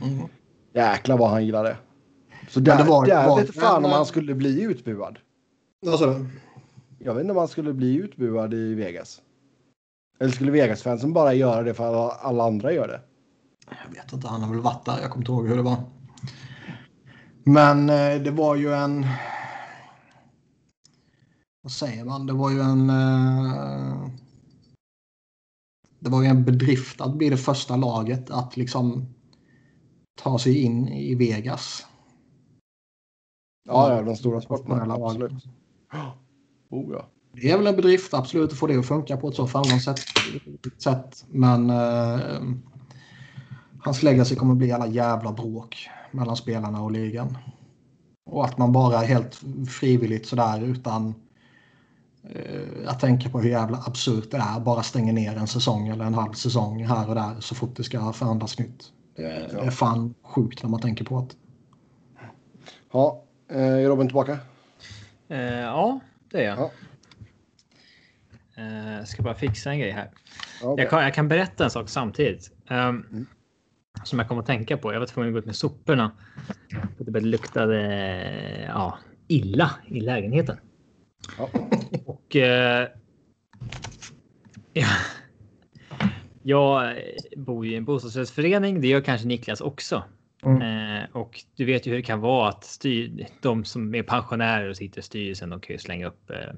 [0.01, 0.29] Mm.
[0.73, 1.77] Jäklar vad han gillade det.
[2.49, 5.19] Så där, det var, där var, vet fan om han skulle bli utbuad.
[5.81, 6.27] Vad sa du?
[6.99, 9.23] Jag vet inte om han skulle bli utbuad i Vegas.
[10.19, 13.01] Eller skulle Vegas-fansen bara göra det för att alla andra gör det?
[13.85, 15.01] Jag vet inte, han har väl varit där.
[15.01, 15.83] Jag kommer inte ihåg hur det var.
[17.45, 19.07] Men eh, det var ju en...
[21.63, 22.27] Vad säger man?
[22.27, 22.91] Det var ju en...
[22.91, 24.09] Eh,
[25.99, 29.15] det var ju en bedrift att bli det första laget att liksom
[30.23, 31.87] ta sig in i Vegas.
[33.67, 34.95] Ja, ja de stora sporterna.
[34.95, 35.33] Absolut.
[36.71, 37.09] Oh, ja.
[37.33, 40.83] Det är väl en bedrift absolut att få det att funka på ett så framgångsrikt
[40.83, 41.25] sätt.
[41.29, 42.41] Men eh,
[43.81, 47.39] hans legacy kommer bli alla jävla bråk mellan spelarna och ligan.
[48.27, 51.15] Och att man bara helt frivilligt sådär utan
[52.23, 56.05] eh, att tänka på hur jävla absurt det är bara stänger ner en säsong eller
[56.05, 58.93] en halv säsong här och där så fort det ska förhandlas nytt.
[59.17, 61.35] Det är, fan sjukt när man tänker på det.
[62.93, 64.39] Ja, är Robin tillbaka?
[65.29, 66.01] Eh, ja,
[66.31, 66.59] det är jag.
[66.59, 66.71] Ja.
[68.63, 70.11] Eh, ska bara fixa en grej här.
[70.63, 70.83] Okay.
[70.83, 72.51] Jag, kan, jag, kan, berätta en sak samtidigt.
[72.71, 73.27] Um, mm.
[74.05, 74.93] Som jag kom att tänka på.
[74.93, 76.13] Jag var tvungen att gå ut med soporna.
[76.99, 78.99] Det luktade ja,
[79.29, 80.57] illa i lägenheten.
[81.39, 81.51] Ja.
[82.07, 82.37] Och...
[82.37, 82.89] Eh,
[84.73, 84.87] ja,
[86.43, 86.97] jag
[87.37, 88.81] bor i en bostadsrättsförening.
[88.81, 90.05] Det gör kanske Niklas också.
[90.43, 90.63] Mm.
[90.63, 94.69] Eh, och du vet ju hur det kan vara att styr, de som är pensionärer
[94.69, 96.53] och sitter i styrelsen, de kan ju slänga upp eh,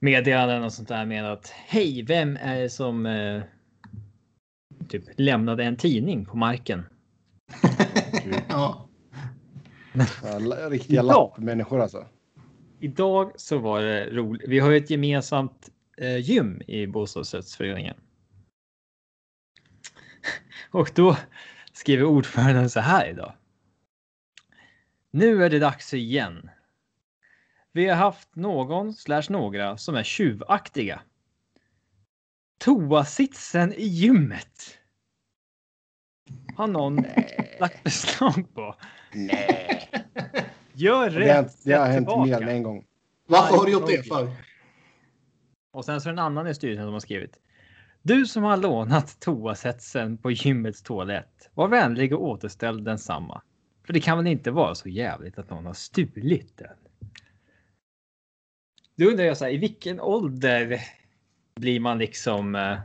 [0.00, 3.42] meddelanden och sånt där med att hej, vem är det som eh,
[4.88, 6.84] typ lämnade en tidning på marken?
[8.48, 8.88] ja.
[10.70, 12.06] Riktiga lappmänniskor alltså.
[12.80, 14.48] Idag så var det roligt.
[14.48, 17.96] Vi har ett gemensamt eh, gym i bostadsrättsföreningen.
[20.70, 21.16] Och då
[21.80, 23.32] skriver ordföranden så här idag.
[25.10, 26.50] Nu är det dags igen.
[27.72, 31.02] Vi har haft någon slash några som är tjuvaktiga.
[32.58, 34.78] Toasitsen i gymmet.
[36.56, 37.56] Har någon Nej.
[37.60, 38.74] lagt beslag på?
[39.14, 39.90] Nej.
[40.72, 41.64] Gör rätt.
[41.64, 42.84] Det, det har hänt mer än en gång.
[43.26, 44.32] Varför har du gjort det för?
[45.70, 47.40] Och sen så är det en annan i styrelsen som har skrivit.
[48.02, 51.50] Du som har lånat toasetsen på gymmets toalett.
[51.54, 53.42] Var vänlig och återställ densamma.
[53.86, 56.76] För det kan väl inte vara så jävligt att någon har stulit den?
[58.96, 60.80] Då undrar jag så här, i vilken ålder
[61.54, 62.78] blir man liksom eh,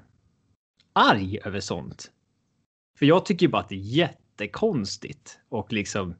[0.93, 2.11] arg över sånt?
[2.99, 6.15] För jag tycker bara att det är jättekonstigt och liksom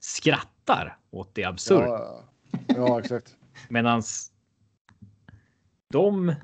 [0.00, 1.86] skrattar åt det absurda.
[1.86, 2.24] Ja,
[2.68, 3.36] ja exakt.
[3.68, 4.32] Medans
[5.92, 6.34] de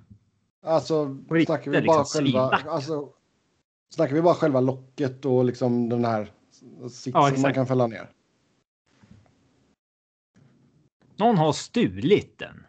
[0.63, 1.17] Alltså,
[1.47, 3.09] snackar vi, bara liksom själva, alltså,
[3.95, 6.33] snackar vi bara själva locket och liksom den här
[6.91, 8.11] sitsen ja, man kan fälla ner?
[11.17, 12.67] Någon har stulit den.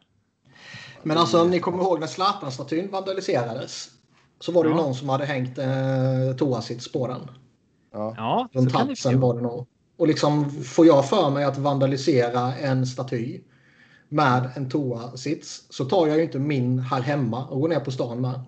[1.04, 3.90] Men alltså, ni kommer ihåg när Zlatan-statyn vandaliserades?
[4.40, 4.76] Så var det ja.
[4.76, 7.32] ju någon som hade hängt eh, toasits på den.
[7.92, 9.68] Ja, ja Runt halsen var det nog.
[9.98, 13.42] Och liksom får jag för mig att vandalisera en staty
[14.12, 17.92] med en toasits så tar jag ju inte min här hemma och går ner på
[17.92, 18.40] stan med.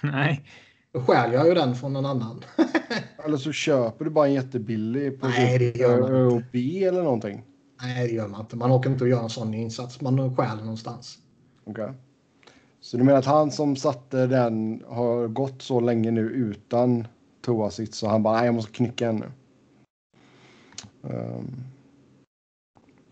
[0.00, 0.44] Nej.
[0.92, 2.44] Då stjäl jag ju den från någon annan.
[3.24, 6.48] eller så köper du bara en jättebillig på Nej, det gör man inte.
[6.52, 7.42] B eller någonting.
[7.82, 8.56] Nej, det gör man inte.
[8.56, 10.00] Man åker inte att göra en sån insats.
[10.00, 11.18] Man stjäl någonstans.
[11.64, 11.84] Okej.
[11.84, 11.94] Okay.
[12.80, 17.06] Så du menar att han som satte den har gått så länge nu utan
[17.42, 19.32] toasits så han bara, nej jag måste knycka en nu.
[21.02, 21.64] Um.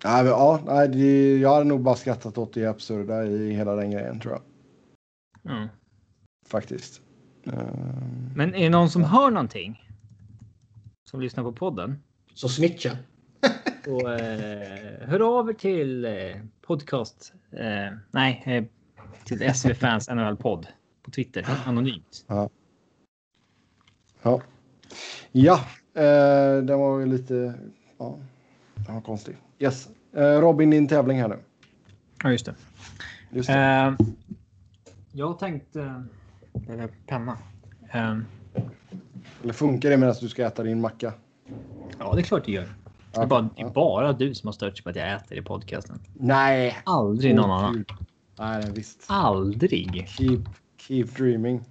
[0.04, 3.90] Nej, ja, nej, det, jag hade nog bara skrattat åt det absurda i hela den
[3.90, 4.42] grejen tror jag.
[5.52, 5.68] Mm.
[6.48, 7.00] Faktiskt.
[7.44, 8.32] Um...
[8.36, 9.88] Men är det någon som hör någonting?
[11.10, 12.02] Som lyssnar på podden?
[12.34, 12.96] Så snitcha.
[13.84, 16.12] Så eh, hör av er till eh,
[16.66, 17.32] podcast.
[17.52, 18.64] Eh, nej, eh,
[19.24, 20.66] till SV Fans NHL podd
[21.02, 22.24] på Twitter anonymt.
[22.26, 22.50] Ja.
[24.22, 24.42] Ja.
[25.32, 25.60] Ja,
[25.94, 27.54] eh, den var ju lite.
[27.98, 28.18] Ja,
[28.74, 29.36] den var konstig.
[29.58, 29.88] Yes.
[30.16, 31.38] Uh, Robin, din tävling här nu.
[32.22, 32.54] Ja, just det.
[33.30, 33.96] Just det.
[34.00, 34.06] Uh,
[35.12, 35.78] jag tänkte...
[36.70, 37.38] Uh, penna.
[37.94, 38.18] Uh,
[39.42, 41.12] Eller funkar det medan du ska äta din macka?
[41.98, 42.68] Ja, det är klart det gör.
[43.12, 45.38] Det är, bara, det är bara du som har stört sig på att jag äter
[45.38, 46.00] i podcasten.
[46.14, 46.78] Nej.
[46.84, 47.84] Aldrig någon oh, annan.
[48.38, 49.04] Nej, visst.
[49.06, 50.08] Aldrig.
[50.08, 50.44] Keep,
[50.76, 51.64] keep dreaming.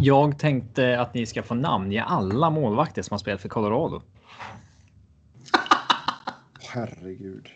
[0.00, 4.02] jag tänkte att ni ska få namnge alla målvakter som har spelat för Colorado
[6.68, 7.48] herregud.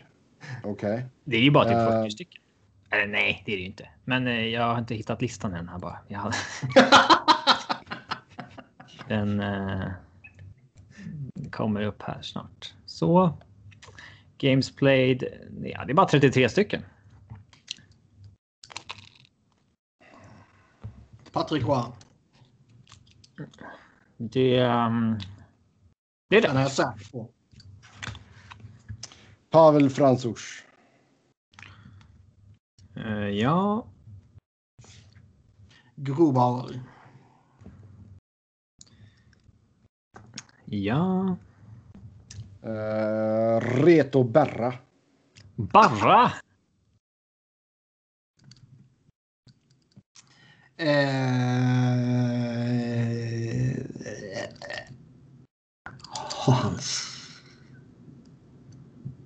[0.63, 0.93] Okej.
[0.93, 1.03] Okay.
[1.23, 1.81] Det är ju bara typ uh...
[1.81, 2.01] Eh.
[2.01, 2.41] 40 stycken.
[2.89, 3.89] Eller nej, det är det ju inte.
[4.05, 5.99] Men eh, jag har inte hittat listan än här bara.
[6.07, 6.35] Jag hade...
[9.07, 9.91] Den eh,
[11.51, 12.73] kommer upp här snart.
[12.85, 13.37] Så.
[14.37, 15.23] Games played.
[15.63, 16.81] Ja, det är bara 33 stycken.
[21.31, 21.83] Patrik Roy.
[24.17, 25.19] Det, um,
[26.29, 26.47] det är det.
[26.47, 27.29] Den är jag säker på.
[29.51, 30.63] Pavel Franzusch.
[32.95, 33.83] Uh, ja.
[35.97, 36.79] Grobauer.
[40.65, 41.37] Ja.
[42.63, 44.73] Uh, Reto Berra.
[45.57, 46.31] Barra?
[50.79, 50.85] Uh,
[56.47, 57.00] Hans.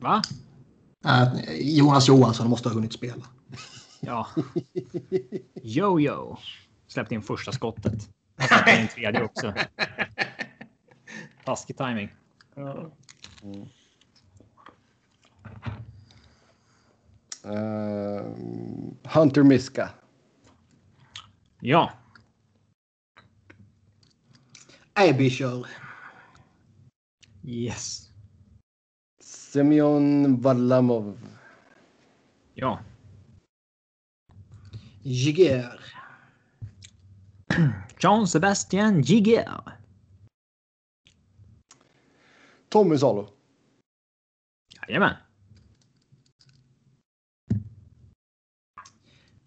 [0.05, 0.21] Va?
[1.05, 3.25] Äh, Jonas Johansson måste ha hunnit spela.
[3.99, 4.27] Ja.
[5.63, 6.37] Jojo.
[6.87, 8.09] Släppte in första skottet.
[8.37, 9.53] Han släppte in tredje också.
[11.45, 12.09] Taskig timing.
[12.55, 12.91] Mm.
[17.45, 18.33] Uh,
[19.03, 19.89] Hunter Miska.
[21.59, 21.91] Ja.
[24.93, 25.67] Abishur.
[27.43, 28.04] Yes.
[29.55, 31.17] Semyon Varlamov.
[32.53, 32.79] Ja.
[35.01, 35.79] Jiger.
[37.99, 39.61] John Sebastian Jiger.
[42.69, 43.29] Tommy Salo.
[44.87, 45.15] Jajamän.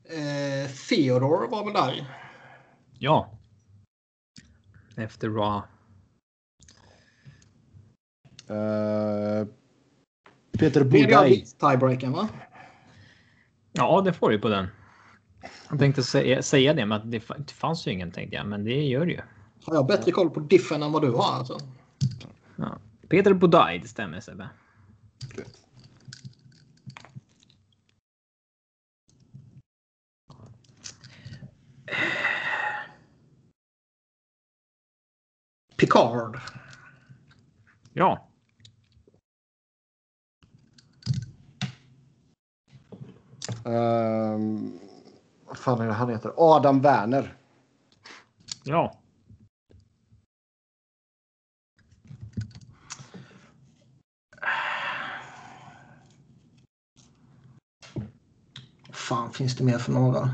[0.04, 2.06] Eh, Theodor var väl där?
[2.98, 3.38] Ja.
[4.96, 5.68] Efter Ra.
[8.50, 9.57] Uh,
[10.58, 11.44] Peter Budaj.
[11.60, 12.28] Tiebreaken va?
[13.72, 14.66] Ja, det får du på den.
[15.70, 18.82] Jag tänkte säga, säga det, men det, det fanns ju ingen tänkte jag, men det
[18.82, 19.20] gör det ju.
[19.64, 21.58] Har jag bättre koll på diffen än vad du har alltså?
[22.56, 22.78] Ja.
[23.08, 24.48] Peter Budaj, det stämmer Sebbe.
[35.76, 36.40] Picard.
[37.92, 38.27] Ja.
[43.68, 44.78] Um,
[45.46, 46.32] vad fan är det han heter?
[46.36, 47.34] Adam Werner.
[48.64, 48.98] Ja.
[59.08, 60.30] fan finns det mer för några?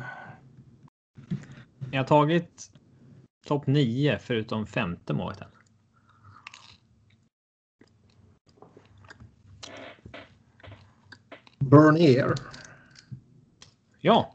[1.91, 2.71] Jag har tagit
[3.47, 5.49] topp 9 förutom femte målet.
[11.59, 12.35] Burn Air.
[14.05, 14.35] Ja.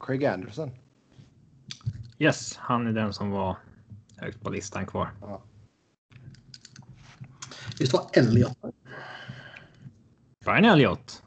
[0.00, 0.70] Craig Anderson.
[2.18, 3.56] Yes, han är den som var
[4.16, 5.10] högt på listan kvar.
[5.20, 5.42] Ja.
[7.78, 8.58] Visst var Elliot?
[10.44, 11.22] Brian Elliot.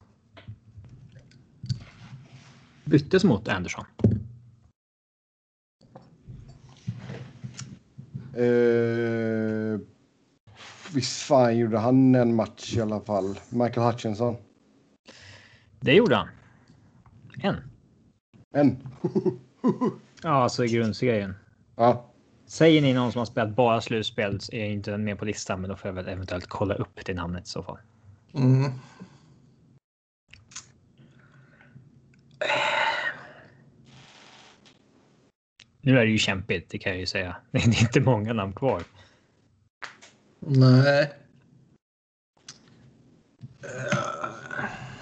[2.84, 3.86] Byttes mot Anderson.
[8.40, 9.80] Uh,
[10.94, 13.40] visst fan gjorde han en match i alla fall.
[13.50, 14.36] Michael Hutchinson.
[15.80, 16.28] Det gjorde han.
[17.42, 17.56] En.
[18.54, 18.88] En.
[20.24, 21.34] ja, alltså i grundserien.
[21.76, 22.06] Ja.
[22.48, 25.70] Säger ni någon som har spelat bara slutspel är jag inte med på listan, men
[25.70, 27.78] då får jag väl eventuellt kolla upp det namnet i så fall.
[28.34, 28.72] Mm.
[35.88, 37.36] Nu är det ju kämpigt, det kan jag ju säga.
[37.52, 38.84] Det är inte många namn kvar.
[40.40, 41.14] Nej.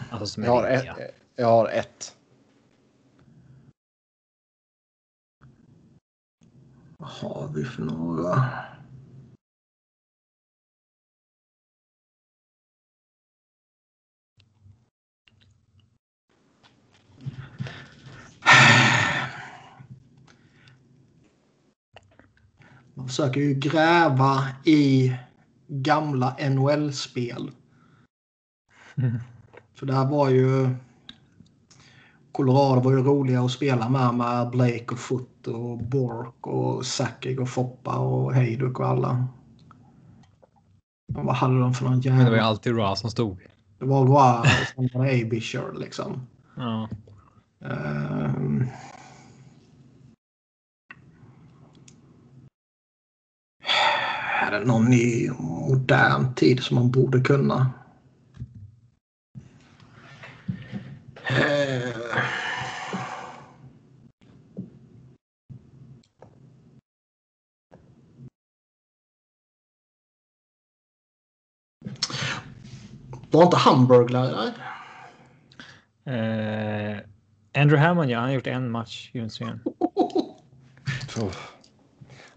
[0.10, 2.18] Alltså som jag, har ett, jag har ett.
[6.98, 8.50] Vad har vi för några?
[23.08, 25.16] Försöker ju gräva i
[25.68, 27.52] gamla NHL-spel.
[28.96, 29.20] Mm.
[29.74, 30.70] För det här var ju...
[32.32, 37.40] Colorado var ju roliga att spela med med Blake och Foot och Bork och Sakic
[37.40, 39.28] och Foppa och Hejduk och alla.
[41.08, 42.18] Men vad hade de för någon jävla...
[42.18, 43.40] Men det var ju alltid Ra som stod.
[43.80, 46.28] Det var Ra och sen var det Abisher liksom.
[46.58, 46.90] Ja.
[47.60, 48.68] Um...
[54.46, 57.72] Är det någon i modern tid som man borde kunna?
[61.32, 62.06] Uh...
[73.32, 74.54] Var inte Hamburglar
[76.08, 76.98] Uh,
[77.54, 79.60] Andrew Hammond, ja, han har gjort en match i grundserien.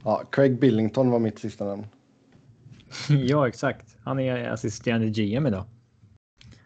[0.04, 1.86] Ja, Craig Billington var mitt sista namn.
[3.26, 3.96] ja, exakt.
[4.04, 5.64] Han är assisterande GM idag.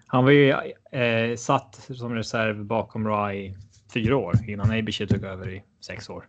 [0.07, 0.51] Han var ju
[0.91, 3.57] eh, satt som reserv bakom Ra i
[3.95, 6.29] fyra år innan Abishir tog över i sex år.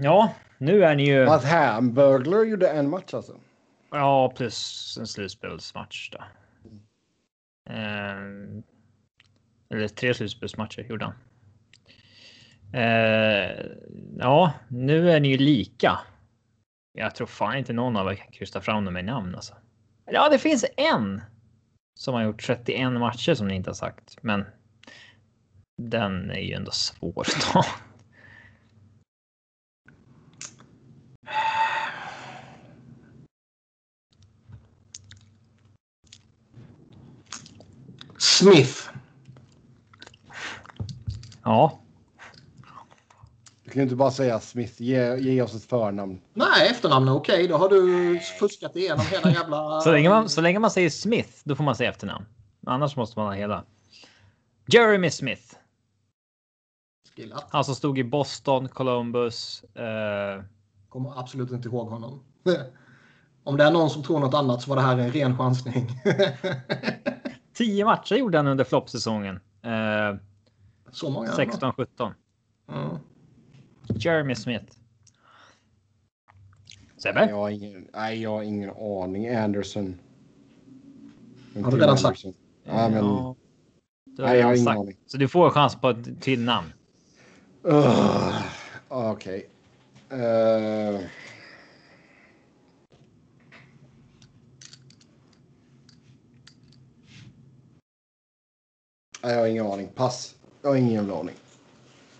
[0.00, 1.26] Ja, nu är ni ju...
[1.26, 3.40] Att Hamburglar gjorde en match alltså?
[3.90, 6.18] Ja, plus en slutspelsmatch då.
[7.72, 8.16] Eh,
[9.70, 11.14] Eller tre slutspelsmatcher gjorde han.
[12.72, 13.66] Eh,
[14.18, 15.98] ja, nu är ni ju lika.
[16.98, 19.54] Jag tror fan inte någon av er kan krysta fram dem i namn alltså.
[20.06, 21.22] Ja, det finns en
[21.94, 24.44] som har gjort 31 matcher som ni inte har sagt, men.
[25.82, 27.64] Den är ju ändå svår att ta.
[38.18, 38.90] Smith.
[41.42, 41.85] Ja.
[43.76, 44.82] Du kan ju inte bara säga Smith.
[44.82, 46.20] Ge, ge oss ett förnamn.
[46.34, 47.48] Nej, efternamn är okej.
[47.48, 49.80] Då har du fuskat igenom hela jävla...
[49.80, 52.26] Så länge, man, så länge man säger Smith, då får man säga efternamn.
[52.66, 53.64] Annars måste man ha hela.
[54.66, 55.42] Jeremy Smith.
[57.16, 57.46] Skillat.
[57.50, 59.64] Han som stod i Boston, Columbus.
[59.64, 60.44] Eh,
[60.88, 62.22] Kommer absolut inte ihåg honom.
[63.44, 65.90] Om det är någon som tror något annat så var det här en ren chansning.
[67.54, 69.40] tio matcher gjorde han under floppsäsongen.
[69.62, 70.20] Eh,
[70.92, 71.30] så många.
[71.30, 72.12] 16-17.
[72.72, 72.98] Mm.
[73.94, 74.64] Jeremy Smith.
[74.64, 74.72] Nej,
[76.96, 77.26] Sebbe?
[77.30, 79.28] jag har ingen, nej, jag har ingen aning.
[79.28, 79.98] Anderson.
[81.64, 82.24] Har du redan sagt?
[82.64, 83.04] Ja, men...
[83.04, 83.36] Ja,
[84.18, 84.78] Nej, jag har ingen sagt.
[84.78, 84.96] aning.
[85.06, 86.72] Så du får en chans på ett till namn.
[87.68, 88.40] Uh,
[88.88, 89.48] Okej.
[90.10, 91.10] Eh, nej,
[99.22, 99.88] jag har ingen aning.
[99.94, 100.34] Pass.
[100.62, 101.34] Jag har ingen aning.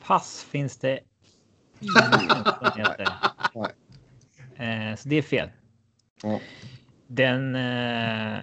[0.02, 1.00] Pass finns det.
[3.54, 4.90] Nej.
[4.90, 5.48] Eh, så det är fel.
[6.22, 6.40] Ja.
[7.06, 7.54] Den...
[7.54, 8.38] Eh,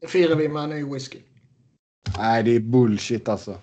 [0.00, 1.18] Det firar vi med en ny whisky.
[2.18, 3.58] Nej, det är bullshit alltså.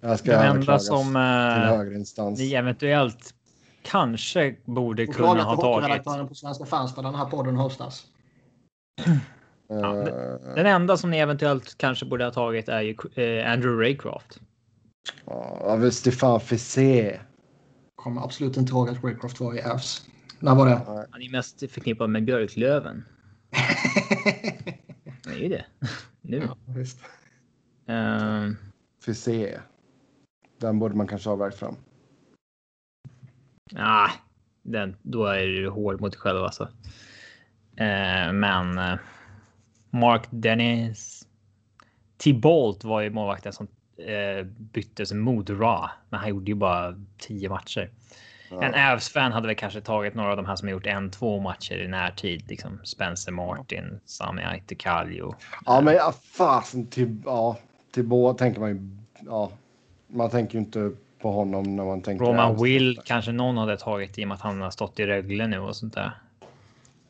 [0.00, 3.34] Jag ska den enda som till eh, ni eventuellt
[3.82, 5.64] kanske borde Och kunna ha tagit.
[5.82, 8.06] hockeyredaktören på Svenska fans där den här podden hostas.
[9.68, 12.96] Ja, Eh, Den enda som ni eventuellt kanske borde ha tagit är ju
[13.42, 14.40] Andrew Raycroft.
[15.26, 17.20] Ja, men Stefan Fissé.
[18.04, 20.08] Kommer absolut inte ihåg att Raycroft var i Avs.
[20.40, 21.06] När var det?
[21.10, 23.04] Han är mest förknippad med Björklöven.
[25.24, 25.64] Det är ju det.
[26.20, 26.36] Nu.
[26.36, 26.98] ja, visst.
[27.86, 28.56] Ehm,
[29.04, 29.60] Fissé.
[30.60, 31.76] Den borde man kanske ha vägt fram.
[33.76, 34.10] ah,
[34.62, 36.62] den, då är du hård mot dig själv alltså.
[37.76, 38.98] Eh, men eh,
[39.90, 41.28] Mark Dennis.
[42.16, 43.68] T-Bolt var ju målvakten som
[43.98, 47.90] eh, byttes mot Ra, men han gjorde ju bara 10 matcher.
[48.50, 51.40] En Avs-fan hade väl kanske tagit några av de här som har gjort en, två
[51.40, 55.34] matcher i närtid, liksom Spencer Martin, Sami Aitekallio.
[55.66, 57.56] Ja, men ja, fasen till, ja,
[57.90, 58.80] till båda tänker man ju.
[59.26, 59.50] Ja,
[60.06, 62.24] man tänker ju inte på honom när man tänker.
[62.24, 62.62] Roman.
[62.62, 65.58] Will kanske någon hade tagit i och med att han har stått i Rögle nu
[65.58, 66.12] och sånt där.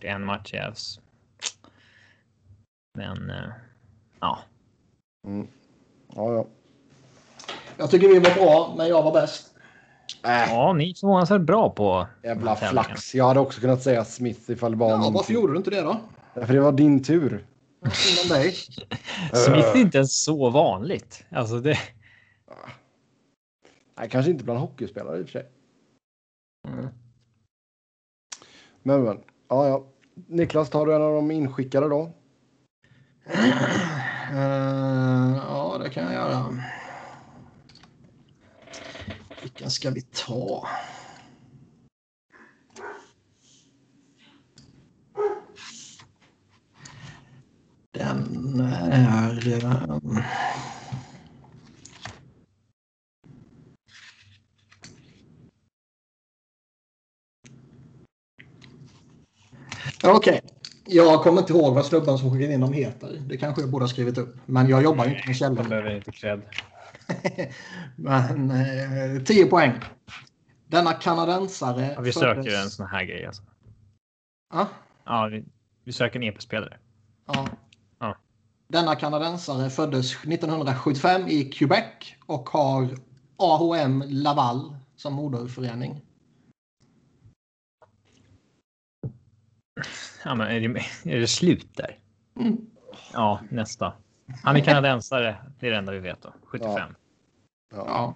[0.00, 1.00] Det är en match i Avs.
[2.98, 3.50] Men eh,
[4.20, 4.38] ja,
[5.26, 5.46] Mm.
[6.14, 6.46] Ja, ja.
[7.76, 9.50] Jag tycker vi var bra, men jag var bäst.
[10.24, 13.14] Äh, ja, ni förvånansvärt bra på jävla flax.
[13.14, 15.34] Jag hade också kunnat säga Smith ifall det var Ja, varför tur.
[15.34, 16.00] gjorde du inte det då?
[16.34, 17.46] För det var din tur.
[17.82, 18.52] Inom dig.
[19.32, 21.24] Smith är inte ens så vanligt.
[21.30, 21.78] Alltså det.
[23.98, 25.48] Nej, kanske inte bland hockeyspelare i och för sig.
[26.68, 26.88] Mm.
[28.82, 29.20] Men, men.
[29.48, 29.84] Ja, ja.
[30.26, 32.10] Niklas, tar du en av de inskickade då?
[34.32, 36.44] Eh, ja, det kan jag göra.
[39.44, 40.68] Vilken ska vi ta?
[47.90, 49.64] Den är...
[60.02, 60.12] Okej.
[60.12, 60.40] Okej.
[60.86, 63.22] Jag kommer inte ihåg vad snubben som skickade in dem heter.
[63.28, 64.36] Det kanske jag borde ha skrivit upp.
[64.46, 65.64] Men jag jobbar ju inte med källor.
[65.64, 66.42] behöver inte cred.
[67.96, 69.72] Men eh, 10 poäng.
[70.66, 71.92] Denna kanadensare...
[71.94, 73.42] Ja, vi söker en sån här grej alltså.
[74.52, 74.68] Ja,
[75.04, 75.44] Ja, vi,
[75.84, 76.78] vi söker en EP-spelare.
[77.26, 77.48] ja.
[77.98, 78.16] Ja.
[78.68, 82.88] Denna kanadensare föddes 1975 i Quebec och har
[83.36, 86.02] AHM Laval som moderförening.
[90.24, 91.98] Ja, men är det, är det slut där?
[92.40, 92.66] Mm.
[93.12, 93.92] Ja, nästa.
[94.42, 95.36] Han är kanadensare.
[95.60, 96.32] Det är det enda vi vet då.
[96.44, 96.94] 75.
[97.74, 98.14] Ja.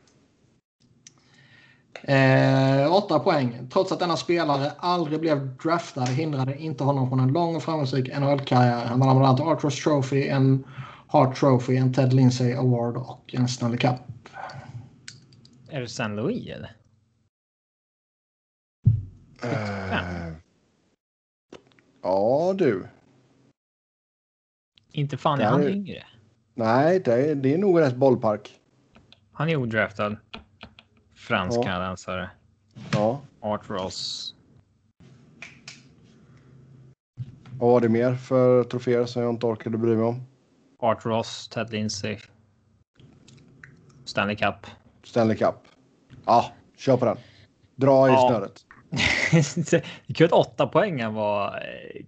[2.02, 3.68] Eh, 8 poäng.
[3.72, 8.18] Trots att denna spelare aldrig blev draftad hindrade inte honom från en lång och framgångsrik
[8.18, 8.84] NHL-karriär.
[8.84, 10.64] Han vann bland annat Arthurs Trophy, en
[11.08, 13.96] Hart Trophy, en Ted Lindsay Award och en Stanley Cup.
[15.68, 16.76] Är det San Louis eller?
[19.42, 20.32] Eh,
[22.02, 22.88] ja, du.
[24.98, 26.02] Inte fan är han är- yngre.
[26.54, 28.50] Nej, det är, det är nog rätt bollpark.
[29.32, 30.16] Han är odraftad.
[31.14, 32.30] Fransk kanadensare.
[32.92, 33.20] Ja.
[33.40, 34.34] Art Ross.
[37.58, 40.22] Vad var det mer för troféer som jag inte orkade bry mig om?
[40.78, 42.18] Art Ross, Ted Lindsay.
[44.04, 44.66] Stanley Cup.
[45.04, 45.54] Stanley Cup.
[46.24, 47.16] Ja, kör på den.
[47.76, 48.28] Dra i Ja.
[48.28, 48.64] snöret.
[49.70, 49.72] det
[50.06, 52.04] är kul att åtta poängen var eh,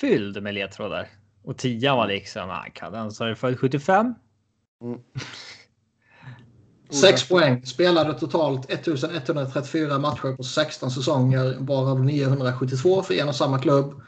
[0.00, 1.08] fylld med ledtrådar.
[1.44, 4.14] Och tian var liksom, ah, kanadensare född 75.
[6.90, 7.66] Sex poäng.
[7.66, 14.00] Spelade totalt 1134 matcher på 16 säsonger, varav 972 för en och samma klubb.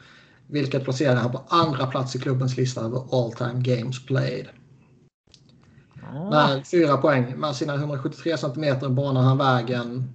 [0.47, 4.47] Vilket placerar han på andra plats i klubbens lista över all time games played.
[6.03, 7.39] Ah, Med fyra poäng.
[7.39, 10.13] Med sina 173 centimeter banar han vägen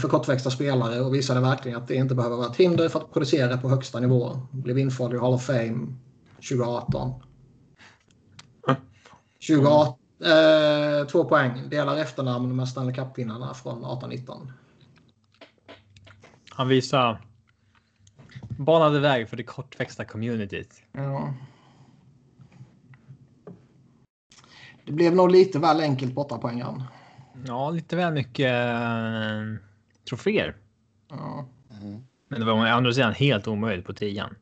[0.00, 3.12] för kortväxta spelare och visade verkligen att det inte behöver vara ett hinder för att
[3.12, 4.40] producera på högsta nivå.
[4.50, 5.86] Blev införd i Hall of Fame
[6.50, 7.22] 2018.
[9.48, 11.68] 2018 eh, två poäng.
[11.68, 14.52] Delar efternamn med Stanley Cup-vinnarna från 18-19.
[16.50, 17.18] Han visade
[18.58, 20.82] banade väg för det kortväxta communityt.
[20.92, 21.34] Ja.
[24.86, 26.82] Det blev nog lite väl enkelt på 8 poängen.
[27.46, 29.66] Ja, lite väl mycket eh,
[30.08, 30.56] troféer.
[31.08, 31.48] Ja.
[32.28, 34.36] Men det var å andra sidan helt omöjligt på tian.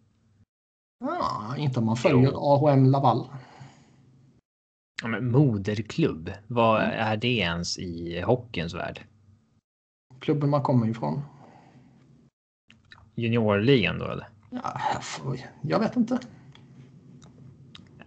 [1.00, 3.26] ja, inte om man följer AHM Laval.
[5.02, 9.00] Ja, men moderklubb, vad är det ens i hockeyns värld?
[10.20, 11.22] Klubben man kommer ifrån.
[13.14, 14.28] Juniorligan då eller?
[14.50, 14.80] Ja,
[15.62, 16.18] jag vet inte.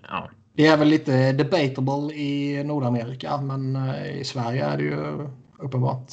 [0.02, 5.28] Ja, Det är väl lite debatable i Nordamerika, men eh, i Sverige är det ju
[5.58, 6.12] uppenbart.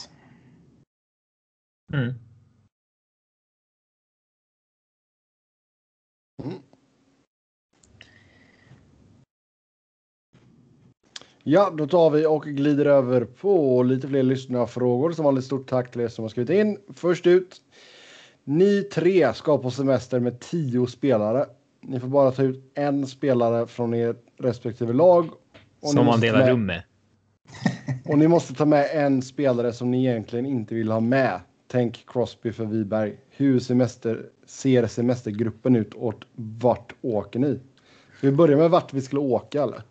[6.43, 6.63] mm.
[11.43, 15.13] Ja, då tar vi och glider över på lite fler lyssnarfrågor.
[15.13, 16.79] Som vanligt stort tack till er som har skrivit in.
[16.95, 17.61] Först ut.
[18.45, 21.47] Ni tre ska på semester med tio spelare.
[21.83, 25.25] Ni får bara ta ut en spelare från er respektive lag.
[25.33, 25.35] Och
[25.83, 26.83] ni som man måste ta delar med- rum med.
[28.05, 31.41] Och ni måste ta med en spelare som ni egentligen inte vill ha med.
[31.69, 33.17] Tänk Crosby för Viberg.
[33.31, 37.61] Hur semester, ser semestergruppen ut och vart åker ni?
[38.19, 39.83] Ska vi börja med vart vi skulle åka eller?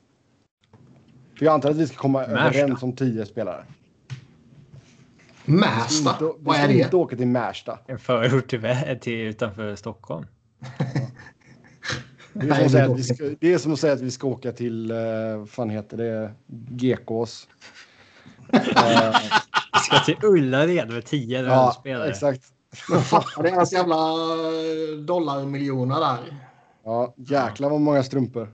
[1.37, 2.33] För jag antar att vi ska komma Märsta.
[2.59, 3.63] överens om tio spelare.
[5.45, 6.73] Vi Märsta, ska inte, vi vad ska är det?
[6.79, 7.79] inte åka till Märsta.
[7.87, 8.61] En förort till,
[9.01, 10.25] till utanför Stockholm.
[12.41, 13.93] Det är, Nej, som att säga det att vi ska, det är som att säga
[13.93, 16.33] att vi ska åka till, uh, fan heter det,
[16.69, 17.47] Gekås.
[18.53, 18.59] Eh,
[19.73, 22.09] Vi ska till Ullared med tio ja, rollspelare.
[22.09, 22.43] exakt.
[23.37, 26.47] Deras jävla eh, dollarmiljoner där.
[26.83, 28.53] Ja, jäklar vad många strumpor.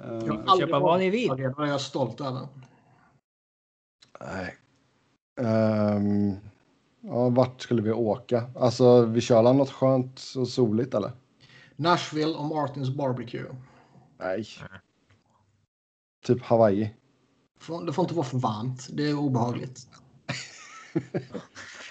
[0.00, 1.28] Eh, Jag har Köpa aldrig vad varit ni vill.
[1.36, 2.48] Det är jag stolt över.
[4.20, 4.54] Nej.
[5.40, 6.36] Ehm,
[7.00, 8.50] ja, vart skulle vi åka?
[8.56, 11.12] Alltså, vi kör något skönt och soligt eller?
[11.78, 13.54] Nashville och Martins Barbecue.
[14.18, 14.44] Nej.
[16.24, 16.94] Typ Hawaii.
[17.86, 18.86] Det får inte vara för varmt.
[18.92, 19.80] Det är obehagligt.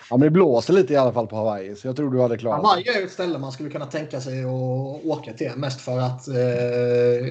[0.10, 2.38] Ja, men det blåser lite i alla fall på Hawaii, så jag tror du hade
[2.38, 5.52] klarat Hawaii är ett ställe man skulle kunna tänka sig att åka till.
[5.56, 6.34] Mest för att eh,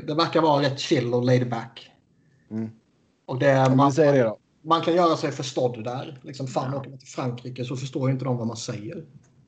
[0.07, 1.91] det verkar vara rätt chill och laid back.
[2.51, 2.71] Mm.
[3.27, 4.39] Och det, Ja, man, säger det då.
[4.63, 6.19] man kan göra sig förstådd där.
[6.23, 9.05] Liksom, fan, åker man till Frankrike så förstår inte de vad man säger.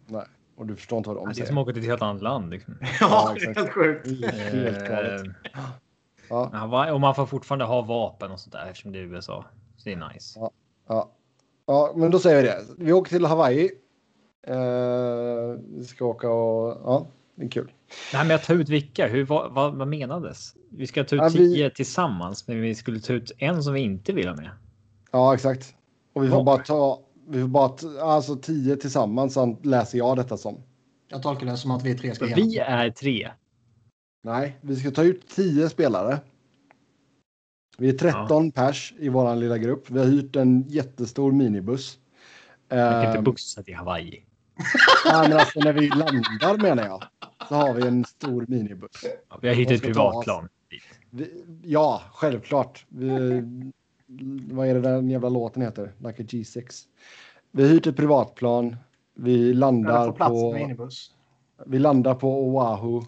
[0.07, 0.25] Nej,
[0.59, 1.47] och du förstår inte vad de Ja, det är säger.
[1.47, 2.51] som att åka till ett helt annat land.
[2.51, 2.75] Liksom.
[3.01, 3.55] Ja, exakt.
[3.55, 4.25] det är helt sjukt.
[4.53, 5.27] Helt galet.
[5.27, 5.33] Eh,
[6.31, 9.45] Ja, och man får fortfarande ha vapen och sånt där eftersom det är USA.
[9.77, 10.41] Så det är nice.
[10.89, 11.11] ja.
[11.67, 12.59] ja, men då säger vi det.
[12.85, 13.71] Vi åker till Hawaii.
[14.47, 14.57] Eh,
[15.77, 16.81] vi ska åka och...
[16.85, 17.73] Ja, det är kul.
[18.11, 20.55] Det här med att ta ut vilka, hur, vad, vad, vad menades?
[20.71, 23.75] Vi ska ta ut Ja, vi- tio tillsammans, men vi skulle ta ut en som
[23.75, 24.51] vi inte vill ha med.
[25.13, 25.75] Ja, exakt.
[26.13, 26.45] Och vi får Ja.
[26.45, 27.01] bara ta...
[27.29, 30.63] Vi får bara alltså tio tillsammans, så läser jag detta som.
[31.09, 33.31] Jag tolkar det som att vi tre ska vi är tre.
[34.23, 36.21] Nej, vi ska ta ut 10 spelare.
[37.79, 39.91] Vi är 13 pers i vår lilla grupp.
[39.91, 41.99] Vi har hyrt en jättestor minibuss.
[42.71, 44.25] Man kan inte Ehm, bussa till Hawaii.
[45.07, 47.05] nej, men alltså när vi landar menar jag.
[47.49, 49.05] Så har vi en stor minibuss.
[49.31, 50.49] Ja, vi har hyrt ett privatplan.
[51.11, 52.87] Vi, ja, självklart.
[52.89, 53.11] Vi,
[54.51, 55.93] vad är det den jävla låten heter?
[55.99, 56.85] Like a G6.
[57.53, 58.77] Vi har hyrt ett privatplan.
[59.15, 60.53] Vi landar på...
[60.53, 61.11] minibuss.
[61.67, 63.03] Vi landar på Oahu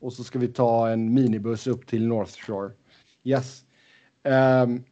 [0.00, 2.72] och så ska vi ta en minibuss upp till North Shore.
[3.24, 3.64] Yes.
[4.64, 4.84] Um,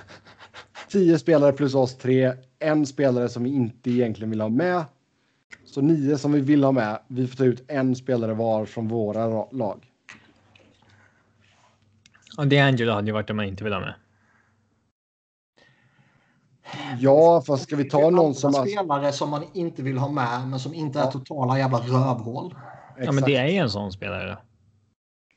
[0.88, 2.32] tio spelare plus oss tre.
[2.58, 4.84] En spelare som vi inte egentligen vill ha med.
[5.64, 6.98] Så nio som vi vill ha med.
[7.08, 9.90] Vi får ta ut en spelare var från våra ra- lag.
[12.38, 13.94] Och D'Angelo hade ju varit det man inte vill ha med.
[16.98, 18.52] Ja, fast ska vi ta någon som...
[18.52, 22.54] Spelare som man inte vill ha med, men som inte är totala jävla rövhål.
[22.98, 24.38] Ja, men det är ju en sån spelare.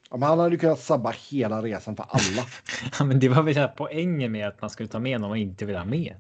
[0.10, 2.48] Ja, men han hade ju kunnat sabba hela resan för alla.
[3.00, 5.66] ja, men det var väl poängen med att man skulle ta med någon man inte
[5.66, 6.14] vill ha med.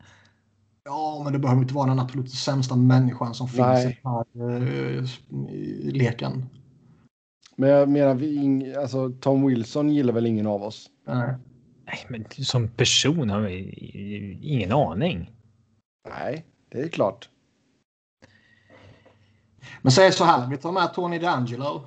[0.86, 3.86] Ja, men det behöver inte vara den absolut sämsta människan som finns Nej.
[3.88, 5.06] i den här uh,
[5.94, 6.46] leken.
[7.56, 10.90] Men jag menar, vi, alltså, Tom Wilson gillar väl ingen av oss?
[11.08, 11.36] Nej.
[11.88, 15.32] Nej, men som person har vi ingen aning.
[16.10, 17.30] Nej, det är klart.
[19.82, 21.82] Men säg så här, vi tar med Tony D'Angelo.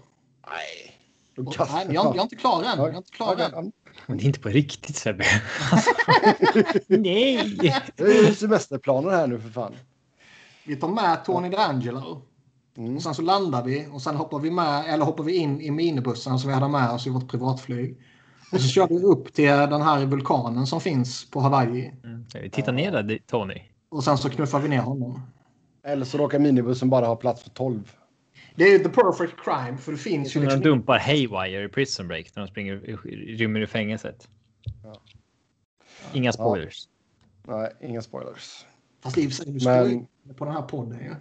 [0.49, 0.97] Nej.
[1.37, 2.79] Och, nej jag, jag, är inte klar än.
[2.79, 3.73] Jag är inte klar än.
[4.07, 5.25] Men det är inte på riktigt Sebbe.
[6.87, 7.57] Nej!
[7.97, 9.77] Det är ju semesterplaner här nu för fan.
[10.65, 12.23] Vi tar med Tony D'Angelo.
[12.77, 12.97] Mm.
[12.97, 15.71] Och sen så landar vi och sen hoppar vi med, eller hoppar vi in i
[15.71, 17.99] minibussen som vi hade med oss i vårt privatflyg.
[18.53, 21.93] Och så kör vi upp till den här vulkanen som finns på Hawaii.
[22.05, 22.27] Mm.
[22.43, 23.63] Vi tittar ner där, Tony.
[23.89, 25.23] Och sen så knuffar vi ner honom.
[25.85, 27.97] Eller så råkar minibussen bara ha plats för 12.
[28.55, 30.41] Det är ju the perfect crime för det finns ju...
[30.41, 30.61] Liksom...
[30.61, 32.77] De dumpar Haywire i Prison Break när de springer,
[33.37, 34.29] rymmer ur fängelset.
[34.85, 35.03] Ja.
[36.13, 36.89] Inga spoilers.
[37.47, 37.57] Ja.
[37.57, 38.67] Nej, inga spoilers.
[39.03, 40.35] Fast i och för sig, du Men...
[40.35, 41.15] på den här podden ju.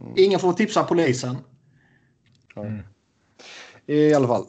[0.00, 0.14] Mm.
[0.16, 1.36] Ingen får tipsa polisen.
[2.56, 2.82] Mm.
[3.86, 4.46] I alla fall.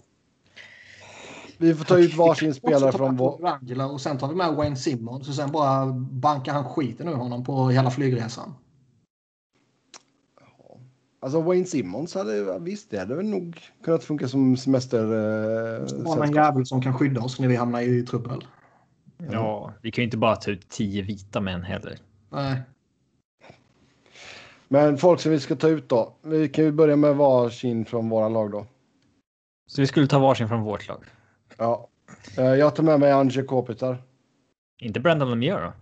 [1.58, 3.92] Vi får ta ut varsin spelare från vår...
[3.92, 7.44] Och sen tar vi med Wayne Simmons och sen bara bankar han skiten ur honom
[7.44, 8.54] på hela flygresan.
[11.20, 15.04] Alltså Wayne Simmons hade visst, det hade väl nog kunnat funka som semester.
[15.04, 18.46] Eh, Bara en jävel som kan skydda oss när vi hamnar i trubbel.
[19.32, 21.98] Ja, vi kan ju inte bara ta ut tio vita män heller.
[22.30, 22.62] Nej.
[24.68, 26.14] Men folk som vi ska ta ut då.
[26.22, 28.66] Vi kan ju börja med varsin från våra lag då.
[29.68, 31.04] Så vi skulle ta varsin från vårt lag?
[31.64, 31.90] Ja.
[32.38, 34.04] Eh, jag tar med mig Ange Kopitar.
[34.78, 35.74] Inte Brendan Lemieux då?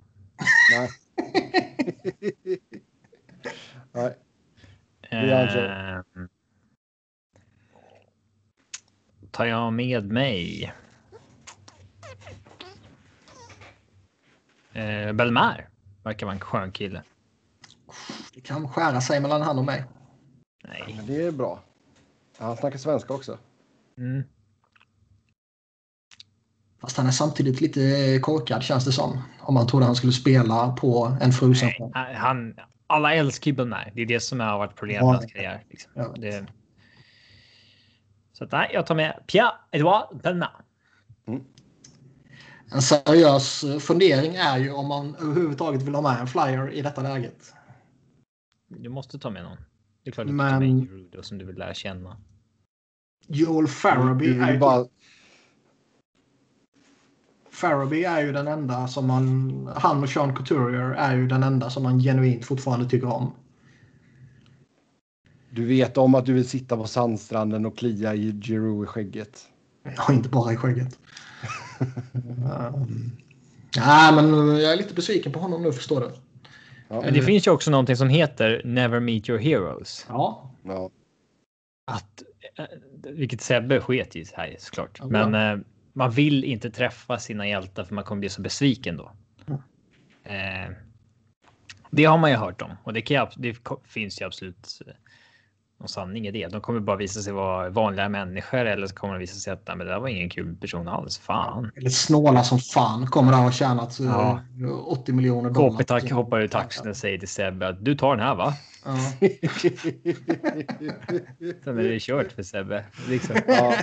[0.71, 0.89] Nej.
[3.91, 4.17] Nej.
[5.01, 6.01] Eh,
[9.31, 10.73] tar jag med mig.
[14.73, 15.69] Eh, Belmar
[16.03, 17.03] verkar vara en skön kille.
[18.33, 19.83] Det kan skära sig mellan han och mig.
[20.63, 20.93] Nej.
[20.97, 21.63] Men det är bra.
[22.37, 23.37] Han snackar svenska också.
[23.97, 24.23] Mm.
[26.81, 29.21] Fast han är samtidigt lite korkad känns det som.
[29.39, 32.55] Om man trodde han skulle spela på en frusen Nej, han,
[32.87, 33.91] alla älskar ju Belmar.
[33.95, 35.63] Det är det som har varit problemet med hans karriär.
[35.69, 35.91] Liksom.
[36.17, 36.45] Det...
[38.33, 40.65] Så att, nej, jag tar med Pierre-Edouard Belmar.
[41.27, 41.43] Mm.
[42.73, 47.01] En seriös fundering är ju om man överhuvudtaget vill ha med en flyer i detta
[47.01, 47.53] läget.
[48.67, 49.57] Du måste ta med någon.
[50.03, 50.61] Det är klart att Men...
[50.61, 52.17] du tar med Rudo som du vill lära känna.
[53.27, 54.85] Joel Faraby är bara...
[57.61, 59.69] Faraby är ju den enda som man...
[59.75, 63.33] Han och Sean Couturier är ju den enda som man genuint fortfarande tycker om.
[65.49, 69.41] Du vet om att du vill sitta på sandstranden och klia i Giroux i skägget.
[69.97, 70.99] Ja, inte bara i skägget.
[71.79, 73.11] um,
[73.77, 76.11] nej, men jag är lite besviken på honom nu, förstår du.
[76.87, 77.01] Ja.
[77.01, 80.05] Men det finns ju också någonting som heter Never Meet Your Heroes.
[80.09, 80.51] Ja.
[80.63, 80.89] ja.
[81.91, 82.23] Att,
[82.57, 82.65] eh,
[83.11, 84.97] vilket Sebbe sket i här såklart.
[84.99, 88.97] Ja, Men eh, man vill inte träffa sina hjältar för man kommer bli så besviken
[88.97, 89.11] då.
[89.47, 89.61] Mm.
[90.23, 90.75] Eh,
[91.91, 94.93] det har man ju hört om och det, kan, det finns ju absolut eh,
[95.79, 96.47] någon sanning i det.
[96.47, 99.67] De kommer bara visa sig vara vanliga människor eller så kommer de visa sig att
[99.67, 101.17] men det där var ingen kul person alls.
[101.17, 101.71] Fan.
[101.75, 104.41] Eller snåla som fan kommer där och tjänat eh, ja.
[104.85, 105.69] 80 miljoner dollar.
[105.69, 108.53] Kopitak hoppar ur taxin och säger till Sebbe att du tar den här va?
[108.85, 108.97] Ja.
[111.63, 112.85] Sen är det kört för Sebbe.
[113.07, 113.35] Liksom.
[113.47, 113.75] Ja,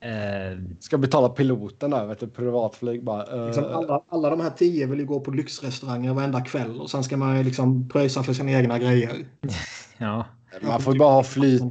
[0.00, 3.36] Eh, Ska betala piloten där, vet du, privatflyg bara.
[3.36, 6.90] Uh, liksom alla, alla de här tio vill ju gå på lyxrestauranger varenda kväll och
[6.90, 9.26] sen ska man ju liksom pröjsa för sina egna grejer.
[9.98, 10.26] ja.
[10.62, 11.62] Man får ju bara ha flyt.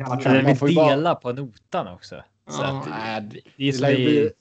[0.45, 1.15] Vi får dela bara...
[1.15, 2.15] på notan också.
[2.49, 2.85] Så ja.
[3.17, 4.31] att, det, det är som vi...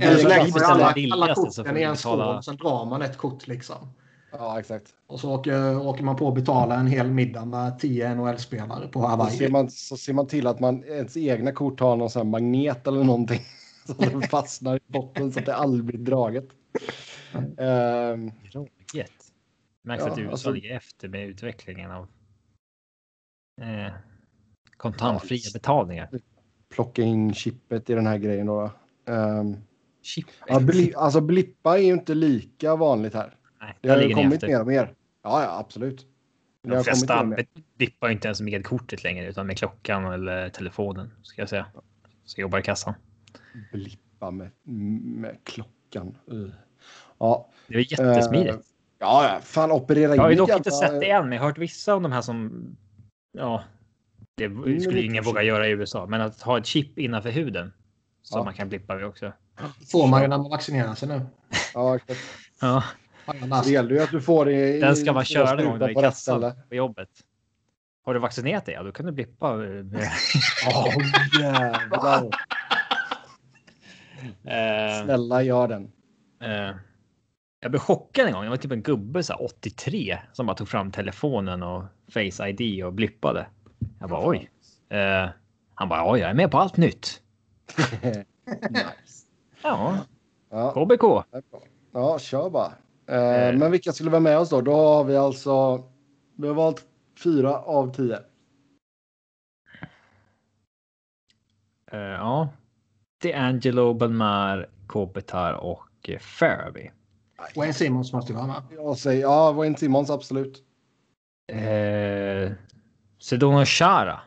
[0.00, 3.46] Eller så lägger man alla, alla korten i en skål, sen drar man ett kort
[3.46, 3.92] liksom.
[4.30, 4.94] Ja, exakt.
[5.06, 9.00] Och så åker, åker man på att betala en hel middag med tio NHL-spelare på
[9.00, 9.30] Hawaii.
[9.30, 12.30] Så ser, man, så ser man till att man ens egna kort har någon sån
[12.30, 13.40] magnet eller någonting.
[13.86, 16.48] Så att den fastnar i botten så att det aldrig blir draget.
[17.34, 19.12] um, Draget?
[19.82, 22.02] Märks ja, att USA alltså, ligger efter med utvecklingen av
[23.60, 23.92] eh,
[24.76, 26.10] kontantfria ja, betalningar.
[26.68, 28.70] Plocka in chippet i den här grejen då.
[29.06, 29.56] Um,
[30.46, 33.37] ja, bli, alltså blippa är ju inte lika vanligt här.
[33.60, 34.94] Nej, det har kommit mer och mer.
[35.22, 36.06] Ja, ja absolut.
[36.62, 37.36] Det De flesta
[37.76, 41.66] dippar inte ens med kortet längre utan med klockan eller telefonen ska jag säga.
[42.24, 42.94] Så jobbar i kassan.
[43.72, 44.30] Blippa.
[44.30, 44.50] med,
[45.02, 46.18] med klockan.
[46.32, 46.50] Uh.
[47.18, 47.48] Ja.
[47.66, 48.54] Det är jättesmidigt.
[48.54, 48.60] Uh,
[48.98, 51.58] ja, fan operera Jag har ju dock inte sett det än, men jag har hört
[51.58, 52.66] vissa av de här som...
[53.32, 53.64] Ja,
[54.38, 57.72] det mm, skulle ingen våga göra i USA, men att ha ett chip innanför huden
[58.22, 58.44] som ja.
[58.44, 59.32] man kan blippa vid också.
[59.92, 61.20] får man ju när man vaccinerar sig nu.
[61.74, 62.20] Ja, exakt.
[62.60, 62.84] ja.
[63.64, 64.80] Det gäller ju att du får det i...
[64.80, 67.08] Den ska man köra någon gång i kassan på jobbet.
[68.04, 68.74] Har du vaccinerat dig?
[68.74, 69.54] Ja, då kan du blippa.
[69.54, 70.94] Åh,
[71.40, 72.30] jävlar.
[75.04, 75.82] Snälla gör den.
[76.42, 76.76] Uh,
[77.60, 78.44] jag blev chockad en gång.
[78.44, 82.48] Det var typ en gubbe så här, 83 som bara tog fram telefonen och Face
[82.48, 83.46] ID och blippade.
[84.00, 84.50] Jag bara oj.
[84.94, 85.30] Uh,
[85.74, 87.22] han bara oj, jag är med på allt nytt.
[88.02, 88.24] nice.
[89.62, 89.98] Ja.
[90.50, 90.72] ja.
[90.72, 91.02] KBK.
[91.92, 92.72] Ja, kör bara.
[93.08, 94.60] Uh, men vilka skulle vara med oss då?
[94.60, 95.84] Då har vi alltså.
[96.36, 96.84] Vi har valt
[97.24, 98.18] fyra av tio.
[101.90, 102.48] ja,
[103.22, 106.90] D'Angelo, Belmar, Kopitar och Faraby.
[107.56, 108.62] Wayne Simmons måste vara med.
[108.70, 110.64] Jag säger ja, Wayne Simmons absolut.
[111.52, 112.52] Eh,
[113.18, 114.20] Sedona Chara.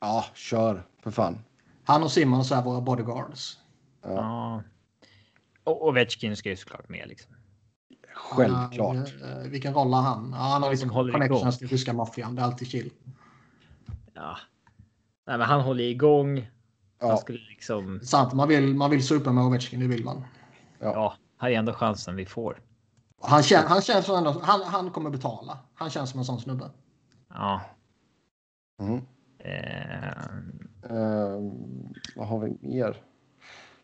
[0.00, 1.44] Ja, kör för fan.
[1.84, 3.58] Han och Simmons är våra bodyguards.
[4.02, 4.10] Ja.
[4.10, 4.62] ja.
[5.64, 7.36] Och Ovechkin ska ju såklart med liksom.
[8.14, 9.14] Självklart.
[9.22, 10.30] Uh, vilken roll har han?
[10.32, 12.34] Ja, han har liksom connections till ryska maffian.
[12.34, 12.90] Det är alltid chill.
[14.14, 14.36] Ja.
[15.26, 16.50] Nej, men han håller igång.
[17.00, 17.08] Ja.
[17.08, 18.00] Han skulle liksom...
[18.02, 20.24] Sant, man vill, man vill supa med Ovechkin, det vill man.
[20.78, 20.92] Ja.
[20.92, 22.60] ja, här är ändå chansen vi får.
[23.20, 25.58] Han, kän, han känns som ändå, han, han kommer betala.
[25.74, 26.70] Han känns som en sån snubbe.
[27.28, 27.60] Ja.
[28.80, 29.00] Mm.
[29.38, 30.26] Eh...
[30.90, 31.52] Uh,
[32.16, 33.02] vad har vi mer?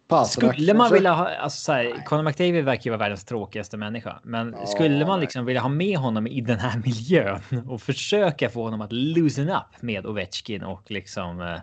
[0.09, 3.77] Pasternak, skulle man vilja ha, alltså så här, Conor McDavid verkar ju vara världens tråkigaste
[3.77, 7.83] människa, men ja, skulle man liksom vilja ha med honom i den här miljön och
[7.83, 11.59] försöka få honom att loosen up med Ovechkin och liksom eh,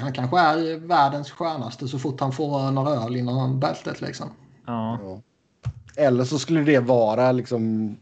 [0.00, 4.30] han kanske är världens skönaste så fort han får några öl innan bältet liksom.
[4.66, 4.98] Ja.
[5.96, 7.96] Eller så skulle det vara liksom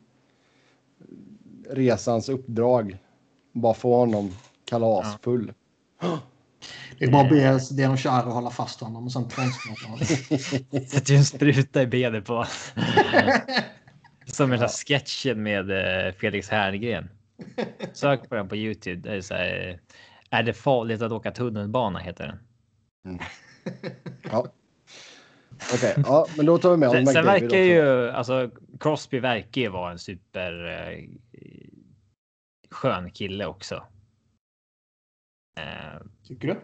[1.70, 2.98] resans uppdrag.
[3.52, 4.32] Bara få honom
[4.64, 5.52] kalasfull.
[6.00, 6.18] Ja.
[6.98, 7.28] Det är bara att
[7.70, 9.98] be Denon Chara hålla fast honom och sen tvångsmata honom.
[10.88, 12.46] Sätter ju en spruta i benet på
[14.26, 17.08] Som den där sketchen med eh, Felix Herngren.
[17.92, 19.08] Sök på den på Youtube.
[19.08, 19.80] Det är så här,
[20.30, 22.38] är det farligt att åka tunnelbana heter den.
[23.04, 23.24] Mm.
[24.30, 24.46] Ja.
[25.74, 28.50] Okej, okay, ja, men då tar vi med Sen, sen verkar ju alltså
[28.80, 31.04] Crosby verkar ju vara en super eh,
[32.70, 33.74] skön kille också.
[35.60, 36.60] Eh, tycker du?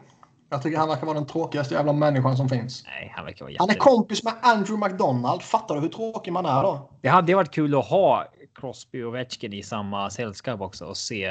[0.48, 2.84] Jag tycker han verkar vara den tråkigaste jävla människan som finns.
[2.84, 5.42] Nej, han verkar vara Han är kompis med Andrew McDonald.
[5.42, 6.90] Fattar du hur tråkig man är då?
[7.00, 11.30] Det hade varit kul att ha Crosby och Vetchkin i samma sällskap också och se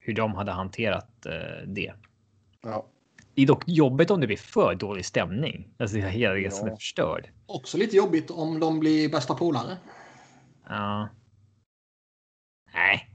[0.00, 1.92] hur de hade hanterat eh, det.
[2.62, 2.86] Ja.
[3.34, 5.68] Det är dock jobbigt om det blir för dålig stämning.
[5.78, 6.72] Alltså hela resan ja.
[6.72, 7.28] är förstörd.
[7.46, 9.76] Också lite jobbigt om de blir bästa polare.
[10.68, 11.08] Ja.
[12.74, 13.08] Nej.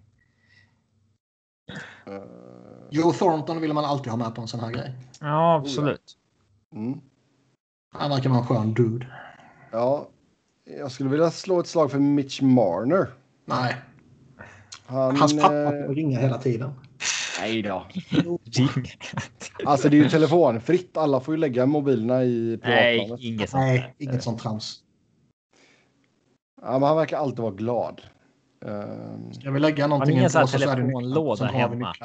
[2.08, 2.73] Uh...
[2.94, 4.92] Joe Thornton vill man alltid ha med på en sån här grej.
[5.20, 6.18] Ja, absolut.
[6.76, 7.02] Mm.
[7.94, 9.08] Han verkar vara en skön dude.
[9.72, 10.08] Ja,
[10.80, 13.08] jag skulle vilja slå ett slag för Mitch Marner.
[13.46, 13.76] Nej.
[14.86, 16.72] Han, Hans pappa får ringa hela tiden.
[17.40, 17.88] Nej då.
[19.66, 20.98] alltså det är ju telefonfritt.
[20.98, 23.10] Alla får ju lägga mobilerna i privatplanet.
[23.10, 23.62] Nej, inget sånt.
[23.62, 24.80] Nej, inget sånt trams.
[26.62, 28.02] Ja, men han verkar alltid vara glad.
[28.66, 29.34] Um...
[29.34, 31.96] Ska vi lägga någonting i en påse så är det telefonlåda hemma.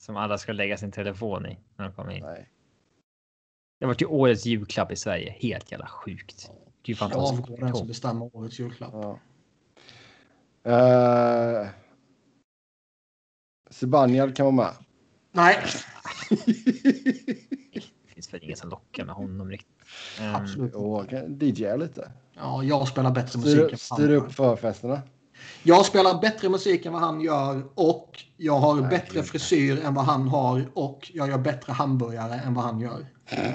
[0.00, 2.22] Som alla ska lägga sin telefon i när de kommer in.
[2.22, 2.48] Nej.
[3.78, 5.36] Det har varit ju årets julklapp i Sverige.
[5.40, 6.50] Helt jävla sjukt.
[6.82, 7.48] Det är ju fantastiskt.
[7.48, 8.92] Jag den som bestämmer årets julklapp.
[8.92, 9.18] Ja.
[11.62, 11.68] Uh...
[13.70, 14.74] Zibanejad kan vara med.
[15.32, 15.64] Nej.
[18.04, 19.76] det finns väl inget som lockar med honom riktigt.
[20.20, 20.74] Um, Absolut.
[20.74, 21.12] Och
[21.42, 22.12] DJ lite.
[22.34, 23.80] Ja, jag spelar bättre musik.
[23.80, 25.02] Styr upp förfesterna.
[25.62, 29.94] Jag spelar bättre musik än vad han gör och jag har Nej, bättre frisyr än
[29.94, 33.06] vad han har och jag gör bättre hamburgare än vad han gör.
[33.32, 33.52] okay.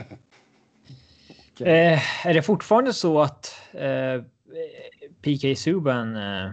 [1.93, 4.23] eh, är det fortfarande så att eh,
[5.21, 6.51] PK Subban eh,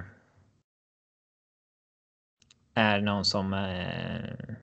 [2.75, 3.53] är någon som...
[3.53, 4.55] Eh,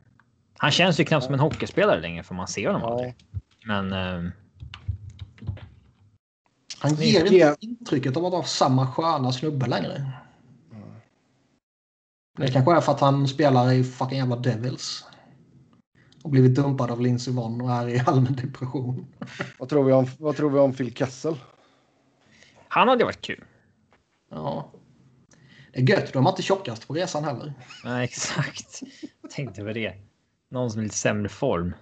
[0.57, 2.91] han känns ju knappt som en hockeyspelare längre för man ser honom ja.
[2.91, 3.15] aldrig.
[3.65, 3.93] Men...
[3.93, 4.31] Eh,
[6.81, 10.11] han ger inte intrycket av att vara samma sköna snubbe längre.
[12.39, 12.47] Mm.
[12.47, 15.05] Det kanske är för att han spelar i fucking jävla Devils.
[16.23, 19.07] Och blivit dumpad av Lindsey Vonn och är i allmän depression.
[19.59, 21.35] vad, tror vi om, vad tror vi om Phil Kessel?
[22.67, 23.43] Han hade varit kul.
[24.31, 24.71] Ja.
[25.73, 27.53] Det är gött, de var inte tjockast på resan heller.
[27.83, 28.81] Nej, exakt.
[29.21, 29.93] Jag tänkte på det.
[30.51, 31.73] Någon som är lite sämre form.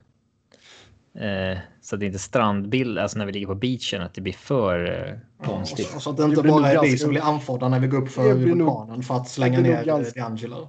[1.17, 4.33] Eh, så att det inte strandbild, alltså när vi ligger på beachen, att det blir
[4.33, 5.89] för eh, konstigt.
[5.93, 8.01] Ja, så att det inte det bara är vi som blir anfådda när vi går
[8.01, 10.67] upp för vulkanen för att slänga ner ganska, D'Angelo.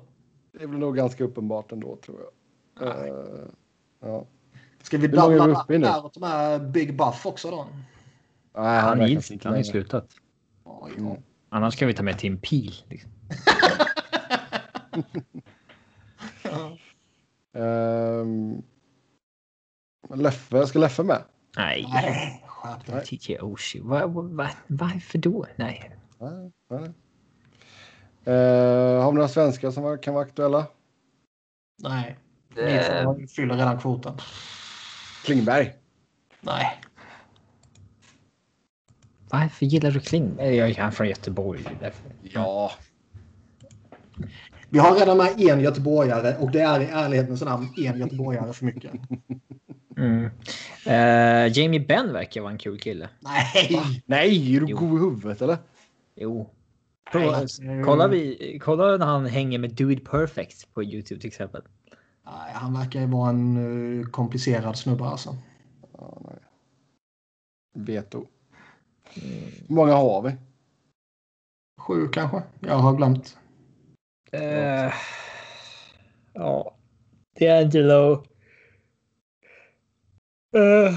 [0.59, 2.89] Det blir nog ganska uppenbart ändå tror jag.
[2.89, 2.95] Uh,
[4.01, 4.27] ja.
[4.83, 7.67] Ska vi dubbla där och ta med Big Buff också då?
[8.57, 10.09] Nej, han, han, inte, han har ju slutat.
[10.65, 11.01] Oh, ja.
[11.01, 11.23] mm.
[11.49, 12.75] Annars kan vi ta med Tim Peel.
[12.89, 13.11] Liksom.
[17.53, 18.63] um,
[20.15, 21.23] Leffe, ska Leffe med?
[21.57, 21.87] Nej.
[22.87, 23.05] Nej.
[23.05, 23.83] TJ Oshie.
[23.83, 25.47] Va, va, varför då?
[25.57, 25.91] Nej.
[26.19, 26.93] nej, nej.
[28.27, 30.67] Uh, har vi några svenskar som kan vara aktuella?
[31.83, 32.19] Nej.
[33.19, 34.15] Ni fyller redan kvoten.
[35.25, 35.75] Klingberg?
[36.41, 36.81] Nej.
[39.31, 40.57] Varför gillar du Klingberg?
[40.57, 41.65] Jag är från Göteborg.
[41.81, 42.13] Därför.
[42.23, 42.73] Ja.
[44.69, 48.65] Vi har redan med en göteborgare och det är i ärlighetens namn en göteborgare för
[48.65, 48.93] mycket.
[49.99, 50.25] Mm.
[50.87, 53.09] Uh, Jamie Benn verkar vara en kul kille.
[53.21, 53.69] Nej!
[53.75, 53.83] Va?
[54.07, 55.59] Nej, är du god i huvudet eller?
[56.15, 56.51] Jo.
[57.13, 57.47] Prova,
[57.85, 61.63] kolla, vi, kolla när han hänger med Dude Perfect på Youtube till exempel.
[62.27, 65.37] Nej, han verkar ju vara en uh, komplicerad snubbe alltså.
[65.99, 66.39] Ja, nej.
[67.75, 68.27] Veto.
[69.15, 69.39] Mm.
[69.69, 70.37] Hur många har vi?
[71.81, 72.43] Sju kanske.
[72.61, 73.39] Jag har glömt.
[74.35, 74.93] Uh,
[76.33, 76.77] ja.
[77.41, 78.25] D'Angelo.
[80.57, 80.97] Uh,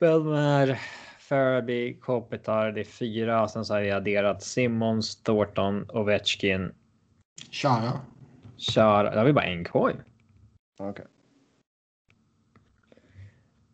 [0.00, 0.80] Belmer,
[1.18, 2.72] Faraby, Kopitar.
[2.72, 3.48] Det är fyra.
[3.48, 6.72] Sen så har jag adderat Simmons, Thornton, Ovechkin.
[7.50, 8.00] Chara.
[8.58, 9.10] Chara.
[9.10, 10.04] Där har vi bara en kvar.
[10.78, 10.90] Okej.
[10.90, 11.04] Okay.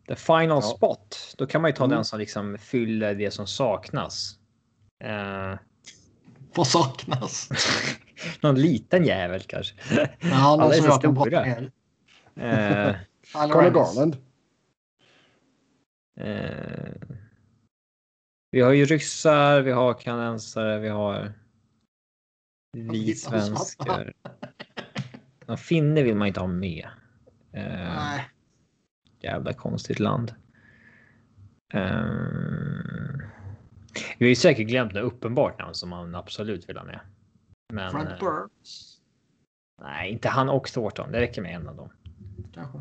[0.07, 0.61] The final ja.
[0.61, 1.35] spot.
[1.37, 1.95] Då kan man ju ta mm.
[1.95, 4.35] den som liksom fyller det som saknas.
[5.03, 5.57] Uh,
[6.55, 7.49] Vad saknas?
[8.41, 9.75] Någon liten jävel kanske.
[10.19, 11.71] Ja, någon jag kan prata med.
[12.37, 12.95] Uh,
[13.33, 14.17] Conor Garland.
[16.19, 17.17] Uh,
[18.51, 21.33] vi har ju ryssar, vi har kanadensare, vi har
[22.77, 24.13] vi svenskar.
[25.45, 26.87] Ja, finne vill man inte ha med.
[27.51, 28.29] Nej.
[29.19, 30.35] Jävla konstigt land.
[31.75, 32.91] Uh,
[34.17, 36.99] vi har ju säkert glömt något uppenbart namn som man absolut vill ha med.
[37.73, 39.01] Men, Frank eh, Burns?
[39.81, 41.11] nej, inte han och Thornton.
[41.11, 41.89] Det räcker med en av dem.
[42.53, 42.79] Kanske.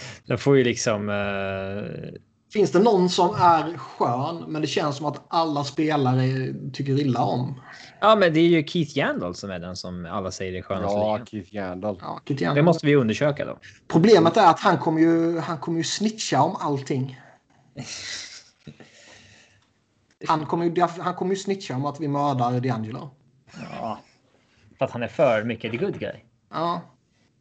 [0.26, 1.08] De får ju liksom...
[1.08, 2.18] Uh...
[2.52, 7.22] Finns det någon som är skön men det känns som att alla spelare tycker illa
[7.22, 7.60] om?
[8.00, 10.94] Ja, men det är ju Keith Yandel som är den som alla säger är skönast.
[10.94, 11.96] Ja, Keith Yandel.
[12.00, 12.56] Ja, Keith Yandel.
[12.56, 13.58] Det måste vi undersöka då.
[13.88, 17.20] Problemet är att han kommer ju, han kommer ju snitcha om allting.
[20.26, 23.10] Han kommer ju, han kommer ju snitcha om att vi mördar D'Angelo.
[23.80, 23.98] Ja.
[24.78, 26.14] För att han är för mycket the good guy?
[26.50, 26.80] Ja.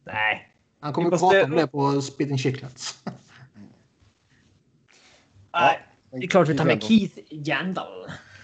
[0.06, 0.57] Nej.
[0.80, 1.26] Han kommer måste...
[1.26, 3.04] prata om det på Spitting Chicklets.
[5.54, 5.80] Nej.
[6.12, 7.84] Det är klart vi tar med Keith Yandel.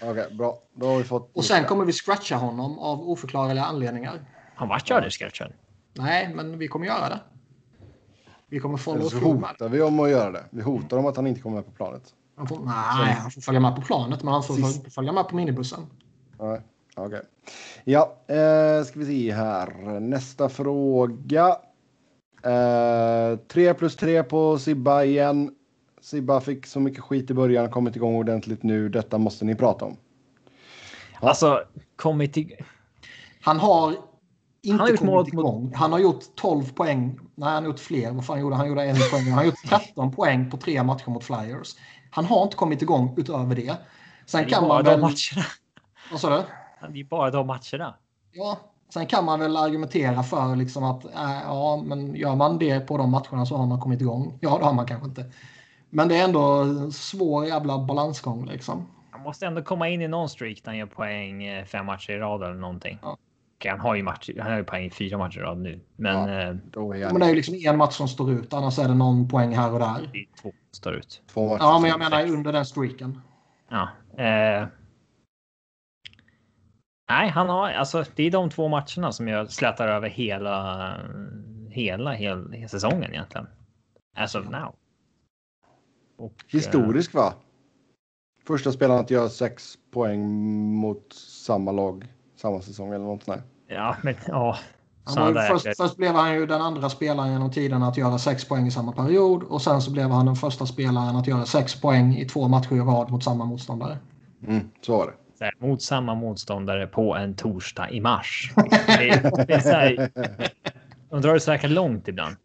[0.00, 0.58] Okej, okay, bra.
[0.74, 1.30] Då har vi fått...
[1.34, 4.24] Och sen kommer vi scratcha honom av oförklarliga anledningar.
[4.54, 5.52] Han vart ju aldrig scratchad.
[5.92, 7.20] Nej, men vi kommer göra det.
[8.46, 10.44] Vi kommer follow Så hotar vi om att göra det.
[10.50, 12.14] Vi hotar om att han inte kommer med på planet.
[12.36, 14.94] Han får, nej, han får följa med på planet, men han får Sist.
[14.94, 15.86] följa med på minibussen.
[16.40, 16.60] Nej,
[16.94, 17.06] okej.
[17.06, 17.20] Okay.
[17.84, 20.00] Ja, eh, ska vi se här.
[20.00, 21.56] Nästa fråga.
[22.44, 25.54] Eh, 3 plus 3 på Sibba igen.
[26.00, 28.88] Sibba fick så mycket skit i början, kommit igång ordentligt nu.
[28.88, 29.96] Detta måste ni prata om.
[31.20, 31.28] Ja.
[31.28, 31.62] Alltså,
[31.96, 32.66] kommit igång.
[33.40, 33.94] Han har
[34.62, 35.64] inte han har kommit igång.
[35.64, 35.74] Mot...
[35.74, 37.20] Han har gjort 12 poäng.
[37.34, 38.12] Nej, han har gjort fler.
[38.12, 38.68] Vad fan gjorde han?
[38.68, 39.24] gjorde en poäng.
[39.24, 41.76] Han har gjort 13 poäng på tre matcher mot Flyers.
[42.10, 43.76] Han har inte kommit igång utöver det.
[44.26, 45.00] Sen det kan man väl...
[45.00, 45.46] matcherna.
[46.10, 46.42] Vad sa du?
[46.92, 47.94] Det är bara de matcherna.
[48.32, 48.58] Ja,
[48.94, 52.98] sen kan man väl argumentera för liksom att äh, ja, men gör man det på
[52.98, 54.38] de matcherna så har man kommit igång.
[54.40, 55.24] Ja, det har man kanske inte.
[55.90, 58.86] Men det är ändå svår jävla balansgång liksom.
[59.10, 62.12] Han måste ändå komma in i någon streak när han gör poäng eh, fem matcher
[62.12, 62.98] i rad eller någonting.
[63.02, 63.16] Ja.
[63.68, 65.80] Han har ju match, han har ju poäng i fyra matcher i rad nu.
[65.96, 68.54] Men, ja, eh, då är men det är ju liksom en match som står ut.
[68.54, 70.10] Annars är det någon poäng här och där.
[70.42, 71.22] Två står ut.
[71.32, 73.20] Två ja, men jag menar under den streaken.
[73.68, 73.88] Ja.
[74.24, 74.66] Eh,
[77.08, 78.04] nej, han har alltså.
[78.14, 80.96] Det är de två matcherna som jag slätar över hela
[81.70, 83.46] hela, hela, hela säsongen egentligen.
[84.16, 84.74] As of now.
[86.16, 87.34] Och, Historisk va?
[88.46, 90.22] Första spelaren att göra sex poäng
[90.74, 92.04] mot samma lag
[92.36, 94.58] samma säsong eller något sånt Ja, men ja.
[95.50, 98.70] först, först, blev han ju den andra spelaren genom tiden att göra sex poäng i
[98.70, 102.24] samma period och sen så blev han den första spelaren att göra sex poäng i
[102.24, 103.98] två matcher i rad mot samma motståndare.
[104.46, 105.12] Mm, så var det.
[105.58, 108.52] Mot samma motståndare på en torsdag i mars.
[108.86, 110.10] Det, det är så här,
[111.10, 112.36] De drar det säkert långt ibland.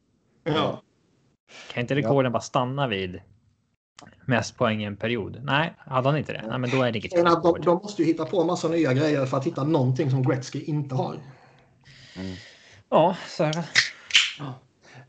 [0.44, 0.82] Ja.
[1.74, 3.22] Kan inte rekorden bara stanna vid
[4.26, 5.40] mest poäng i en period?
[5.44, 6.44] Nej, hade han inte det?
[6.48, 8.68] Nej, men då är det inget att de, de måste ju hitta på en massa
[8.68, 11.16] nya grejer för att hitta någonting som Gretzky inte har.
[12.90, 13.64] Ja, så är det.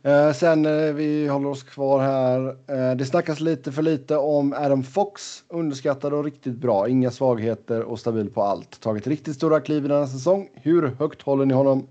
[0.02, 2.48] Eh, sen eh, vi håller oss kvar här.
[2.48, 5.44] Eh, det snackas lite för lite om Adam Fox.
[5.48, 6.88] Underskattad och riktigt bra.
[6.88, 8.80] Inga svagheter och stabil på allt.
[8.80, 10.48] Tagit riktigt stora kliv i denna säsong.
[10.54, 11.88] Hur högt håller ni honom?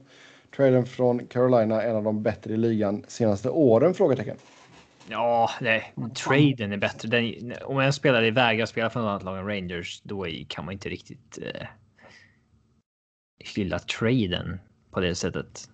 [0.56, 3.94] Traden från Carolina, en av de bättre i ligan senaste åren?
[3.94, 4.38] Frågetecken.
[5.10, 7.10] Ja, nej, traden är bättre.
[7.10, 10.74] Den, om en spelare vägrar spela för något annat lag än Rangers, då kan man
[10.74, 11.68] inte riktigt eh,
[13.56, 14.60] hylla traden
[14.92, 15.70] på det sättet.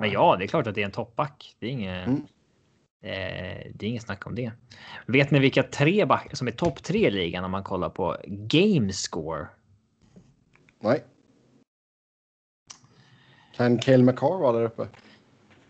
[0.00, 1.56] Men ja, det är klart att det är en toppback.
[1.58, 2.06] Det är inget.
[2.06, 2.26] Mm.
[3.02, 4.52] Eh, det är inget snack om det.
[5.06, 8.16] Vet ni vilka tre backar som är topp tre i ligan om man kollar på
[8.26, 9.46] game score?
[10.80, 11.04] Nej.
[13.54, 14.88] Kan Cale McCarr vara där uppe?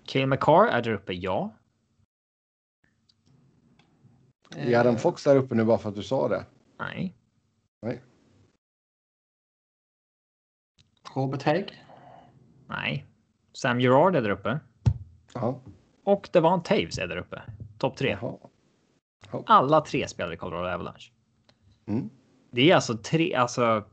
[0.04, 1.54] Cale McCarr är där uppe, ja.
[4.56, 6.44] Är Adam Fox där uppe nu bara för att du sa det?
[6.78, 7.16] Nej.
[7.82, 8.02] Nej.
[11.14, 11.84] Robert Hägg.
[12.68, 13.06] Nej.
[13.54, 14.60] Sam Gerard är där uppe.
[15.34, 15.60] Ja.
[16.04, 17.42] Och Devon Taves är där uppe.
[17.78, 18.18] Topp tre.
[18.20, 18.38] Jaha.
[19.46, 21.10] Alla tre spelar i Colorado Avalanche.
[21.86, 22.10] Mm.
[22.50, 23.84] Det är alltså tre, alltså.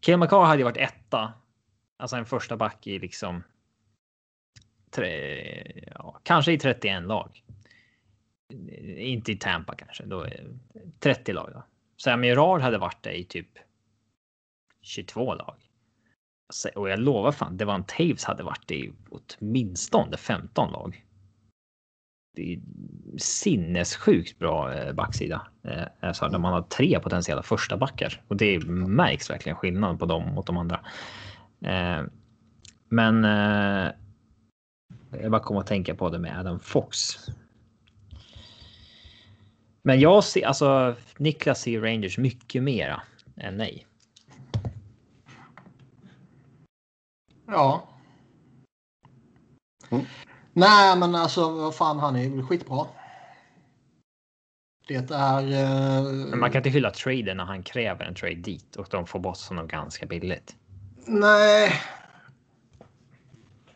[0.00, 1.32] Cale McCarr hade ju varit etta.
[1.96, 3.42] Alltså en första back i liksom.
[4.90, 7.44] Tre, ja, kanske i 31 lag.
[8.96, 10.04] Inte i Tampa kanske.
[10.04, 11.50] Då är det 30 lag.
[11.52, 11.62] Då.
[11.96, 13.58] Sam Gerard hade varit det i typ
[14.80, 15.69] 22 lag.
[16.50, 21.04] Alltså, och jag lovar fan, det var en Taves hade varit i åtminstone 15 lag.
[22.36, 22.60] Det är
[23.18, 25.46] sinnessjukt bra eh, backsida.
[25.64, 30.06] Eh, alltså när man har tre potentiella första backar och det märks verkligen skillnad på
[30.06, 30.80] dem mot de andra.
[31.64, 32.02] Eh,
[32.88, 33.24] men.
[35.22, 36.96] Jag bara kom att tänka på det med Adam Fox.
[39.82, 43.02] Men jag ser alltså Niklas ser Rangers mycket mera
[43.36, 43.86] än nej.
[47.50, 47.88] Ja.
[49.90, 50.04] Mm.
[50.52, 52.86] Nej, men alltså vad fan, han är väl skitbra.
[54.88, 55.42] Det är...
[55.42, 59.06] Eh, Men man kan inte hylla traden när han kräver en trade dit och de
[59.06, 60.56] får bort honom ganska billigt.
[61.06, 61.72] Nej.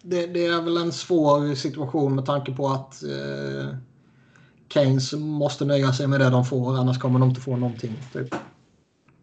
[0.03, 3.77] Det, det är väl en svår situation med tanke på att eh,
[4.69, 7.97] Keynes måste nöja sig med det de får, annars kommer de inte få någonting.
[8.13, 8.35] Typ.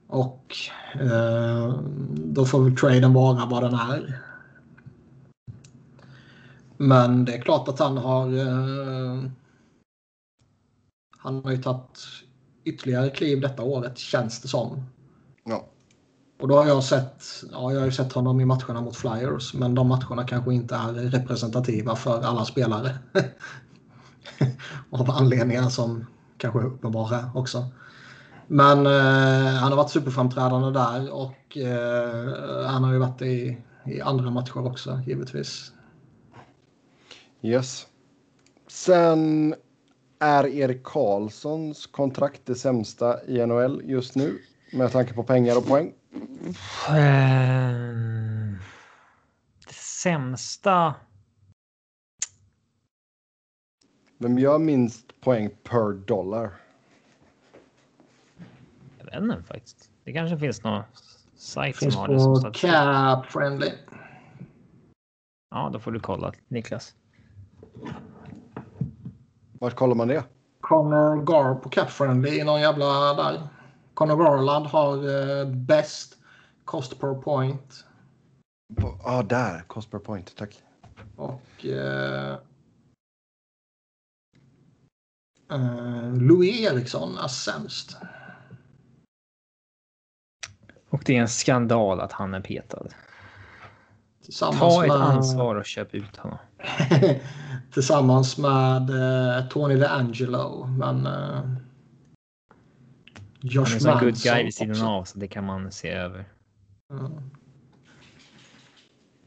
[0.07, 0.55] Och
[0.93, 1.79] eh,
[2.13, 4.21] då får väl traden vara vad den är.
[6.81, 8.37] Men det är klart att han har...
[8.37, 9.23] Eh,
[11.17, 11.99] han har ju tagit
[12.63, 14.83] ytterligare kliv detta året, känns det som.
[15.43, 15.65] Ja.
[16.39, 19.53] Och då har jag sett, ja, jag har ju sett honom i matcherna mot Flyers,
[19.53, 22.97] men de matcherna kanske inte är representativa för alla spelare.
[24.89, 26.05] Av anledningar som
[26.37, 27.65] kanske är uppenbara också.
[28.47, 34.01] Men eh, han har varit superframträdande där och eh, han har ju varit i, i
[34.01, 35.71] andra matcher också givetvis.
[37.41, 37.87] Yes.
[38.67, 39.55] Sen
[40.19, 44.41] är Erik Karlssons kontrakt det sämsta i NHL just nu
[44.73, 45.93] med tanke på pengar och poäng.
[46.89, 48.57] Ehm,
[49.67, 50.95] Det sämsta.
[54.17, 56.51] Vem gör minst poäng per dollar?
[58.97, 59.89] Jag vet inte faktiskt.
[60.03, 60.83] Det kanske finns någon
[61.35, 62.71] sajt Finns som har det som på statistik.
[62.71, 63.71] Cap Friendly.
[65.49, 66.95] Ja, då får du kolla Niklas.
[69.59, 70.23] Vart kollar man det?
[70.61, 73.47] Connor Gar på Cap Friendly i någon jävla där.
[73.93, 76.17] Connor Garland har eh, bäst
[76.65, 77.85] cost per point.
[78.77, 79.63] Ja, ah, där.
[79.67, 80.35] Cost per point.
[80.35, 80.63] Tack.
[81.15, 82.37] Och eh,
[85.51, 87.97] eh, Louis Eriksson är sämst.
[90.89, 92.87] Och det är en skandal att han är petad.
[94.31, 96.37] Tillsammans Ta ett med, ansvar och köp ut honom.
[97.73, 100.65] tillsammans med eh, Tony DeAngelo.
[100.65, 101.57] Men eh, Han
[103.41, 104.85] Josh är en good guy vid sidan också.
[104.85, 106.25] av så det kan man se över.
[106.89, 107.11] Ja.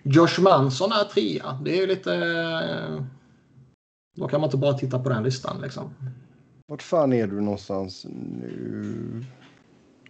[0.03, 1.59] Josh Manson är trea.
[1.65, 2.15] Det är ju lite...
[2.15, 3.05] eh,
[4.17, 5.95] Då kan man inte bara titta på den listan liksom.
[6.67, 9.25] Vart fan är du någonstans nu?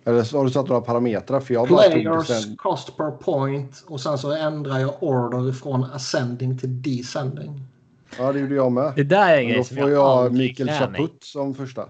[0.04, 1.40] Eller så har du satt några parametrar?
[1.40, 2.56] För jag Players sen.
[2.56, 7.60] cost per point och sen så ändrar jag order från ascending till descending.
[8.18, 8.92] Ja, det gjorde jag med.
[8.96, 10.70] Det där är en grej då som får jag jag Mikael.
[10.70, 11.88] Chaput som första.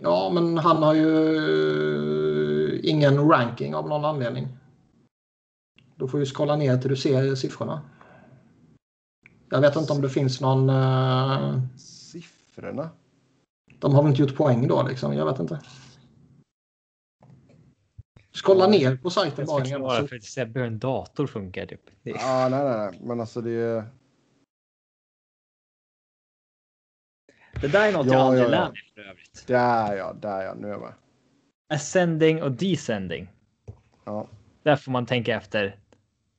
[0.00, 4.48] Ja, men han har ju ingen ranking av någon anledning.
[5.96, 7.80] Då får du skala ner till du ser siffrorna.
[9.50, 10.70] Jag vet inte om det finns någon...
[10.70, 11.60] Uh...
[11.76, 12.90] Siffrorna?
[13.78, 15.14] De har väl inte gjort poäng då liksom?
[15.14, 15.60] Jag vet inte.
[18.36, 19.66] Skrolla ner på sajten bara.
[19.66, 21.66] Jag ska för att se hur en dator funkar.
[21.66, 21.80] Typ.
[22.02, 23.84] Ja, nej, nej, nej, men alltså det är...
[27.60, 28.50] Det där är något ja, jag aldrig ja, ja.
[28.50, 29.46] lär mig för övrigt.
[29.46, 30.92] Där ja, där ja, nu är jag med.
[31.68, 33.28] Ascending och descending.
[34.04, 34.28] Ja.
[34.62, 35.78] Där får man tänka efter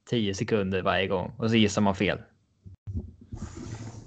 [0.10, 2.22] 10 sekunder varje gång och så gissar man fel.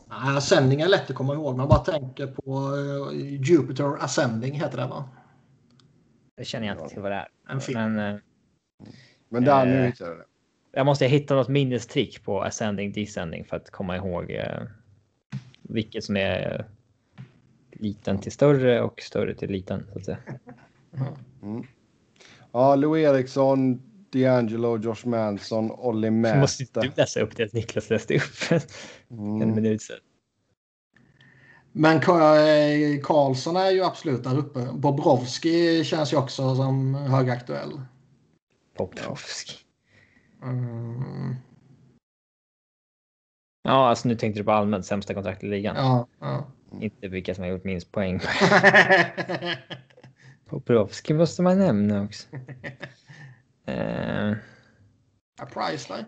[0.08, 1.56] ascending är lätt att komma ihåg.
[1.56, 5.08] Man bara tänker på uh, Jupiter Ascending heter det va?
[6.36, 7.28] Det känner jag inte till vad det är.
[7.50, 7.94] En film.
[7.94, 8.20] Men, uh,
[9.28, 10.24] Men där, nu hittade jag det.
[10.72, 14.66] Jag måste hitta något minnestrick på ascending descending för att komma ihåg uh,
[15.62, 16.66] vilket som är
[17.72, 20.18] liten till större och större till liten så att säga.
[21.42, 21.66] Mm.
[22.52, 23.82] Ja, Lou Eriksson,
[24.12, 26.38] D'Angelo, Josh Manson, Olli Mäta.
[26.38, 28.62] Måste du läsa upp det Niklas läste upp
[29.10, 29.42] mm.
[29.42, 29.96] en minut sedan.
[31.72, 34.68] Men eh, Karlsson är ju absolut där uppe.
[34.72, 37.80] Bobrovski känns ju också som högaktuell.
[38.78, 39.52] Bobrovski.
[40.42, 41.34] Mm.
[43.62, 45.76] Ja, alltså nu tänkte du på allmänt sämsta kontrakt i ligan.
[45.76, 46.46] Ja, ja.
[46.80, 48.20] Inte vilka som har gjort minst poäng.
[50.50, 52.28] Bobrovski måste man nämna också.
[53.68, 54.36] uh,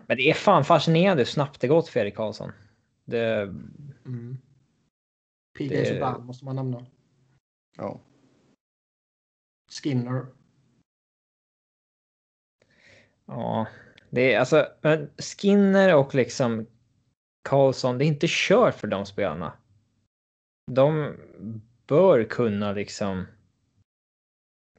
[0.07, 2.51] men det är fan fascinerande hur snabbt det gått för Erik Karlsson.
[3.05, 3.41] Det...
[4.05, 4.37] Mm.
[5.57, 5.85] PJ det...
[5.85, 6.85] Subban måste man nämna.
[7.77, 7.99] Ja.
[9.71, 10.25] Skinner.
[13.25, 13.67] Ja,
[14.09, 14.67] det är alltså
[15.17, 16.67] Skinner och liksom
[17.49, 17.97] Karlsson.
[17.97, 19.53] Det är inte kört för de spelarna.
[20.71, 21.17] De
[21.87, 23.25] bör kunna liksom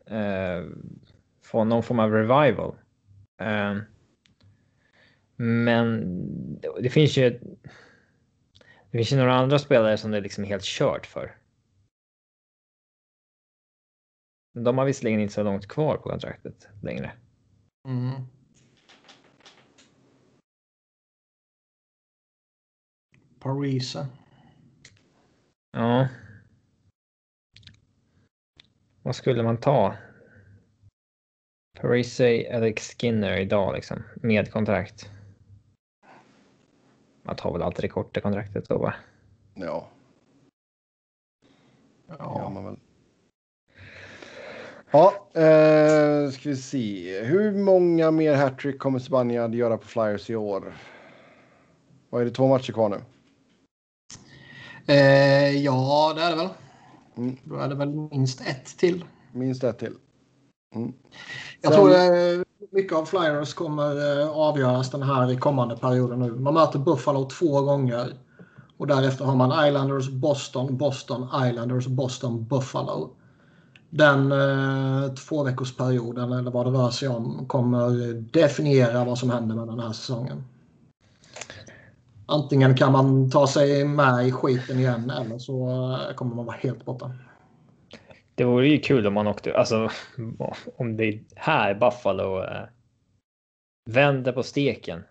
[0.07, 0.65] eh,
[1.43, 2.77] få någon form av revival.
[3.41, 3.77] Eh,
[5.37, 6.05] men
[6.81, 7.41] det finns ju.
[8.95, 11.37] Det finns ju några andra spelare som det är liksom helt kört för.
[14.53, 17.13] De har visserligen inte så långt kvar på kontraktet längre.
[17.89, 18.11] Mm.
[23.39, 24.09] Parisa.
[25.73, 26.09] Ja.
[29.03, 29.97] Vad skulle man ta?
[31.81, 35.14] Parisi Alex Skinner idag liksom med kontrakt.
[37.27, 38.95] Man tar väl alltid det korta kontraktet då va?
[39.55, 39.89] Ja.
[42.19, 42.77] Ja, man väl.
[44.91, 47.21] Ja, eh, ska vi se.
[47.23, 50.75] Hur många mer hattrick kommer Spanien göra på Flyers i år?
[52.11, 53.01] Vad är det, två matcher kvar nu?
[54.87, 56.49] Eh, ja, det är det väl.
[57.17, 57.37] Mm.
[57.45, 59.05] Då är det väl minst ett till.
[59.33, 59.97] Minst ett till.
[60.75, 60.93] Mm.
[61.61, 66.33] Jag tror eh, mycket av Flyers kommer eh, avgöras den här kommande perioden nu.
[66.33, 68.13] Man möter Buffalo två gånger.
[68.77, 73.11] Och därefter har man Islanders, Boston, Boston, Islanders, Boston, Buffalo.
[73.91, 79.69] Den eh, tvåveckorsperioden, eller vad det rör sig om, kommer definiera vad som händer med
[79.69, 80.45] den här säsongen.
[82.27, 86.57] Antingen kan man ta sig med i skiten igen eller så eh, kommer man vara
[86.57, 87.11] helt borta.
[88.35, 89.91] Det vore ju kul om man åkte, alltså
[90.77, 92.69] om det här Buffalo eh,
[93.91, 95.03] vänder på steken.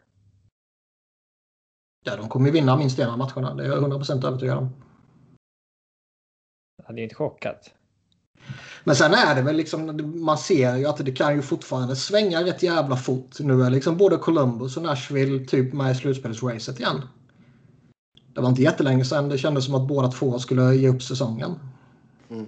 [2.05, 3.55] Ja, de kommer ju vinna minst en av matcherna.
[3.55, 4.69] Det är jag 100% övertygad om.
[6.77, 7.73] Jag hade ju inte chockat.
[8.83, 12.43] Men sen är det väl liksom, man ser ju att det kan ju fortfarande svänga
[12.43, 13.39] rätt jävla fort.
[13.39, 17.01] Nu är liksom både Columbus och Nashville typ med i slutspelsracet igen.
[18.33, 21.59] Det var inte jättelänge sedan det kändes som att båda två skulle ge upp säsongen.
[22.29, 22.45] Mm.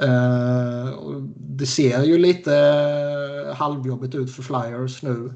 [0.00, 0.88] Eh,
[1.36, 5.32] det ser ju lite eh, halvjobbigt ut för Flyers nu.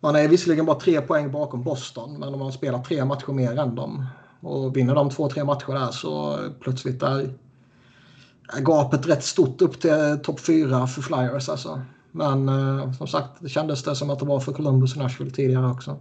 [0.00, 3.58] Man är visserligen bara tre poäng bakom Boston, men om man spelar tre matcher mer
[3.58, 4.06] än dem
[4.40, 7.34] och vinner de två, tre matcher där så plötsligt är
[8.60, 11.82] gapet rätt stort upp till topp fyra för Flyers alltså.
[12.12, 15.30] Men eh, som sagt, det kändes det som att det var för Columbus och Nashville
[15.30, 15.98] tidigare också.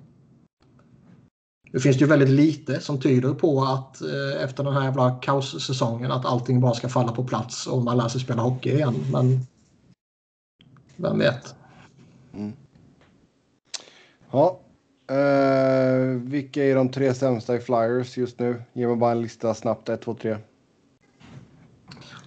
[1.71, 6.11] Det finns ju väldigt lite som tyder på att eh, efter den här jävla kaossäsongen
[6.11, 8.95] att allting bara ska falla på plats och man lär sig spela hockey igen.
[9.11, 9.39] Men
[10.95, 11.55] vem vet?
[12.33, 12.53] Mm.
[14.31, 14.59] Ja.
[15.09, 18.61] Eh, vilka är de tre sämsta i Flyers just nu?
[18.73, 19.89] Ge mig bara en lista snabbt.
[19.89, 20.37] 1, 2, 3.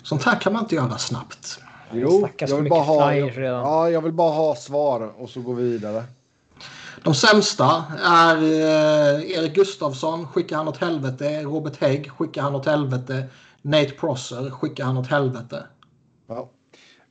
[0.02, 1.60] Sånt här kan man inte göra snabbt.
[1.92, 5.52] Jo, jag vill, bara ha, jag, ja, jag vill bara ha svar och så gå
[5.52, 6.04] vidare.
[7.02, 11.42] De sämsta är eh, Erik Gustafsson, skickar han åt helvete.
[11.42, 13.26] Robert Hägg, skickar han åt helvete.
[13.62, 15.66] Nate Prosser, skickar han åt helvete.
[16.26, 16.50] Ja.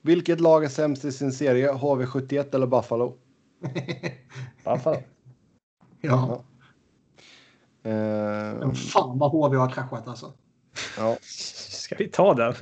[0.02, 1.72] Vilket lag är sämst i sin serie?
[1.72, 3.18] HV71 eller Buffalo?
[4.66, 4.98] Buffalo.
[6.02, 6.44] Ja.
[7.82, 7.92] ja.
[7.92, 10.34] Uh, fan vad HV har kraschat alltså.
[10.98, 11.18] Ja.
[11.72, 12.54] Ska vi ta den?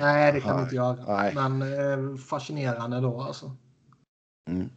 [0.00, 0.96] Nej, det kan vi inte göra.
[1.06, 1.34] Nej.
[1.34, 3.56] Men eh, fascinerande då alltså.
[4.50, 4.70] Mm.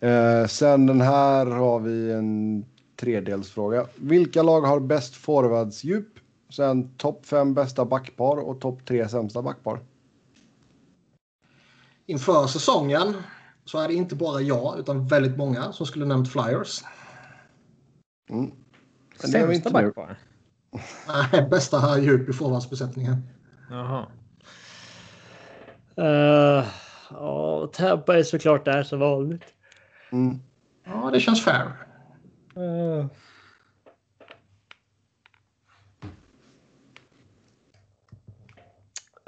[0.00, 2.64] Eh, sen den här har vi en
[2.96, 3.86] tredelsfråga.
[3.94, 6.08] Vilka lag har bäst forwardsdjup?
[6.50, 9.80] Sen topp fem bästa backpar och topp tre sämsta backpar.
[12.06, 13.14] Inför säsongen
[13.64, 16.84] så är det inte bara jag utan väldigt många som skulle nämnt Flyers.
[18.30, 18.50] Mm.
[19.16, 20.18] Sämsta backpar?
[21.32, 23.22] Nej, bästa här djup i forwardsbesättningen.
[23.70, 24.06] Jaha.
[25.98, 26.66] Uh,
[27.10, 29.55] ja, Tampa är såklart där som vanligt.
[30.12, 30.38] Mm.
[30.84, 31.72] Ja, det känns fair.
[32.56, 33.06] Uh.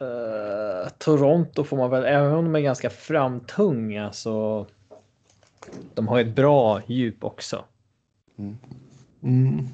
[0.03, 4.67] Uh, Toronto får man väl, även om de är ganska framtunga så.
[5.95, 7.65] De har ett bra djup också.
[8.39, 8.59] Mm.
[9.23, 9.67] Mm.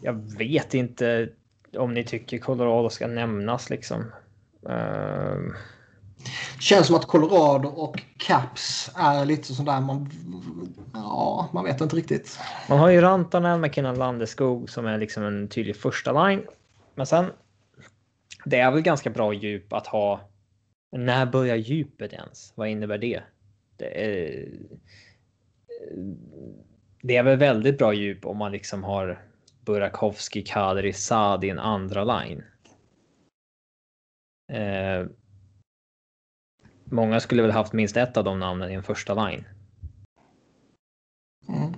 [0.00, 1.28] Jag vet inte
[1.76, 4.04] om ni tycker Colorado ska nämnas liksom.
[4.68, 5.54] Uh...
[6.56, 10.10] Det Känns som att Colorado och Caps är lite sådär man...
[10.92, 12.38] Ja, man vet inte riktigt.
[12.68, 16.42] Man har ju Rantanen, McKinnon, Landeskog som är liksom en tydlig första line.
[16.94, 17.26] Men sen.
[18.44, 20.20] Det är väl ganska bra djup att ha.
[20.96, 22.52] När börjar djupet ens?
[22.54, 23.22] Vad innebär det?
[23.76, 24.48] Det är.
[27.02, 29.22] Det är väl väldigt bra djup om man liksom har
[29.60, 32.42] Burakovsky, Kadri, Saad i en andra line.
[34.52, 35.06] Eh,
[36.90, 39.44] många skulle väl haft minst ett av de namnen i en första line.
[41.48, 41.74] Mm.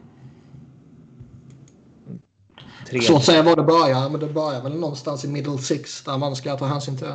[3.02, 6.18] Så att säga var det börjar, men det börjar väl någonstans i middle six där
[6.18, 7.14] man ska ta hänsyn till.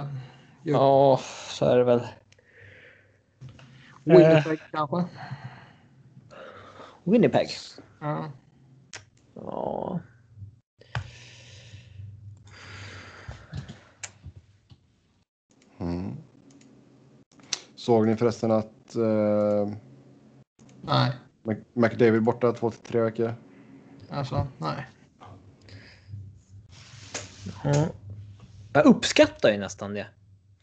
[0.64, 0.74] Jo.
[0.74, 2.08] Ja, så är det väl.
[4.04, 4.66] Winnipeg eh.
[4.72, 5.06] kanske?
[7.04, 7.50] Winnipeg?
[8.00, 8.32] Ja.
[9.36, 10.00] Ja.
[17.84, 19.74] Såg ni förresten att uh,
[20.82, 21.12] nej.
[21.74, 23.34] McDavid borta två till tre veckor?
[24.10, 24.88] Alltså, nej.
[27.64, 27.90] Mm.
[28.74, 30.06] Jag uppskattar ju nästan det.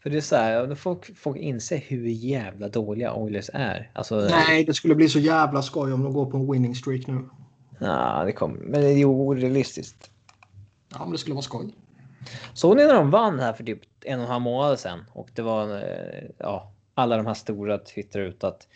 [0.03, 3.91] För det är så här, folk, folk inser hur jävla dåliga Oilers är.
[3.93, 7.07] Alltså, Nej, det skulle bli så jävla skoj om de går på en winning streak
[7.07, 7.29] nu.
[7.79, 8.59] Ja, det kommer.
[8.59, 10.11] Men det är ju orealistiskt.
[10.89, 11.75] Ja, men det skulle vara skoj.
[12.53, 15.05] Såg ni när de vann här för typ en och en halv månad sedan?
[15.13, 18.67] Och det var eh, ja, alla de här stora twittrar ut att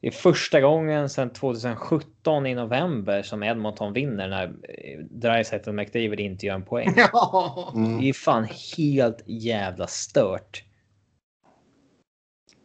[0.00, 5.74] det är första gången sedan 2017 i november som Edmonton vinner när eh, Dreisaitl och
[5.74, 6.94] McDavid inte gör en poäng.
[6.96, 7.72] Ja.
[7.74, 8.00] Mm.
[8.00, 10.64] Det är fan helt jävla stört.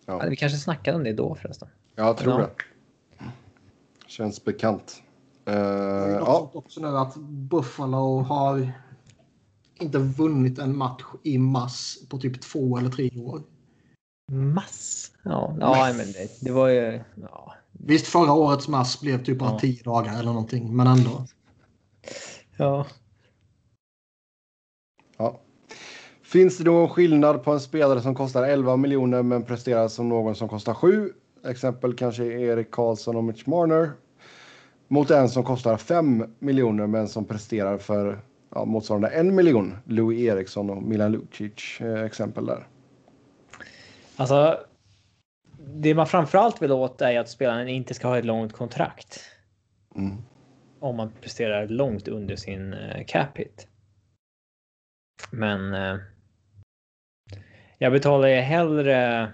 [0.06, 0.26] Ja.
[0.30, 1.68] Vi kanske snackade om det då förresten.
[1.96, 2.50] Jag tror det.
[4.08, 5.02] Känns bekant.
[5.50, 6.52] Uh, ja.
[6.54, 8.72] också nu att Buffalo har
[9.80, 13.42] inte vunnit en match i mass på typ två eller tre år.
[14.34, 15.12] Mass?
[15.24, 17.02] Ja, ja men det, det var ju...
[17.16, 17.54] Ja.
[17.72, 19.60] Visst, förra årets mass blev typ bara ja.
[19.60, 21.26] tio dagar eller någonting, men ändå.
[22.58, 22.86] Ja.
[25.18, 25.40] Ja.
[26.24, 30.36] Finns det någon skillnad på en spelare som kostar 11 miljoner men presterar som någon
[30.36, 31.14] som kostar 7?
[31.48, 33.92] Exempel kanske Erik Karlsson och Mitch Marner.
[34.88, 38.22] Mot en som kostar 5 miljoner men som presterar för
[38.56, 39.76] ja, motsvarande en miljon.
[39.86, 42.68] Louis Eriksson och Milan Lucic eh, exempel där.
[44.18, 44.66] Alltså,
[45.58, 49.20] det man framförallt vill åt är att spelaren inte ska ha ett långt kontrakt.
[49.96, 50.18] Mm.
[50.80, 53.68] Om man presterar långt under sin uh, cap hit.
[55.32, 56.00] Men uh,
[57.78, 59.30] jag betalar ju hellre.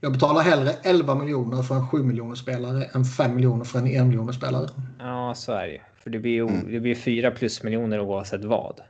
[0.00, 3.86] Jag betalar hellre 11 miljoner för en 7 miljoner spelare än 5 miljoner för en
[3.86, 4.68] 1 miljoner spelare.
[4.98, 5.80] Ja, så är det ju.
[5.96, 6.72] För det blir mm.
[6.72, 8.80] det blir 4 plus miljoner oavsett vad.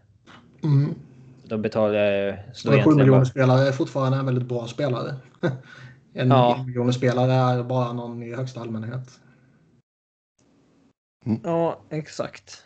[0.65, 0.95] Mm.
[1.49, 2.57] Då betalar jag...
[2.57, 3.25] Så 7 miljoner bara...
[3.25, 5.15] spelare är fortfarande en väldigt bra spelare.
[6.15, 6.65] en ja.
[6.67, 9.21] miljoner spelare är bara någon i högsta allmänhet.
[11.27, 11.41] Mm.
[11.45, 12.65] Ja, exakt.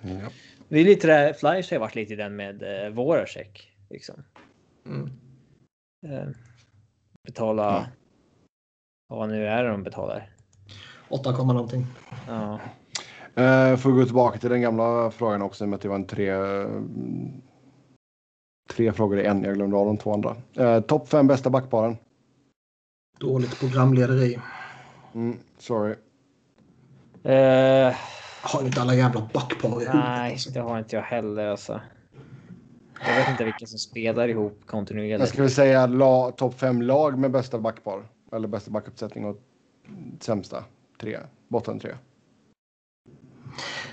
[0.00, 0.28] Ja.
[0.68, 3.72] Det är lite det, Flyers har varit lite i den med eh, Voracek.
[3.90, 4.24] Liksom.
[4.86, 5.10] Mm.
[6.06, 6.28] Eh,
[7.22, 7.78] betala...
[7.78, 7.90] Mm.
[9.08, 10.30] Vad nu är det de betalar?
[11.08, 11.86] 8, någonting.
[12.28, 12.60] Ja.
[13.34, 16.30] Eh, får gå tillbaka till den gamla frågan också med att det var en tre
[18.76, 19.44] tre frågor i en.
[19.44, 20.36] Jag glömde av de två andra.
[20.56, 21.96] Eh, Topp fem bästa backparen.
[23.18, 24.38] Dåligt programlederi.
[25.14, 25.94] Mm, sorry.
[27.26, 27.94] Uh,
[28.42, 30.50] har inte alla jävla backpar i Nej, alltså.
[30.50, 31.80] det har inte jag heller alltså.
[33.06, 35.20] Jag vet inte vilka som spelar ihop kontinuerligt.
[35.20, 35.88] Jag skulle säga
[36.36, 38.02] topp fem lag med bästa backpar.
[38.32, 39.36] Eller bästa backuppsättning och
[40.20, 40.64] sämsta
[41.00, 41.18] tre.
[41.48, 41.90] Botten tre.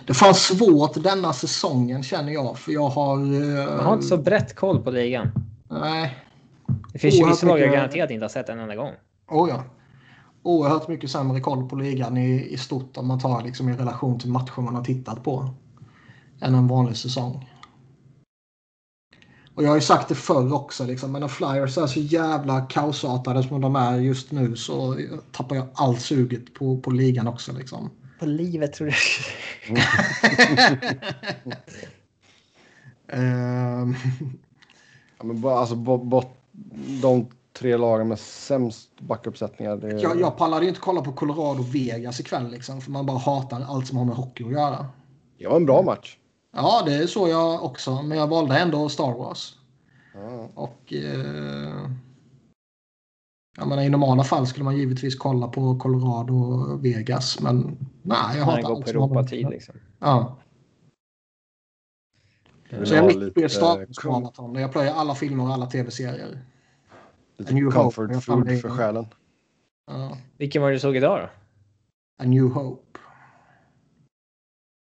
[0.10, 2.58] Det fanns svårt denna säsongen känner jag.
[2.60, 3.20] För jag har...
[3.56, 5.32] Jag har inte så brett koll på ligan.
[5.70, 6.18] Nej.
[6.94, 8.92] Det finns ju vissa lag jag garanterat inte har sett en enda gång.
[9.28, 9.64] Oh ja.
[10.44, 14.20] Oerhört mycket sämre koll på ligan i, i stort om man tar liksom i relation
[14.20, 15.50] till matcher man har tittat på.
[16.42, 17.50] Än en vanlig säsong.
[19.56, 22.62] Och jag har ju sagt det förr också, liksom, men när Flyers är så jävla
[22.62, 24.98] kaosartade som de är just nu så
[25.32, 27.54] tappar jag allt suget på, på ligan också.
[27.54, 27.90] Liksom.
[28.20, 28.94] På livet tror du?
[33.18, 33.96] um...
[35.18, 36.38] ja, men bara, alltså, bort,
[37.02, 39.78] de tre lagen med sämst backuppsättningar.
[39.78, 40.02] Det...
[40.02, 43.66] Jag, jag pallade ju inte kolla på Colorado Vegas ikväll liksom, för man bara hatar
[43.68, 44.86] allt som har med hockey att göra.
[45.38, 46.18] Det var en bra match.
[46.56, 48.02] Ja, det är så jag också.
[48.02, 49.56] Men jag valde ändå Star Wars.
[50.16, 50.46] Mm.
[50.46, 50.94] Och...
[50.94, 51.92] Eh,
[53.60, 57.42] jag menar, I normala fall skulle man givetvis kolla på Colorado och Vegas.
[57.42, 59.76] Men nej, jag har inte på Europa-tid liksom.
[60.00, 60.38] Ja.
[62.84, 64.56] Så jag är mitt i Star Wars-maraton.
[64.56, 66.46] Jag plöjer alla filmer och alla tv-serier.
[67.38, 68.22] Lite New comfort Hope.
[68.22, 69.06] food för själen.
[69.88, 70.18] Ja.
[70.38, 71.30] Vilken var det du såg idag då?
[72.24, 73.00] A New Hope.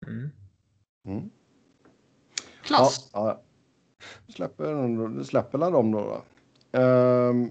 [0.07, 0.31] Mm.
[1.09, 1.31] Mm.
[2.63, 3.11] Klass.
[3.13, 3.43] Ja, ja.
[4.35, 6.23] Släpper, släpper dem då.
[6.73, 6.81] då.
[6.81, 7.51] Um,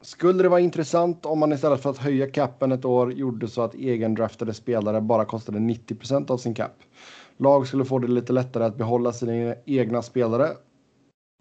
[0.00, 3.62] skulle det vara intressant om man istället för att höja capen ett år gjorde så
[3.62, 6.72] att egendraftade spelare bara kostade 90% av sin cap?
[7.36, 10.48] Lag skulle få det lite lättare att behålla sina egna spelare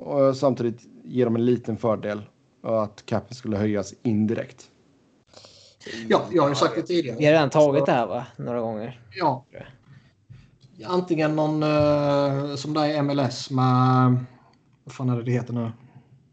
[0.02, 2.22] och samtidigt ge dem en liten fördel
[2.64, 4.66] att capen skulle höjas indirekt.
[6.08, 7.18] Ja, jag har ju sagt det tidigare.
[7.20, 8.26] Vi har redan tagit det här va?
[8.38, 9.02] Några gånger.
[9.16, 9.46] Ja
[10.86, 14.18] antingen någon uh, som där är MLS med...
[14.84, 15.72] Vad fan är det det heter nu?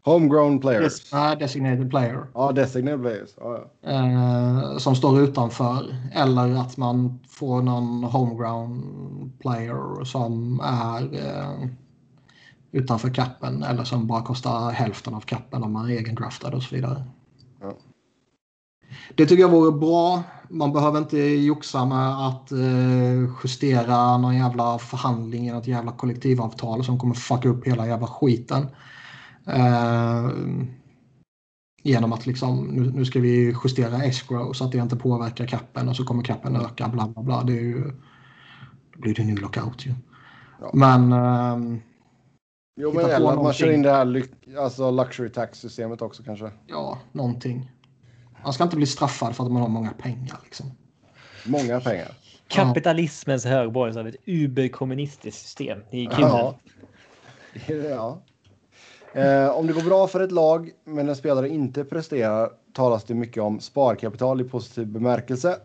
[0.07, 1.13] Homegrown players.
[1.13, 2.27] Nej, uh, designated player.
[2.33, 3.37] Ja, designated players.
[3.37, 3.91] Ah, ja.
[3.91, 5.95] uh, som står utanför.
[6.13, 11.69] Eller att man får någon homegrown player som är uh,
[12.71, 13.63] utanför kappen.
[13.63, 17.03] Eller som bara kostar hälften av kappen om man är egendraftad och så vidare.
[17.61, 17.73] Ja.
[19.15, 20.23] Det tycker jag vore bra.
[20.49, 26.83] Man behöver inte joxa med att eh, justera någon jävla förhandling i något jävla kollektivavtal
[26.83, 28.67] som kommer fucka upp hela jävla skiten.
[29.47, 30.29] Eh,
[31.83, 35.89] genom att liksom, nu, nu, ska vi justera escrow så att det inte påverkar kappen
[35.89, 37.43] och så kommer kappen öka bla bla bla.
[37.43, 37.83] Det är ju,
[38.93, 39.93] då blir det ny lockout ju.
[40.61, 40.71] Ja.
[40.73, 41.11] Men...
[41.11, 41.79] Eh,
[42.79, 44.23] jo men eller att man kör in det här
[44.57, 46.51] alltså luxury tax systemet också kanske.
[46.67, 47.71] Ja, någonting.
[48.43, 50.39] Man ska inte bli straffad för att man har många pengar.
[50.43, 50.71] Liksom.
[51.45, 52.11] Många pengar.
[52.47, 53.51] Kapitalismens ja.
[53.51, 55.79] högborg av ett uberkommunistiskt system.
[55.91, 56.21] Det är kul.
[56.21, 56.55] Ja.
[57.67, 58.21] ja.
[59.17, 63.13] Eh, om det går bra för ett lag men en spelare inte presterar talas det
[63.13, 65.57] mycket om sparkapital i positiv bemärkelse.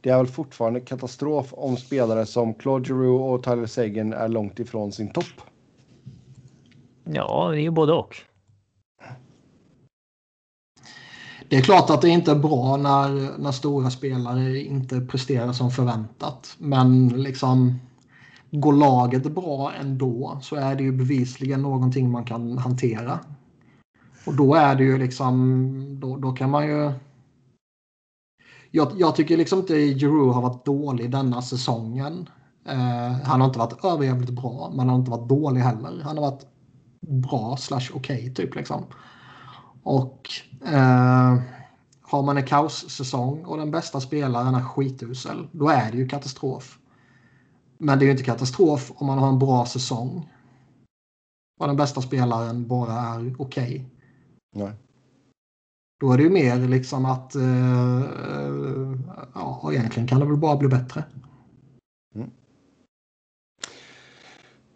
[0.00, 4.58] Det är väl fortfarande katastrof om spelare som Claude Giroux och Tyler Sagan är långt
[4.58, 5.40] ifrån sin topp.
[7.04, 8.16] Ja, det är ju både och.
[11.48, 15.70] Det är klart att det inte är bra när, när stora spelare inte presterar som
[15.70, 16.56] förväntat.
[16.58, 17.78] Men liksom
[18.60, 23.20] går laget bra ändå så är det ju bevisligen någonting man kan hantera.
[24.26, 26.92] Och då är det ju liksom, då, då kan man ju...
[28.70, 32.28] Jag, jag tycker liksom inte Giroud har varit dålig denna säsongen.
[32.66, 36.02] Eh, han har inte varit överjävligt bra, men han har inte varit dålig heller.
[36.02, 36.46] Han har varit
[37.00, 38.84] bra slash okej okay, typ liksom.
[39.82, 40.28] Och
[40.66, 41.38] eh,
[42.02, 46.78] har man en kaossäsong och den bästa spelaren är skitusel, då är det ju katastrof.
[47.78, 50.30] Men det är ju inte katastrof om man har en bra säsong.
[51.60, 53.84] Och den bästa spelaren bara är okej.
[54.56, 54.72] Okay.
[56.00, 57.42] Då är det ju mer liksom att eh,
[59.34, 61.04] ja, egentligen kan det väl bara bli bättre.
[62.14, 62.30] Mm.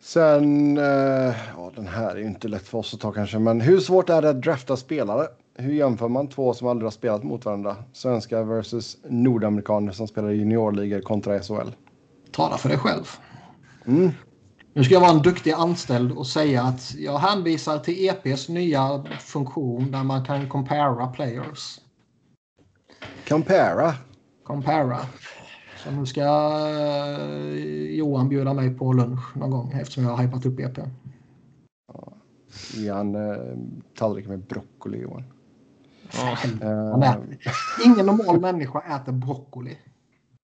[0.00, 3.60] Sen, eh, ja den här är ju inte lätt för oss att ta kanske, men
[3.60, 5.26] hur svårt är det att drafta spelare?
[5.54, 7.76] Hur jämför man två som aldrig har spelat mot varandra?
[7.92, 11.70] Svenska versus nordamerikaner som spelar i juniorligor kontra SHL.
[12.32, 13.04] Tala för dig själv.
[13.86, 14.10] Mm.
[14.72, 19.04] Nu ska jag vara en duktig anställd och säga att jag hänvisar till EPs nya
[19.20, 21.80] funktion där man kan compara players.
[23.28, 23.94] Compara?
[24.44, 24.98] Compara.
[25.84, 27.54] Så nu ska eh,
[27.96, 30.78] Johan bjuda mig på lunch någon gång eftersom jag har hypat upp EP.
[31.92, 32.12] Ja.
[32.74, 33.56] Ge han eh,
[33.98, 35.24] tallrik med broccoli Johan.
[36.12, 36.36] Ja.
[36.62, 37.20] Uh,
[37.84, 39.76] ingen normal människa äter broccoli.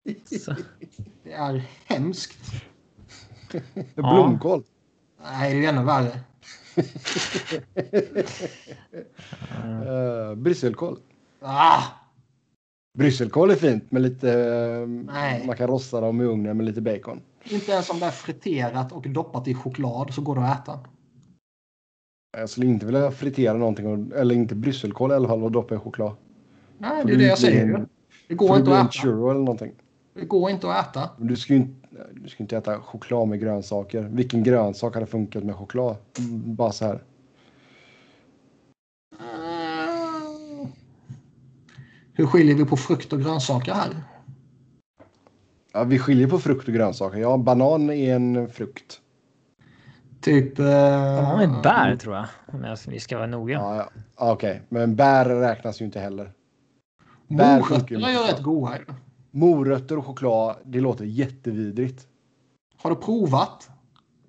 [1.23, 2.37] Det är hemskt.
[3.95, 4.63] Blomkål.
[5.23, 6.19] Nej, det är ännu värre.
[9.65, 10.99] uh, brysselkål.
[11.39, 11.83] Ah!
[12.97, 14.27] Brysselkål är fint med lite...
[14.87, 15.45] Nej.
[15.45, 17.21] Man kan rosta dem i ugnen med lite bacon.
[17.43, 20.79] Inte ens om det är friterat och doppat i choklad så går det att äta.
[22.37, 25.77] Jag skulle inte vilja fritera någonting, eller inte brysselkål i alla fall, och doppa i
[25.77, 26.15] choklad.
[26.77, 27.85] Nej, det är det jag säger.
[28.27, 28.91] Det går inte att äta.
[28.91, 29.71] Churro eller någonting.
[30.13, 31.09] Det går inte att äta.
[31.17, 34.01] Du ska ju inte, du ska inte äta choklad med grönsaker.
[34.01, 35.95] Vilken grönsak hade funkat med choklad?
[36.45, 37.03] Bara så här.
[42.13, 43.89] Hur skiljer vi på frukt och grönsaker här?
[45.73, 47.17] Ja, vi skiljer på frukt och grönsaker.
[47.17, 49.01] Ja, banan är en frukt.
[50.21, 50.59] Typ...
[50.59, 50.65] Eh...
[50.65, 52.25] Banan är bär tror jag.
[52.47, 53.53] Om vi ska vara noga.
[53.53, 53.89] Ja, ja.
[54.15, 54.61] Okej, okay.
[54.69, 56.31] men bär räknas ju inte heller.
[57.27, 58.77] Morötter är ju rätt goda.
[59.31, 62.07] Morötter och choklad, det låter jättevidrigt.
[62.77, 63.69] Har du provat?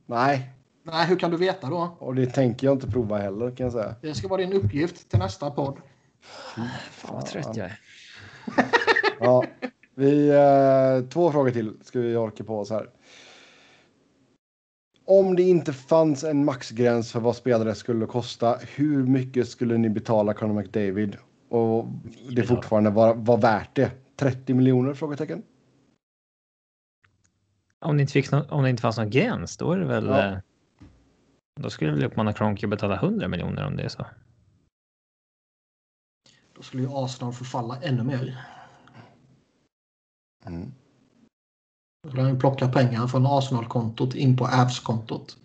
[0.06, 0.50] Nej.
[0.82, 1.96] Nej, hur kan du veta då?
[1.98, 3.94] Och det tänker jag inte prova heller kan jag säga.
[4.00, 5.76] Det ska vara din uppgift till nästa podd.
[6.90, 7.80] Fan vad trött jag är.
[9.20, 9.44] ja,
[9.94, 12.90] vi, eh, två frågor till ska vi orka på oss här.
[15.04, 19.90] Om det inte fanns en maxgräns för vad spelare skulle kosta, hur mycket skulle ni
[19.90, 21.16] betala Conor McDavid?
[21.48, 21.86] Och
[22.30, 23.90] det fortfarande var, var värt det?
[24.22, 24.94] 30 miljoner?
[24.94, 25.42] Frågetecken.
[27.78, 30.06] Om det inte, fick no om det inte fanns någon gräns, då är det väl...
[30.06, 30.28] Ja.
[30.28, 30.38] Eh,
[31.60, 34.06] då skulle väl uppmana Kronke betala 100 miljoner om det är så.
[36.54, 38.44] Då skulle ju Arsenal förfalla ännu mer.
[40.46, 40.72] Mm.
[42.02, 45.36] Då skulle han plocka pengar från Arsenal-kontot in på Avs-kontot.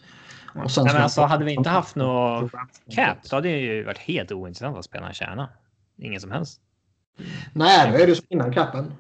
[0.64, 2.52] Och sen Nej, men alltså, hade vi inte haft något
[2.90, 5.50] cap så hade det ju varit helt ointressant vad spelarna tjänar.
[5.98, 6.62] Ingen som helst.
[7.54, 8.94] Nej, då är det som innan capen.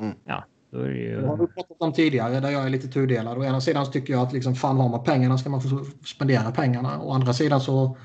[0.00, 0.14] Mm.
[0.24, 1.20] Ja, då är det ju...
[1.20, 3.38] Det har vi pratat om tidigare där jag är lite tudelad.
[3.38, 6.50] Å ena sidan tycker jag att liksom, fan har man pengarna ska man få spendera
[6.52, 7.02] pengarna.
[7.02, 7.96] Å andra sidan så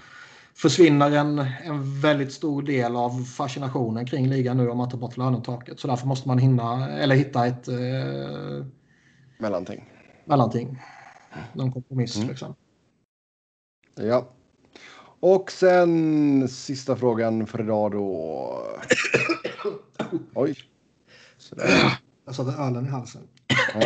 [0.56, 5.18] försvinner en, en väldigt stor del av fascinationen kring ligan nu om man tar bort
[5.18, 5.80] lönetaket.
[5.80, 7.68] Så därför måste man hinna, eller hitta ett...
[7.68, 8.66] Eh,
[9.40, 9.90] mellanting.
[10.26, 10.82] Mellanting.
[11.54, 12.28] Någon kompromiss mm.
[12.30, 12.56] liksom.
[13.96, 14.28] Ja.
[15.20, 18.78] Och sen sista frågan för idag då.
[20.34, 20.56] Oj.
[21.38, 22.00] Sådär.
[22.26, 23.22] Jag satte ölen i halsen.
[23.74, 23.82] Ja.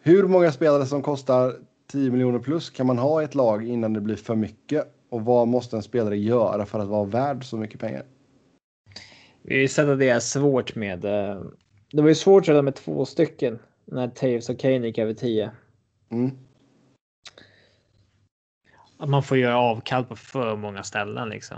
[0.00, 1.54] Hur många spelare som kostar
[1.86, 4.94] 10 miljoner plus kan man ha i ett lag innan det blir för mycket?
[5.08, 8.04] Och vad måste en spelare göra för att vara värd så mycket pengar?
[9.42, 11.04] Vi har ju sett att det är svårt med.
[11.04, 11.42] Eh,
[11.92, 15.50] det var ju svårt redan med två stycken när Taves och Kane gick över 10.
[16.10, 16.30] Mm.
[19.02, 21.56] Att man får göra avkall på för många ställen liksom.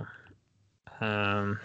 [1.01, 1.59] Um,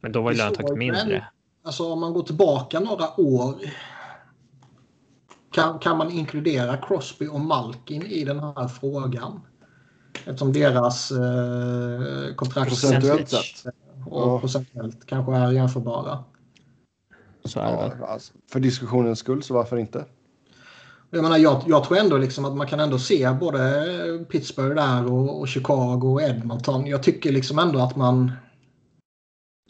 [0.00, 1.26] men då var ju lönetaket mindre.
[1.64, 3.54] Alltså om man går tillbaka några år.
[5.52, 9.40] Kan, kan man inkludera Crosby och Malkin i den här frågan?
[10.24, 13.74] Eftersom deras eh, kontrakt procentuellt sett
[14.06, 14.40] och ja.
[14.40, 16.24] procentuellt kanske är jämförbara.
[17.44, 20.04] Så är det ja, alltså, För diskussionens skull, så varför inte?
[21.10, 25.12] Jag, menar, jag, jag tror ändå liksom att man kan ändå se både Pittsburgh där
[25.12, 26.86] och, och Chicago och Edmonton.
[26.86, 28.32] Jag tycker liksom ändå att man,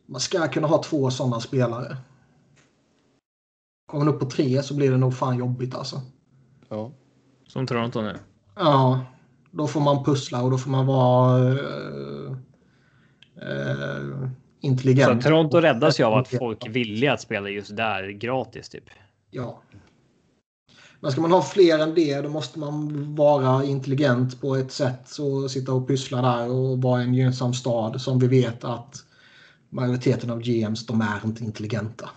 [0.06, 1.96] man ska kunna ha två sådana spelare.
[3.86, 6.00] Kommer man upp på tre så blir det nog fan jobbigt alltså.
[6.68, 6.92] Ja.
[7.48, 8.16] Som Toronto nu?
[8.54, 9.00] Ja.
[9.50, 12.36] Då får man pussla och då får man vara uh,
[13.42, 14.28] uh,
[14.60, 15.22] intelligent.
[15.22, 18.84] Så Toronto räddas ju av att folk vill att spela just där gratis typ.
[19.30, 19.62] Ja.
[21.00, 25.00] Men ska man ha fler än det då måste man vara intelligent på ett sätt.
[25.06, 29.04] Så sitta och pyssla där och vara en gynnsam stad som vi vet att
[29.70, 32.10] majoriteten av GMs de är inte intelligenta.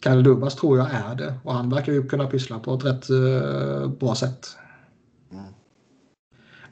[0.00, 3.10] Kalle Dubas tror jag är det och han verkar ju kunna pyssla på ett rätt
[3.10, 4.48] uh, bra sätt.
[5.32, 5.44] Mm.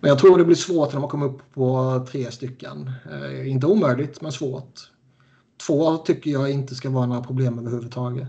[0.01, 2.93] Men jag tror det blir svårt när man kommer upp på tre stycken.
[3.13, 4.91] Uh, inte omöjligt, men svårt.
[5.67, 8.29] Två tycker jag inte ska vara några problem överhuvudtaget.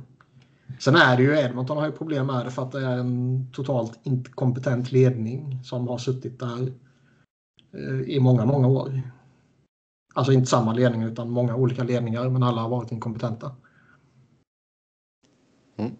[0.79, 3.47] Sen är det ju Edmonton har ju problem med det för att det är en
[3.53, 6.73] totalt inkompetent ledning som har suttit där
[7.73, 9.01] eh, i många, många år.
[10.13, 13.55] Alltså inte samma ledning utan många olika ledningar men alla har varit inkompetenta.
[15.77, 15.91] Mm.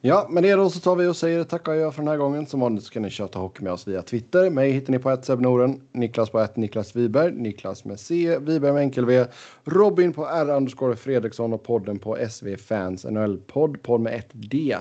[0.00, 2.16] Ja, med det då så tar vi och säger tack och jag för den här
[2.16, 2.46] gången.
[2.46, 4.50] Som vanligt så kan ni köta hockey med oss via Twitter.
[4.50, 8.72] Mig hittar ni på ett Norden, Niklas på ett Niklas Wiberg, Niklas med C, Wiberg
[8.72, 9.24] med enkel V,
[9.64, 14.28] Robin på R underscore Fredriksson och podden på SV Fans NHL podd, podd med ett
[14.32, 14.76] D.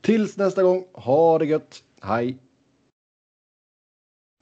[0.00, 2.38] Tills nästa gång, ha det gött, hej!